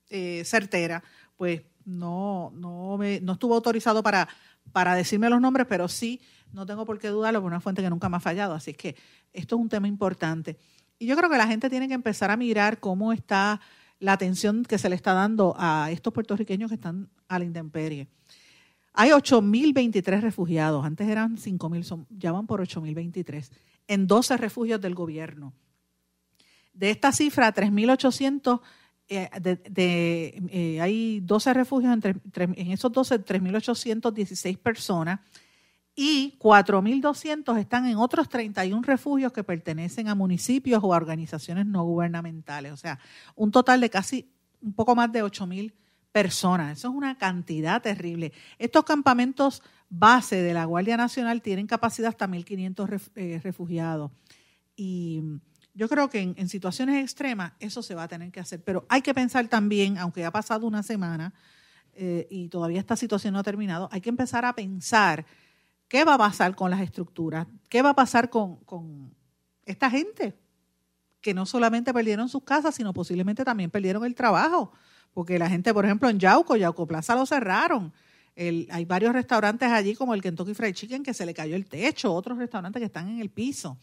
eh, 0.09 0.45
certera, 0.45 1.03
pues 1.37 1.62
no, 1.85 2.53
no, 2.55 2.97
no 2.97 3.33
estuvo 3.33 3.57
autorizado 3.57 4.05
para, 4.05 4.28
para 4.72 4.94
decirme 4.94 5.28
los 5.30 5.40
nombres, 5.40 5.66
pero 5.68 5.88
sí 5.88 6.20
no 6.52 6.66
tengo 6.66 6.84
por 6.84 6.98
qué 6.98 7.08
dudarlo, 7.08 7.40
por 7.40 7.50
una 7.50 7.61
fuente 7.61 7.82
que 7.82 7.90
nunca 7.90 8.08
me 8.08 8.16
ha 8.16 8.20
fallado. 8.20 8.54
Así 8.54 8.74
que 8.74 8.96
esto 9.32 9.56
es 9.56 9.61
un 9.61 9.68
tema 9.68 9.88
importante. 9.88 10.58
Y 10.98 11.06
yo 11.06 11.16
creo 11.16 11.30
que 11.30 11.38
la 11.38 11.46
gente 11.46 11.70
tiene 11.70 11.88
que 11.88 11.94
empezar 11.94 12.30
a 12.30 12.36
mirar 12.36 12.80
cómo 12.80 13.12
está 13.12 13.61
la 13.98 14.12
atención 14.12 14.64
que 14.64 14.78
se 14.78 14.88
le 14.88 14.96
está 14.96 15.12
dando 15.12 15.54
a 15.58 15.90
estos 15.90 16.12
puertorriqueños 16.12 16.68
que 16.70 16.74
están 16.74 17.08
a 17.28 17.38
la 17.38 17.44
intemperie. 17.44 18.08
Hay 18.92 19.11
8.023 19.11 20.20
refugiados, 20.20 20.84
antes 20.84 21.08
eran 21.08 21.36
5.000, 21.36 22.06
ya 22.11 22.32
van 22.32 22.46
por 22.46 22.61
8.023, 22.61 23.50
en 23.86 24.06
12 24.06 24.36
refugios 24.36 24.80
del 24.80 24.94
gobierno. 24.94 25.52
De 26.72 26.90
esta 26.90 27.12
cifra, 27.12 27.54
3.800, 27.54 28.61
eh, 29.11 29.28
eh, 30.50 30.80
hay 30.80 31.20
12 31.20 31.52
refugios, 31.52 31.92
entre, 31.92 32.14
en 32.34 32.70
esos 32.70 32.92
12, 32.92 33.24
3.816 33.24 34.56
personas 34.58 35.20
y 35.96 36.38
4.200 36.38 37.58
están 37.58 37.86
en 37.86 37.96
otros 37.96 38.28
31 38.28 38.80
refugios 38.82 39.32
que 39.32 39.42
pertenecen 39.42 40.08
a 40.08 40.14
municipios 40.14 40.80
o 40.82 40.94
a 40.94 40.96
organizaciones 40.96 41.66
no 41.66 41.82
gubernamentales. 41.82 42.72
O 42.72 42.76
sea, 42.76 43.00
un 43.34 43.50
total 43.50 43.80
de 43.80 43.90
casi 43.90 44.32
un 44.62 44.72
poco 44.74 44.94
más 44.94 45.11
de 45.11 45.24
8.000 45.24 45.74
personas. 46.12 46.78
Eso 46.78 46.88
es 46.88 46.94
una 46.94 47.18
cantidad 47.18 47.82
terrible. 47.82 48.32
Estos 48.58 48.84
campamentos 48.84 49.62
base 49.88 50.40
de 50.40 50.54
la 50.54 50.64
Guardia 50.64 50.96
Nacional 50.96 51.42
tienen 51.42 51.66
capacidad 51.66 52.11
hasta 52.11 52.28
1.500 52.28 53.11
eh, 53.16 53.40
refugiados. 53.42 54.12
Y 54.76 55.22
yo 55.74 55.88
creo 55.88 56.10
que 56.10 56.20
en, 56.20 56.48
situaciones 56.48 57.02
extremas 57.02 57.52
eso 57.60 57.82
se 57.82 57.94
va 57.94 58.04
a 58.04 58.08
tener 58.08 58.30
que 58.30 58.40
hacer. 58.40 58.62
Pero 58.62 58.86
hay 58.88 59.02
que 59.02 59.14
pensar 59.14 59.48
también, 59.48 59.98
aunque 59.98 60.24
ha 60.24 60.30
pasado 60.30 60.66
una 60.66 60.82
semana 60.82 61.32
eh, 61.94 62.26
y 62.30 62.48
todavía 62.48 62.80
esta 62.80 62.96
situación 62.96 63.34
no 63.34 63.40
ha 63.40 63.44
terminado, 63.44 63.88
hay 63.92 64.00
que 64.00 64.08
empezar 64.10 64.44
a 64.44 64.54
pensar 64.54 65.26
¿Qué 65.90 66.04
va 66.04 66.14
a 66.14 66.18
pasar 66.18 66.54
con 66.54 66.70
las 66.70 66.80
estructuras? 66.82 67.48
¿Qué 67.68 67.82
va 67.82 67.90
a 67.90 67.94
pasar 67.96 68.30
con, 68.30 69.12
esta 69.66 69.90
gente? 69.90 70.38
Que 71.20 71.34
no 71.34 71.46
solamente 71.46 71.92
perdieron 71.92 72.28
sus 72.28 72.44
casas, 72.44 72.76
sino 72.76 72.92
posiblemente 72.92 73.44
también 73.44 73.70
perdieron 73.70 74.04
el 74.04 74.14
trabajo. 74.14 74.72
Porque 75.12 75.36
la 75.36 75.50
gente, 75.50 75.74
por 75.74 75.84
ejemplo, 75.84 76.08
en 76.08 76.20
Yauco, 76.20 76.54
Yauco 76.54 76.86
Plaza 76.86 77.16
lo 77.16 77.26
cerraron. 77.26 77.92
hay 78.36 78.84
varios 78.84 79.12
restaurantes 79.12 79.68
allí, 79.68 79.96
como 79.96 80.14
el 80.14 80.22
Kentucky 80.22 80.54
Fried 80.54 80.74
Chicken, 80.74 81.02
que 81.02 81.12
se 81.12 81.26
le 81.26 81.34
cayó 81.34 81.56
el 81.56 81.66
techo, 81.66 82.14
otros 82.14 82.38
restaurantes 82.38 82.78
que 82.78 82.86
están 82.86 83.08
en 83.08 83.18
el 83.18 83.28
piso. 83.28 83.76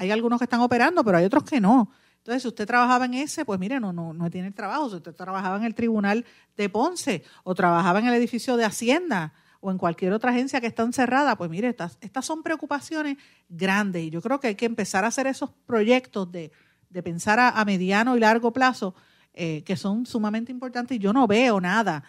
Hay 0.00 0.10
algunos 0.10 0.38
que 0.38 0.44
están 0.44 0.60
operando, 0.60 1.04
pero 1.04 1.18
hay 1.18 1.26
otros 1.26 1.44
que 1.44 1.60
no. 1.60 1.90
Entonces, 2.16 2.40
si 2.40 2.48
usted 2.48 2.66
trabajaba 2.66 3.04
en 3.04 3.14
ese, 3.14 3.44
pues 3.44 3.60
mire, 3.60 3.78
no, 3.78 3.92
no, 3.92 4.14
no 4.14 4.30
tiene 4.30 4.50
trabajo. 4.50 4.88
Si 4.88 4.96
usted 4.96 5.14
trabajaba 5.14 5.58
en 5.58 5.64
el 5.64 5.74
tribunal 5.74 6.24
de 6.56 6.68
Ponce 6.70 7.22
o 7.44 7.54
trabajaba 7.54 7.98
en 7.98 8.06
el 8.06 8.14
edificio 8.14 8.56
de 8.56 8.64
Hacienda 8.64 9.34
o 9.60 9.70
en 9.70 9.76
cualquier 9.76 10.14
otra 10.14 10.30
agencia 10.30 10.58
que 10.58 10.66
está 10.66 10.84
encerrada, 10.84 11.36
pues 11.36 11.50
mire, 11.50 11.68
estas, 11.68 11.98
estas 12.00 12.24
son 12.24 12.42
preocupaciones 12.42 13.18
grandes 13.50 14.04
y 14.04 14.10
yo 14.10 14.22
creo 14.22 14.40
que 14.40 14.48
hay 14.48 14.54
que 14.54 14.64
empezar 14.64 15.04
a 15.04 15.08
hacer 15.08 15.26
esos 15.26 15.50
proyectos 15.66 16.32
de, 16.32 16.50
de 16.88 17.02
pensar 17.02 17.38
a, 17.38 17.62
mediano 17.66 18.16
y 18.16 18.20
largo 18.20 18.54
plazo 18.54 18.94
eh, 19.34 19.62
que 19.64 19.76
son 19.76 20.06
sumamente 20.06 20.50
importantes 20.50 20.96
y 20.96 20.98
yo 20.98 21.12
no 21.12 21.26
veo 21.26 21.60
nada 21.60 22.04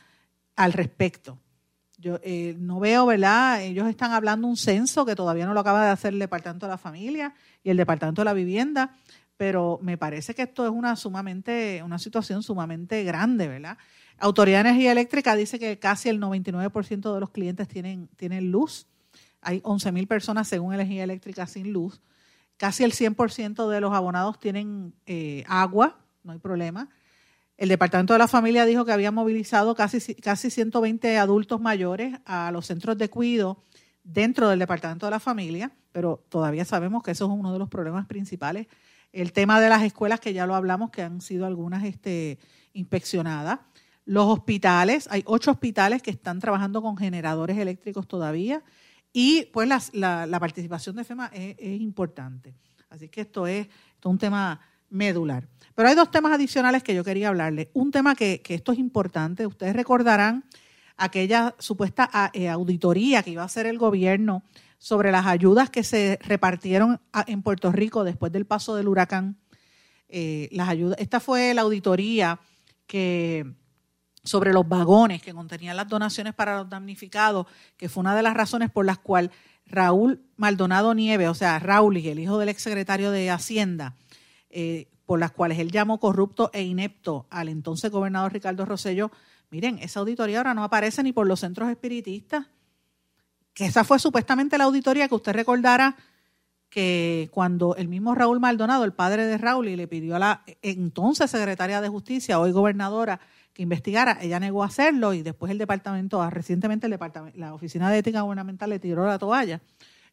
al 0.56 0.72
respecto. 0.72 1.38
Yo 2.02 2.20
eh, 2.24 2.56
no 2.58 2.80
veo, 2.80 3.06
¿verdad? 3.06 3.62
Ellos 3.62 3.88
están 3.88 4.12
hablando 4.12 4.47
un 4.47 4.58
censo 4.58 5.06
que 5.06 5.16
todavía 5.16 5.45
no 5.45 5.54
lo 5.54 5.60
acaba 5.60 5.86
de 5.86 5.91
hacer 5.91 6.14
el 6.14 6.20
Departamento 6.20 6.66
de 6.66 6.72
la 6.72 6.80
Familia 6.80 7.36
y 7.64 7.70
el 7.70 7.78
Departamento 7.78 8.22
de 8.22 8.26
la 8.26 8.34
Vivienda, 8.34 8.95
pero 9.38 9.80
me 9.84 9.99
parece 9.99 10.34
que 10.34 10.41
esto 10.41 10.66
es 10.66 10.72
una 10.72 10.95
sumamente, 10.95 11.82
una 11.84 11.99
situación 11.99 12.41
sumamente 12.41 13.04
grande, 13.04 13.47
¿verdad? 13.47 13.78
Autoridad 14.18 14.64
de 14.64 14.70
Energía 14.70 14.91
Eléctrica 14.91 15.36
dice 15.36 15.60
que 15.60 15.78
casi 15.78 16.10
el 16.10 16.20
99% 16.20 17.14
de 17.14 17.20
los 17.20 17.30
clientes 17.30 17.68
tienen, 17.68 18.08
tienen 18.16 18.49
luz. 18.49 18.88
Hay 19.39 19.62
11.000 19.62 20.08
personas, 20.08 20.47
según 20.47 20.74
Energía 20.74 21.04
Eléctrica, 21.04 21.45
sin 21.45 21.72
luz. 21.72 22.02
Casi 22.58 22.84
el 22.84 22.93
100% 22.93 23.70
de 23.70 23.80
los 23.80 23.93
abonados 23.93 24.39
tienen 24.39 24.93
eh, 25.06 25.43
agua, 25.47 25.99
no 26.24 26.34
hay 26.34 26.39
problema. 26.39 26.89
El 27.62 27.70
Departamento 27.70 28.14
de 28.14 28.18
la 28.18 28.28
Familia 28.28 28.66
dijo 28.66 28.86
que 28.86 28.91
había 28.91 29.12
movilizado 29.12 29.76
casi, 29.76 30.16
casi 30.16 30.49
120 30.49 31.20
adultos 31.20 31.62
mayores 31.62 32.18
a 32.26 32.49
los 32.49 32.66
centros 32.66 32.97
de 32.97 33.07
cuidado 33.07 33.64
dentro 34.03 34.49
del 34.49 34.57
Departamento 34.57 35.05
de 35.05 35.12
la 35.12 35.20
Familia, 35.20 35.72
pero 35.91 36.26
todavía 36.30 36.66
sabemos 36.66 37.03
que 37.03 37.12
eso 37.12 37.26
es 37.26 37.32
uno 37.32 37.53
de 37.53 37.59
los 37.59 37.70
problemas 37.70 38.07
principales. 38.07 38.66
El 39.12 39.32
tema 39.32 39.62
de 39.62 39.70
las 39.70 39.84
escuelas, 39.84 40.20
que 40.20 40.34
ya 40.34 40.47
lo 40.47 40.55
hablamos, 40.55 40.89
que 40.89 41.03
han 41.03 41.22
sido 41.22 41.45
algunas 41.45 41.84
este, 41.84 42.39
inspeccionadas. 42.74 43.59
Los 44.05 44.26
hospitales, 44.26 45.07
hay 45.12 45.22
ocho 45.28 45.51
hospitales 45.51 46.01
que 46.01 46.09
están 46.09 46.39
trabajando 46.39 46.82
con 46.82 46.97
generadores 46.97 47.59
eléctricos 47.59 48.07
todavía 48.07 48.64
y 49.14 49.45
pues 49.53 49.70
la, 49.93 50.39
participación 50.39 50.95
de 50.95 51.03
FEMA 51.03 51.28
es, 51.32 51.80
importante. 51.80 52.55
Así 52.89 53.07
que 53.07 53.22
esto 53.22 53.45
es, 53.45 53.68
esto 53.68 54.09
es 54.09 54.14
un 54.14 54.18
tema 54.18 54.59
medular. 54.92 55.48
Pero 55.74 55.89
hay 55.89 55.96
dos 55.96 56.12
temas 56.12 56.34
adicionales 56.34 56.84
que 56.84 56.94
yo 56.94 57.04
quería 57.04 57.30
hablarles. 57.30 57.70
Un 57.74 57.89
tema 57.89 58.14
que, 58.16 58.44
esto 58.48 58.72
es 58.72 58.78
importante, 58.78 59.48
ustedes 59.48 59.76
recordarán 59.76 60.46
aquella 60.98 61.56
supuesta 61.58 62.30
eh, 62.34 62.50
auditoría 62.50 63.24
que 63.24 63.32
iba 63.32 63.42
a 63.42 63.46
hacer 63.46 63.66
el 63.66 63.80
gobierno 63.80 64.44
sobre 64.78 65.12
las 65.12 65.26
ayudas 65.26 65.70
que 65.70 65.84
se 65.84 66.20
repartieron 66.22 67.00
en 67.28 67.42
Puerto 67.42 67.72
Rico 67.72 68.04
después 68.04 68.32
del 68.32 68.46
paso 68.46 68.76
del 68.76 68.88
huracán. 68.88 69.38
Eh, 70.10 70.50
las 70.52 70.70
ayudas, 70.70 70.98
esta 71.00 71.20
fue 71.20 71.54
la 71.54 71.62
auditoría 71.62 72.39
que 72.86 73.46
sobre 74.24 74.54
los 74.54 74.68
vagones 74.68 75.22
que 75.22 75.34
contenían 75.34 75.78
las 75.78 75.88
donaciones 75.88 76.34
para 76.34 76.58
los 76.58 76.70
damnificados, 76.70 77.48
que 77.78 77.89
fue 77.89 78.02
una 78.02 78.16
de 78.16 78.24
las 78.24 78.36
razones 78.36 78.70
por 78.70 78.86
las 78.86 79.00
cuales 79.00 79.32
Raúl 79.66 80.22
Maldonado 80.36 80.94
Nieve, 80.94 81.28
o 81.28 81.34
sea, 81.34 81.58
Raúl, 81.60 81.98
el 81.98 82.20
hijo 82.20 82.38
del 82.38 82.50
exsecretario 82.50 83.12
de 83.12 83.32
Hacienda, 83.32 83.96
eh, 84.52 84.88
por 85.06 85.20
las 85.20 85.32
cuales 85.32 85.60
él 85.60 85.72
llamó 85.72 85.99
corrupto 85.99 86.52
e 86.54 86.64
inepto 86.64 87.26
al 87.30 87.49
entonces 87.49 87.91
gobernador 87.91 88.32
Ricardo 88.32 88.66
Rosello, 88.66 89.12
miren, 89.49 89.80
esa 89.80 89.99
auditoría 89.99 90.38
ahora 90.38 90.54
no 90.54 90.64
aparece 90.64 91.04
ni 91.04 91.12
por 91.12 91.28
los 91.28 91.39
centros 91.39 91.70
espiritistas, 91.70 92.47
que 93.54 93.66
esa 93.66 93.84
fue 93.84 93.99
supuestamente 93.99 94.58
la 94.58 94.66
auditoría 94.66 95.08
que 95.08 95.16
usted 95.16 95.34
recordara 95.34 95.97
que 96.70 97.30
cuando 97.34 97.76
el 97.76 97.89
mismo 97.89 98.16
Raúl 98.16 98.39
Maldonado, 98.39 98.86
el 98.86 98.93
padre 98.93 99.26
de 99.26 99.38
Raúl, 99.38 99.68
y 99.68 99.76
le 99.76 99.89
pidió 99.89 100.16
a 100.16 100.20
la 100.20 100.43
entonces 100.62 101.30
secretaria 101.30 101.82
de 101.82 101.89
Justicia, 101.89 102.39
hoy 102.39 102.54
gobernadora, 102.54 103.20
que 103.54 103.64
investigara, 103.64 104.18
ella 104.22 104.39
negó 104.39 104.64
hacerlo 104.64 105.14
y 105.14 105.22
después 105.22 105.52
el 105.52 105.58
departamento, 105.58 106.28
recientemente 106.30 106.88
el 106.88 106.91
departamento, 106.91 107.38
la 107.38 107.54
Oficina 107.54 107.89
de 107.91 107.97
Ética 107.97 108.22
Gubernamental 108.22 108.70
le 108.70 108.80
tiró 108.80 109.06
la 109.06 109.20
toalla. 109.20 109.60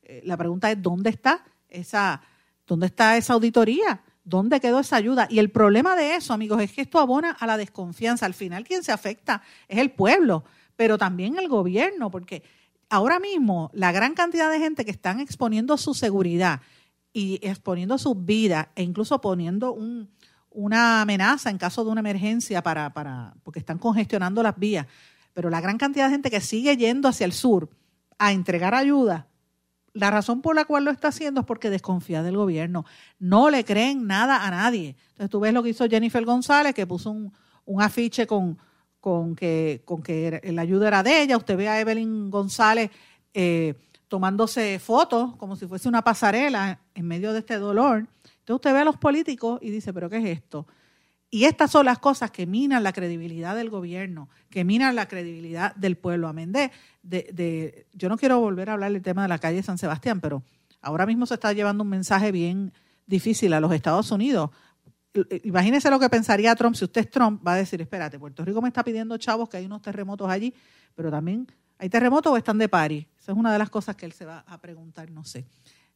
Eh, 0.03 0.23
la 0.25 0.37
pregunta 0.37 0.69
es, 0.73 0.83
¿dónde 0.83 1.11
está 1.11 1.45
esa, 1.69 2.21
dónde 2.67 2.87
está 2.87 3.17
esa 3.17 3.35
auditoría? 3.35 4.03
¿Dónde 4.29 4.61
quedó 4.61 4.81
esa 4.81 4.97
ayuda? 4.97 5.27
Y 5.31 5.39
el 5.39 5.51
problema 5.51 5.97
de 5.97 6.15
eso, 6.15 6.35
amigos, 6.35 6.61
es 6.61 6.73
que 6.73 6.83
esto 6.83 6.99
abona 6.99 7.31
a 7.31 7.47
la 7.47 7.57
desconfianza. 7.57 8.27
Al 8.27 8.35
final 8.35 8.65
quien 8.65 8.85
se 8.85 8.93
afecta 8.93 9.43
es 9.69 9.79
el 9.79 9.91
pueblo, 9.91 10.45
pero 10.77 10.99
también 10.99 11.39
el 11.39 11.49
gobierno, 11.49 12.11
porque 12.11 12.43
ahora 12.91 13.21
mismo 13.21 13.71
la 13.73 13.91
gran 13.91 14.15
cantidad 14.15 14.51
de 14.51 14.59
gente 14.59 14.85
que 14.85 14.91
están 14.91 15.21
exponiendo 15.21 15.79
su 15.79 15.95
seguridad 15.95 16.61
y 17.13 17.41
exponiendo 17.43 17.97
sus 17.97 18.23
vidas 18.25 18.69
e 18.75 18.83
incluso 18.83 19.19
poniendo 19.21 19.73
un, 19.73 20.11
una 20.51 21.01
amenaza 21.01 21.49
en 21.49 21.57
caso 21.57 21.83
de 21.83 21.91
una 21.91 22.01
emergencia 22.01 22.63
para, 22.63 22.93
para, 22.93 23.35
porque 23.45 23.61
están 23.61 23.79
congestionando 23.79 24.43
las 24.43 24.59
vías. 24.59 24.87
Pero 25.33 25.49
la 25.49 25.63
gran 25.63 25.79
cantidad 25.79 26.05
de 26.05 26.13
gente 26.13 26.31
que 26.31 26.43
sigue 26.43 26.77
yendo 26.77 27.09
hacia 27.09 27.25
el 27.25 27.33
sur 27.33 27.71
a 28.19 28.33
entregar 28.33 28.75
ayuda, 28.75 29.27
la 29.99 30.11
razón 30.11 30.41
por 30.43 30.55
la 30.55 30.65
cual 30.65 30.85
lo 30.85 30.91
está 30.91 31.09
haciendo 31.09 31.41
es 31.41 31.47
porque 31.47 31.71
desconfía 31.71 32.23
del 32.23 32.37
gobierno. 32.37 32.85
No 33.19 33.51
le 33.51 33.65
creen 33.65 34.07
nada 34.07 34.47
a 34.47 34.51
nadie. 34.51 34.97
Entonces 35.11 35.31
tú 35.31 35.41
ves 35.41 35.53
lo 35.53 35.63
que 35.63 35.71
hizo 35.71 35.89
Jennifer 35.89 36.25
González, 36.25 36.75
que 36.75 36.87
puso 36.87 37.11
un, 37.11 37.33
un 37.65 37.83
afiche 37.83 38.27
con, 38.27 38.59
con, 39.01 39.35
que, 39.35 39.83
con 39.85 40.03
que 40.03 40.41
la 40.45 40.63
ayuda 40.63 40.89
era 40.89 41.03
de 41.03 41.23
ella. 41.23 41.37
Usted 41.37 41.57
ve 41.57 41.69
a 41.69 41.81
Evelyn 41.81 42.31
González 42.31 42.91
eh, 43.35 43.75
tomándose 44.09 44.79
fotos 44.79 45.37
como 45.37 45.57
si 45.57 45.67
fuese 45.67 45.89
una 45.89 46.03
pasarela 46.03 46.81
en 46.95 47.07
medio 47.07 47.33
de 47.33 47.41
este 47.41 47.59
dolor. 47.59 48.07
Entonces 48.25 48.55
usted 48.55 48.73
ve 48.73 48.81
a 48.81 48.85
los 48.85 48.97
políticos 48.97 49.59
y 49.63 49.71
dice, 49.71 49.93
pero 49.93 50.09
¿qué 50.09 50.19
es 50.19 50.39
esto? 50.39 50.67
Y 51.31 51.45
estas 51.45 51.71
son 51.71 51.85
las 51.87 51.99
cosas 51.99 52.31
que 52.31 52.47
minan 52.47 52.83
la 52.83 52.93
credibilidad 52.93 53.55
del 53.55 53.69
gobierno, 53.69 54.31
que 54.49 54.65
minan 54.65 54.97
la 54.97 55.09
credibilidad 55.09 55.75
del 55.75 55.97
pueblo. 55.97 56.29
Amén 56.29 56.53
de, 56.53 56.71
de, 57.03 57.87
yo 57.93 58.09
no 58.09 58.17
quiero 58.17 58.41
volver 58.41 58.71
a 58.71 58.75
hablar 58.75 58.93
del 58.93 59.03
tema 59.03 59.23
de 59.23 59.29
la 59.29 59.39
calle 59.39 59.63
San 59.63 59.79
Sebastián, 59.79 60.21
pero 60.21 60.43
ahora 60.81 61.05
mismo 61.07 61.27
se 61.27 61.35
está 61.35 61.53
llevando 61.53 61.85
un 61.85 61.91
mensaje 61.91 62.33
bien 62.33 62.73
difícil 63.07 63.53
a 63.53 63.61
los 63.61 63.73
Estados 63.73 64.11
Unidos. 64.11 64.51
Imagínese 65.45 65.91
lo 65.91 65.99
que 65.99 66.09
pensaría 66.09 66.55
Trump. 66.55 66.77
Si 66.77 66.85
usted 66.85 67.03
es 67.03 67.11
Trump, 67.11 67.47
va 67.47 67.55
a 67.55 67.57
decir, 67.57 67.81
espérate, 67.81 68.19
Puerto 68.19 68.45
Rico 68.45 68.63
me 68.63 68.69
está 68.69 68.83
pidiendo 68.85 69.17
chavos 69.19 69.49
que 69.49 69.59
hay 69.59 69.67
unos 69.67 69.83
terremotos 69.83 70.31
allí, 70.31 70.55
pero 70.95 71.11
también 71.11 71.51
hay 71.79 71.89
terremotos 71.89 72.33
o 72.33 72.37
están 72.37 72.59
de 72.59 72.69
pari. 72.69 73.07
Esa 73.19 73.33
es 73.33 73.39
una 73.39 73.53
de 73.53 73.59
las 73.59 73.71
cosas 73.71 73.97
que 73.97 74.07
él 74.07 74.13
se 74.13 74.25
va 74.25 74.45
a 74.47 74.61
preguntar, 74.61 75.11
no 75.11 75.25
sé. 75.25 75.47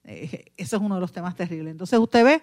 Eh, 0.04 0.52
eso 0.56 0.76
es 0.76 0.82
uno 0.82 0.96
de 0.96 1.00
los 1.00 1.12
temas 1.12 1.34
terribles. 1.34 1.72
Entonces 1.72 1.98
usted 1.98 2.24
ve 2.24 2.42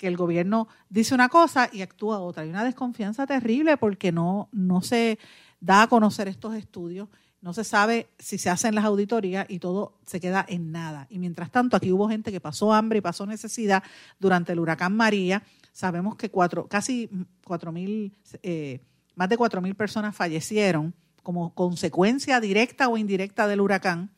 que 0.00 0.06
el 0.06 0.16
gobierno 0.16 0.66
dice 0.88 1.14
una 1.14 1.28
cosa 1.28 1.68
y 1.70 1.82
actúa 1.82 2.20
otra. 2.20 2.42
Hay 2.42 2.48
una 2.48 2.64
desconfianza 2.64 3.26
terrible 3.26 3.76
porque 3.76 4.12
no, 4.12 4.48
no 4.50 4.80
se 4.80 5.18
da 5.60 5.82
a 5.82 5.88
conocer 5.88 6.26
estos 6.26 6.54
estudios, 6.54 7.10
no 7.42 7.52
se 7.52 7.64
sabe 7.64 8.08
si 8.18 8.38
se 8.38 8.48
hacen 8.48 8.74
las 8.74 8.86
auditorías 8.86 9.44
y 9.50 9.58
todo 9.58 9.98
se 10.06 10.18
queda 10.18 10.46
en 10.48 10.72
nada. 10.72 11.06
Y 11.10 11.18
mientras 11.18 11.50
tanto, 11.50 11.76
aquí 11.76 11.92
hubo 11.92 12.08
gente 12.08 12.32
que 12.32 12.40
pasó 12.40 12.72
hambre 12.72 13.00
y 13.00 13.02
pasó 13.02 13.26
necesidad 13.26 13.82
durante 14.18 14.52
el 14.52 14.60
huracán 14.60 14.96
María. 14.96 15.42
Sabemos 15.70 16.16
que 16.16 16.30
cuatro, 16.30 16.66
casi 16.66 17.10
cuatro 17.44 17.70
mil, 17.70 18.16
eh, 18.42 18.80
más 19.16 19.28
de 19.28 19.36
cuatro 19.36 19.60
mil 19.60 19.74
personas 19.74 20.16
fallecieron 20.16 20.94
como 21.22 21.52
consecuencia 21.52 22.40
directa 22.40 22.88
o 22.88 22.96
indirecta 22.96 23.46
del 23.46 23.60
huracán. 23.60 24.10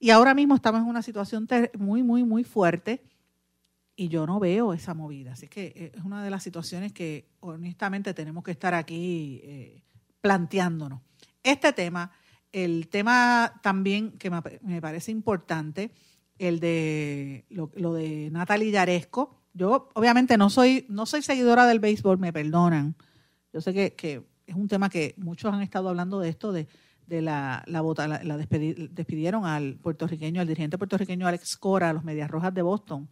Y 0.00 0.08
ahora 0.08 0.32
mismo 0.32 0.54
estamos 0.54 0.80
en 0.80 0.86
una 0.86 1.02
situación 1.02 1.46
muy, 1.76 2.02
muy, 2.02 2.24
muy 2.24 2.44
fuerte 2.44 3.02
y 3.98 4.08
yo 4.08 4.28
no 4.28 4.38
veo 4.38 4.72
esa 4.72 4.94
movida. 4.94 5.32
Así 5.32 5.48
que 5.48 5.72
eh, 5.74 5.92
es 5.92 6.04
una 6.04 6.22
de 6.22 6.30
las 6.30 6.44
situaciones 6.44 6.92
que 6.92 7.32
honestamente 7.40 8.14
tenemos 8.14 8.44
que 8.44 8.52
estar 8.52 8.72
aquí 8.72 9.40
eh, 9.42 9.82
planteándonos. 10.20 11.00
Este 11.42 11.72
tema, 11.72 12.12
el 12.52 12.88
tema 12.88 13.54
también 13.60 14.12
que 14.12 14.30
me, 14.30 14.80
parece 14.80 15.10
importante, 15.10 15.90
el 16.38 16.60
de 16.60 17.44
lo, 17.50 17.92
de 17.92 18.30
Natalie 18.30 18.70
Yaresco. 18.70 19.42
Yo 19.52 19.88
obviamente 19.94 20.38
no 20.38 20.48
soy, 20.48 20.86
no 20.88 21.04
soy 21.04 21.22
seguidora 21.22 21.66
del 21.66 21.80
béisbol, 21.80 22.18
me 22.18 22.32
perdonan. 22.32 22.94
Yo 23.52 23.60
sé 23.60 23.74
que, 23.74 23.94
que 23.94 24.22
es 24.46 24.54
un 24.54 24.68
tema 24.68 24.88
que 24.90 25.16
muchos 25.16 25.52
han 25.52 25.62
estado 25.62 25.88
hablando 25.88 26.20
de 26.20 26.28
esto, 26.28 26.52
de, 26.52 26.68
de 27.08 27.20
la, 27.20 27.64
la, 27.66 27.82
la, 28.22 28.36
despidieron 28.36 29.44
al 29.44 29.74
puertorriqueño, 29.74 30.40
al 30.40 30.46
dirigente 30.46 30.78
puertorriqueño 30.78 31.26
Alex 31.26 31.56
Cora, 31.56 31.90
a 31.90 31.92
los 31.92 32.04
Medias 32.04 32.30
Rojas 32.30 32.54
de 32.54 32.62
Boston 32.62 33.08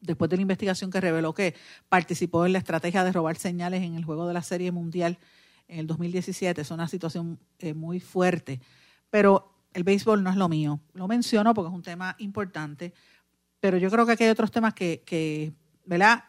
después 0.00 0.30
de 0.30 0.36
la 0.36 0.42
investigación 0.42 0.90
que 0.90 1.00
reveló 1.00 1.34
que 1.34 1.54
participó 1.88 2.46
en 2.46 2.52
la 2.52 2.58
estrategia 2.58 3.04
de 3.04 3.12
robar 3.12 3.36
señales 3.36 3.82
en 3.82 3.94
el 3.94 4.04
juego 4.04 4.26
de 4.26 4.34
la 4.34 4.42
Serie 4.42 4.72
Mundial 4.72 5.18
en 5.68 5.80
el 5.80 5.86
2017. 5.86 6.60
Es 6.60 6.70
una 6.70 6.88
situación 6.88 7.38
eh, 7.58 7.74
muy 7.74 8.00
fuerte. 8.00 8.60
Pero 9.10 9.52
el 9.72 9.84
béisbol 9.84 10.22
no 10.22 10.30
es 10.30 10.36
lo 10.36 10.48
mío. 10.48 10.80
Lo 10.94 11.06
menciono 11.08 11.54
porque 11.54 11.68
es 11.68 11.74
un 11.74 11.82
tema 11.82 12.16
importante, 12.18 12.92
pero 13.60 13.76
yo 13.76 13.90
creo 13.90 14.06
que 14.06 14.12
aquí 14.12 14.24
hay 14.24 14.30
otros 14.30 14.50
temas 14.50 14.74
que, 14.74 15.02
que 15.04 15.52
¿verdad? 15.84 16.24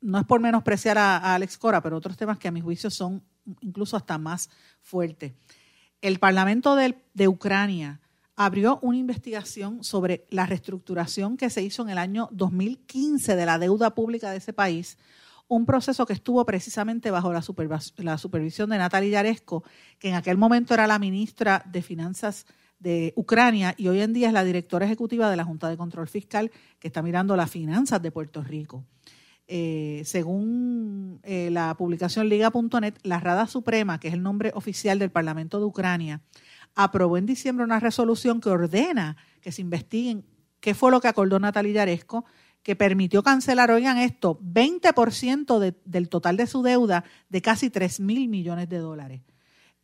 No 0.00 0.18
es 0.18 0.24
por 0.24 0.40
menospreciar 0.40 0.96
a, 0.96 1.34
Alex 1.34 1.58
Cora, 1.58 1.82
pero 1.82 1.96
otros 1.96 2.16
temas 2.16 2.38
que 2.38 2.48
a 2.48 2.52
mi 2.52 2.60
juicio 2.60 2.90
son 2.90 3.22
incluso 3.60 3.96
hasta 3.96 4.16
más 4.16 4.48
fuertes. 4.80 5.32
El 6.00 6.18
Parlamento 6.18 6.76
de 6.76 7.28
Ucrania 7.28 8.00
abrió 8.42 8.78
una 8.80 8.96
investigación 8.96 9.84
sobre 9.84 10.24
la 10.30 10.46
reestructuración 10.46 11.36
que 11.36 11.50
se 11.50 11.60
hizo 11.60 11.82
en 11.82 11.90
el 11.90 11.98
año 11.98 12.30
2015 12.32 13.36
de 13.36 13.44
la 13.44 13.58
deuda 13.58 13.94
pública 13.94 14.30
de 14.30 14.38
ese 14.38 14.54
país, 14.54 14.96
un 15.46 15.66
proceso 15.66 16.06
que 16.06 16.14
estuvo 16.14 16.42
precisamente 16.46 17.10
bajo 17.10 17.34
la, 17.34 17.42
supervisión 17.42 18.70
de 18.70 18.78
Natalia 18.78 19.10
Yaresco, 19.10 19.62
que 19.98 20.08
en 20.08 20.14
aquel 20.14 20.38
momento 20.38 20.72
era 20.72 20.86
la 20.86 20.98
ministra 20.98 21.62
de 21.70 21.82
Finanzas 21.82 22.46
de 22.78 23.12
Ucrania 23.14 23.74
y 23.76 23.88
hoy 23.88 24.00
en 24.00 24.14
día 24.14 24.28
es 24.28 24.32
la 24.32 24.42
directora 24.42 24.86
ejecutiva 24.86 25.28
de 25.28 25.36
la 25.36 25.44
Junta 25.44 25.68
de 25.68 25.76
Control 25.76 26.08
Fiscal 26.08 26.50
que 26.78 26.88
está 26.88 27.02
mirando 27.02 27.36
las 27.36 27.50
finanzas 27.50 28.00
de 28.00 28.10
Puerto 28.10 28.42
Rico. 28.42 28.86
Eh, 29.52 30.02
según 30.04 31.18
eh, 31.24 31.50
la 31.50 31.74
publicación 31.76 32.28
liga.net, 32.28 32.94
la 33.02 33.18
Rada 33.18 33.48
Suprema, 33.48 33.98
que 33.98 34.06
es 34.08 34.14
el 34.14 34.22
nombre 34.22 34.52
oficial 34.54 34.98
del 35.00 35.10
Parlamento 35.10 35.58
de 35.58 35.64
Ucrania, 35.64 36.22
aprobó 36.74 37.16
en 37.16 37.26
diciembre 37.26 37.64
una 37.64 37.80
resolución 37.80 38.40
que 38.40 38.48
ordena 38.48 39.16
que 39.40 39.52
se 39.52 39.62
investiguen 39.62 40.24
qué 40.60 40.74
fue 40.74 40.90
lo 40.90 41.00
que 41.00 41.08
acordó 41.08 41.38
Natalia 41.38 41.72
Yaresco 41.72 42.24
que 42.62 42.76
permitió 42.76 43.22
cancelar, 43.22 43.70
oigan 43.70 43.98
esto, 43.98 44.38
20% 44.40 45.74
del 45.84 46.08
total 46.08 46.36
de 46.36 46.46
su 46.46 46.62
deuda 46.62 47.04
de 47.28 47.40
casi 47.40 47.70
3 47.70 48.00
mil 48.00 48.28
millones 48.28 48.68
de 48.68 48.78
dólares. 48.78 49.22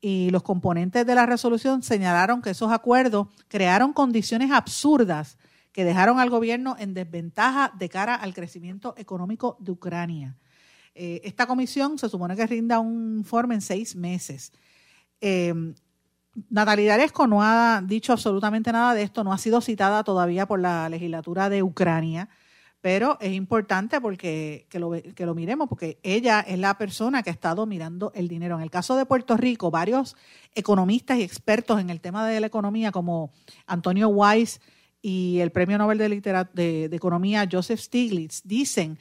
Y 0.01 0.29
los 0.31 0.43
componentes 0.43 1.07
de 1.07 1.15
la 1.15 1.25
resolución 1.25 1.83
señalaron 1.83 2.43
que 2.43 2.51
esos 2.51 2.71
acuerdos 2.71 3.29
crearon 3.49 3.95
condiciones 3.95 4.51
absurdas 4.51 5.39
que 5.73 5.85
dejaron 5.85 6.21
al 6.21 6.31
gobierno 6.31 6.77
en 6.79 6.93
desventaja 6.93 7.73
de 7.79 7.89
cara 7.89 8.15
al 8.15 8.35
crecimiento 8.35 8.95
económico 8.99 9.57
de 9.59 9.73
Ucrania. 9.73 10.37
Eh, 10.95 11.23
esta 11.25 11.47
comisión 11.47 11.99
se 11.99 12.09
supone 12.09 12.37
que 12.37 12.47
rinda 12.47 12.79
un 12.79 13.19
informe 13.19 13.55
en 13.55 13.63
seis 13.63 13.97
meses. 13.97 14.53
Eh, 15.21 15.53
Natalia 16.51 16.93
Daresco 16.93 17.27
no 17.27 17.43
ha 17.43 17.83
dicho 17.85 18.13
absolutamente 18.13 18.73
nada 18.73 18.95
de 18.95 19.03
esto, 19.03 19.25
no 19.25 19.33
ha 19.33 19.39
sido 19.39 19.61
citada 19.61 20.05
todavía 20.05 20.47
por 20.47 20.61
la 20.61 20.89
legislatura 20.89 21.49
de 21.49 21.63
Ucrania 21.63 22.29
pero 22.87 23.19
es 23.21 23.33
importante 23.33 24.01
porque 24.01 24.69
que 24.71 24.79
lo, 24.79 24.93
que 24.93 25.27
lo 25.27 25.35
miremos, 25.35 25.69
porque 25.69 25.99
ella 26.05 26.39
es 26.41 26.57
la 26.57 26.79
persona 26.79 27.25
que 27.25 27.31
ha 27.31 27.33
estado 27.33 27.67
mirando 27.67 28.13
el 28.15 28.29
dinero. 28.29 28.55
En 28.55 28.63
el 28.63 28.71
caso 28.71 28.97
de 28.97 29.05
Puerto 29.05 29.37
Rico, 29.37 29.73
varios 29.73 30.15
economistas 30.55 31.19
y 31.19 31.25
expertos 31.25 31.81
en 31.81 31.91
el 31.91 32.01
tema 32.01 32.29
de 32.29 32.39
la 32.39 32.47
economía, 32.47 32.93
como 32.93 33.33
Antonio 33.67 34.07
Weiss 34.07 34.61
y 35.03 35.41
el 35.41 35.51
Premio 35.51 35.79
Nobel 35.79 35.99
de, 35.99 36.89
Economía 36.93 37.49
Joseph 37.51 37.81
Stiglitz, 37.81 38.43
dicen 38.45 39.01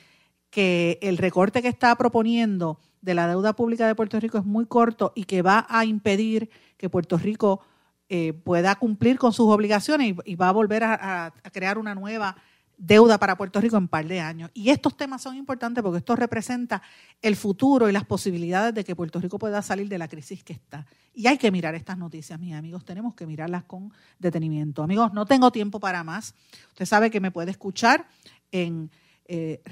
que 0.50 0.98
el 1.04 1.20
recorte 1.20 1.62
que 1.62 1.68
está 1.68 1.96
proponiendo 1.96 2.80
de 3.02 3.14
la 3.14 3.28
deuda 3.28 3.54
pública 3.54 3.86
de 3.86 3.94
Puerto 3.94 4.20
Rico 4.20 4.40
es 4.40 4.46
muy 4.46 4.66
corto 4.66 5.14
y 5.14 5.26
que 5.26 5.44
va 5.44 5.68
a 5.70 5.86
impedir 5.86 6.50
que 6.78 6.90
Puerto 6.90 7.18
Rico 7.18 7.62
eh, 8.08 8.34
pueda 8.34 8.76
cumplir 8.76 9.18
con 9.18 9.34
sus 9.34 9.48
obligaciones 9.48 10.16
y, 10.26 10.36
va 10.36 10.50
a 10.50 10.52
volver 10.52 10.84
a, 10.84 11.34
crear 11.52 11.80
una 11.80 11.96
nueva 11.96 12.36
deuda 12.78 13.18
para 13.18 13.36
Puerto 13.38 13.60
Rico 13.60 13.78
en 13.78 13.84
un 13.84 13.88
par 13.88 14.06
de 14.06 14.20
años. 14.20 14.52
Y 14.54 14.70
estos 14.70 14.96
temas 14.96 15.24
son 15.24 15.36
importantes 15.36 15.82
porque 15.82 15.98
esto 16.00 16.16
representa 16.16 16.82
el 17.22 17.36
futuro 17.36 17.90
y 17.90 17.92
las 17.92 18.06
posibilidades 18.06 18.76
de 18.76 18.84
que 18.84 18.96
Puerto 18.96 19.20
Rico 19.20 19.40
pueda 19.40 19.62
salir 19.62 19.90
de 19.90 19.98
la 19.98 20.08
crisis 20.08 20.44
que 20.44 20.54
está. 20.54 20.86
Y 21.14 21.26
hay 21.26 21.38
que 21.38 21.50
mirar 21.52 21.74
estas 21.74 21.98
noticias, 21.98 22.40
mis 22.40 22.54
amigos, 22.54 22.86
tenemos 22.86 23.16
que 23.16 23.26
mirarlas 23.26 23.64
con 23.64 23.92
detenimiento. 24.20 24.84
Amigos, 24.84 25.12
no 25.14 25.26
tengo 25.26 25.52
tiempo 25.52 25.80
para 25.80 26.04
más. 26.04 26.36
Usted 26.70 26.86
sabe 26.86 27.10
que 27.10 27.20
me 27.20 27.32
puede 27.32 27.52
escuchar 27.52 28.08
en 28.52 28.92
eh, 29.28 29.64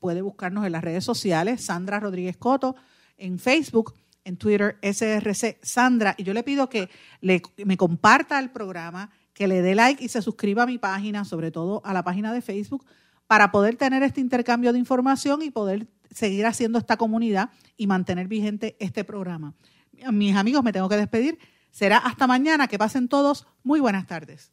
puede 0.00 0.22
buscarnos 0.22 0.66
en 0.66 0.72
las 0.72 0.82
redes 0.82 1.04
sociales, 1.04 1.64
Sandra 1.64 2.00
Rodríguez 2.00 2.36
Coto, 2.36 2.74
en 3.16 3.38
Facebook 3.38 3.94
en 4.28 4.36
Twitter, 4.36 4.78
SRC 4.82 5.58
Sandra, 5.62 6.14
y 6.18 6.22
yo 6.22 6.34
le 6.34 6.42
pido 6.42 6.68
que 6.68 6.90
le, 7.20 7.40
me 7.64 7.76
comparta 7.76 8.38
el 8.38 8.50
programa, 8.50 9.10
que 9.32 9.48
le 9.48 9.62
dé 9.62 9.74
like 9.74 10.04
y 10.04 10.08
se 10.08 10.20
suscriba 10.20 10.64
a 10.64 10.66
mi 10.66 10.78
página, 10.78 11.24
sobre 11.24 11.50
todo 11.50 11.80
a 11.84 11.94
la 11.94 12.04
página 12.04 12.32
de 12.32 12.42
Facebook, 12.42 12.84
para 13.26 13.50
poder 13.50 13.76
tener 13.76 14.02
este 14.02 14.20
intercambio 14.20 14.72
de 14.72 14.78
información 14.78 15.42
y 15.42 15.50
poder 15.50 15.88
seguir 16.10 16.46
haciendo 16.46 16.78
esta 16.78 16.96
comunidad 16.96 17.50
y 17.76 17.86
mantener 17.86 18.28
vigente 18.28 18.76
este 18.80 19.02
programa. 19.04 19.54
Mis 20.12 20.36
amigos, 20.36 20.62
me 20.62 20.72
tengo 20.72 20.88
que 20.88 20.96
despedir. 20.96 21.38
Será 21.70 21.98
hasta 21.98 22.26
mañana. 22.26 22.68
Que 22.68 22.78
pasen 22.78 23.08
todos. 23.08 23.46
Muy 23.62 23.80
buenas 23.80 24.06
tardes. 24.06 24.52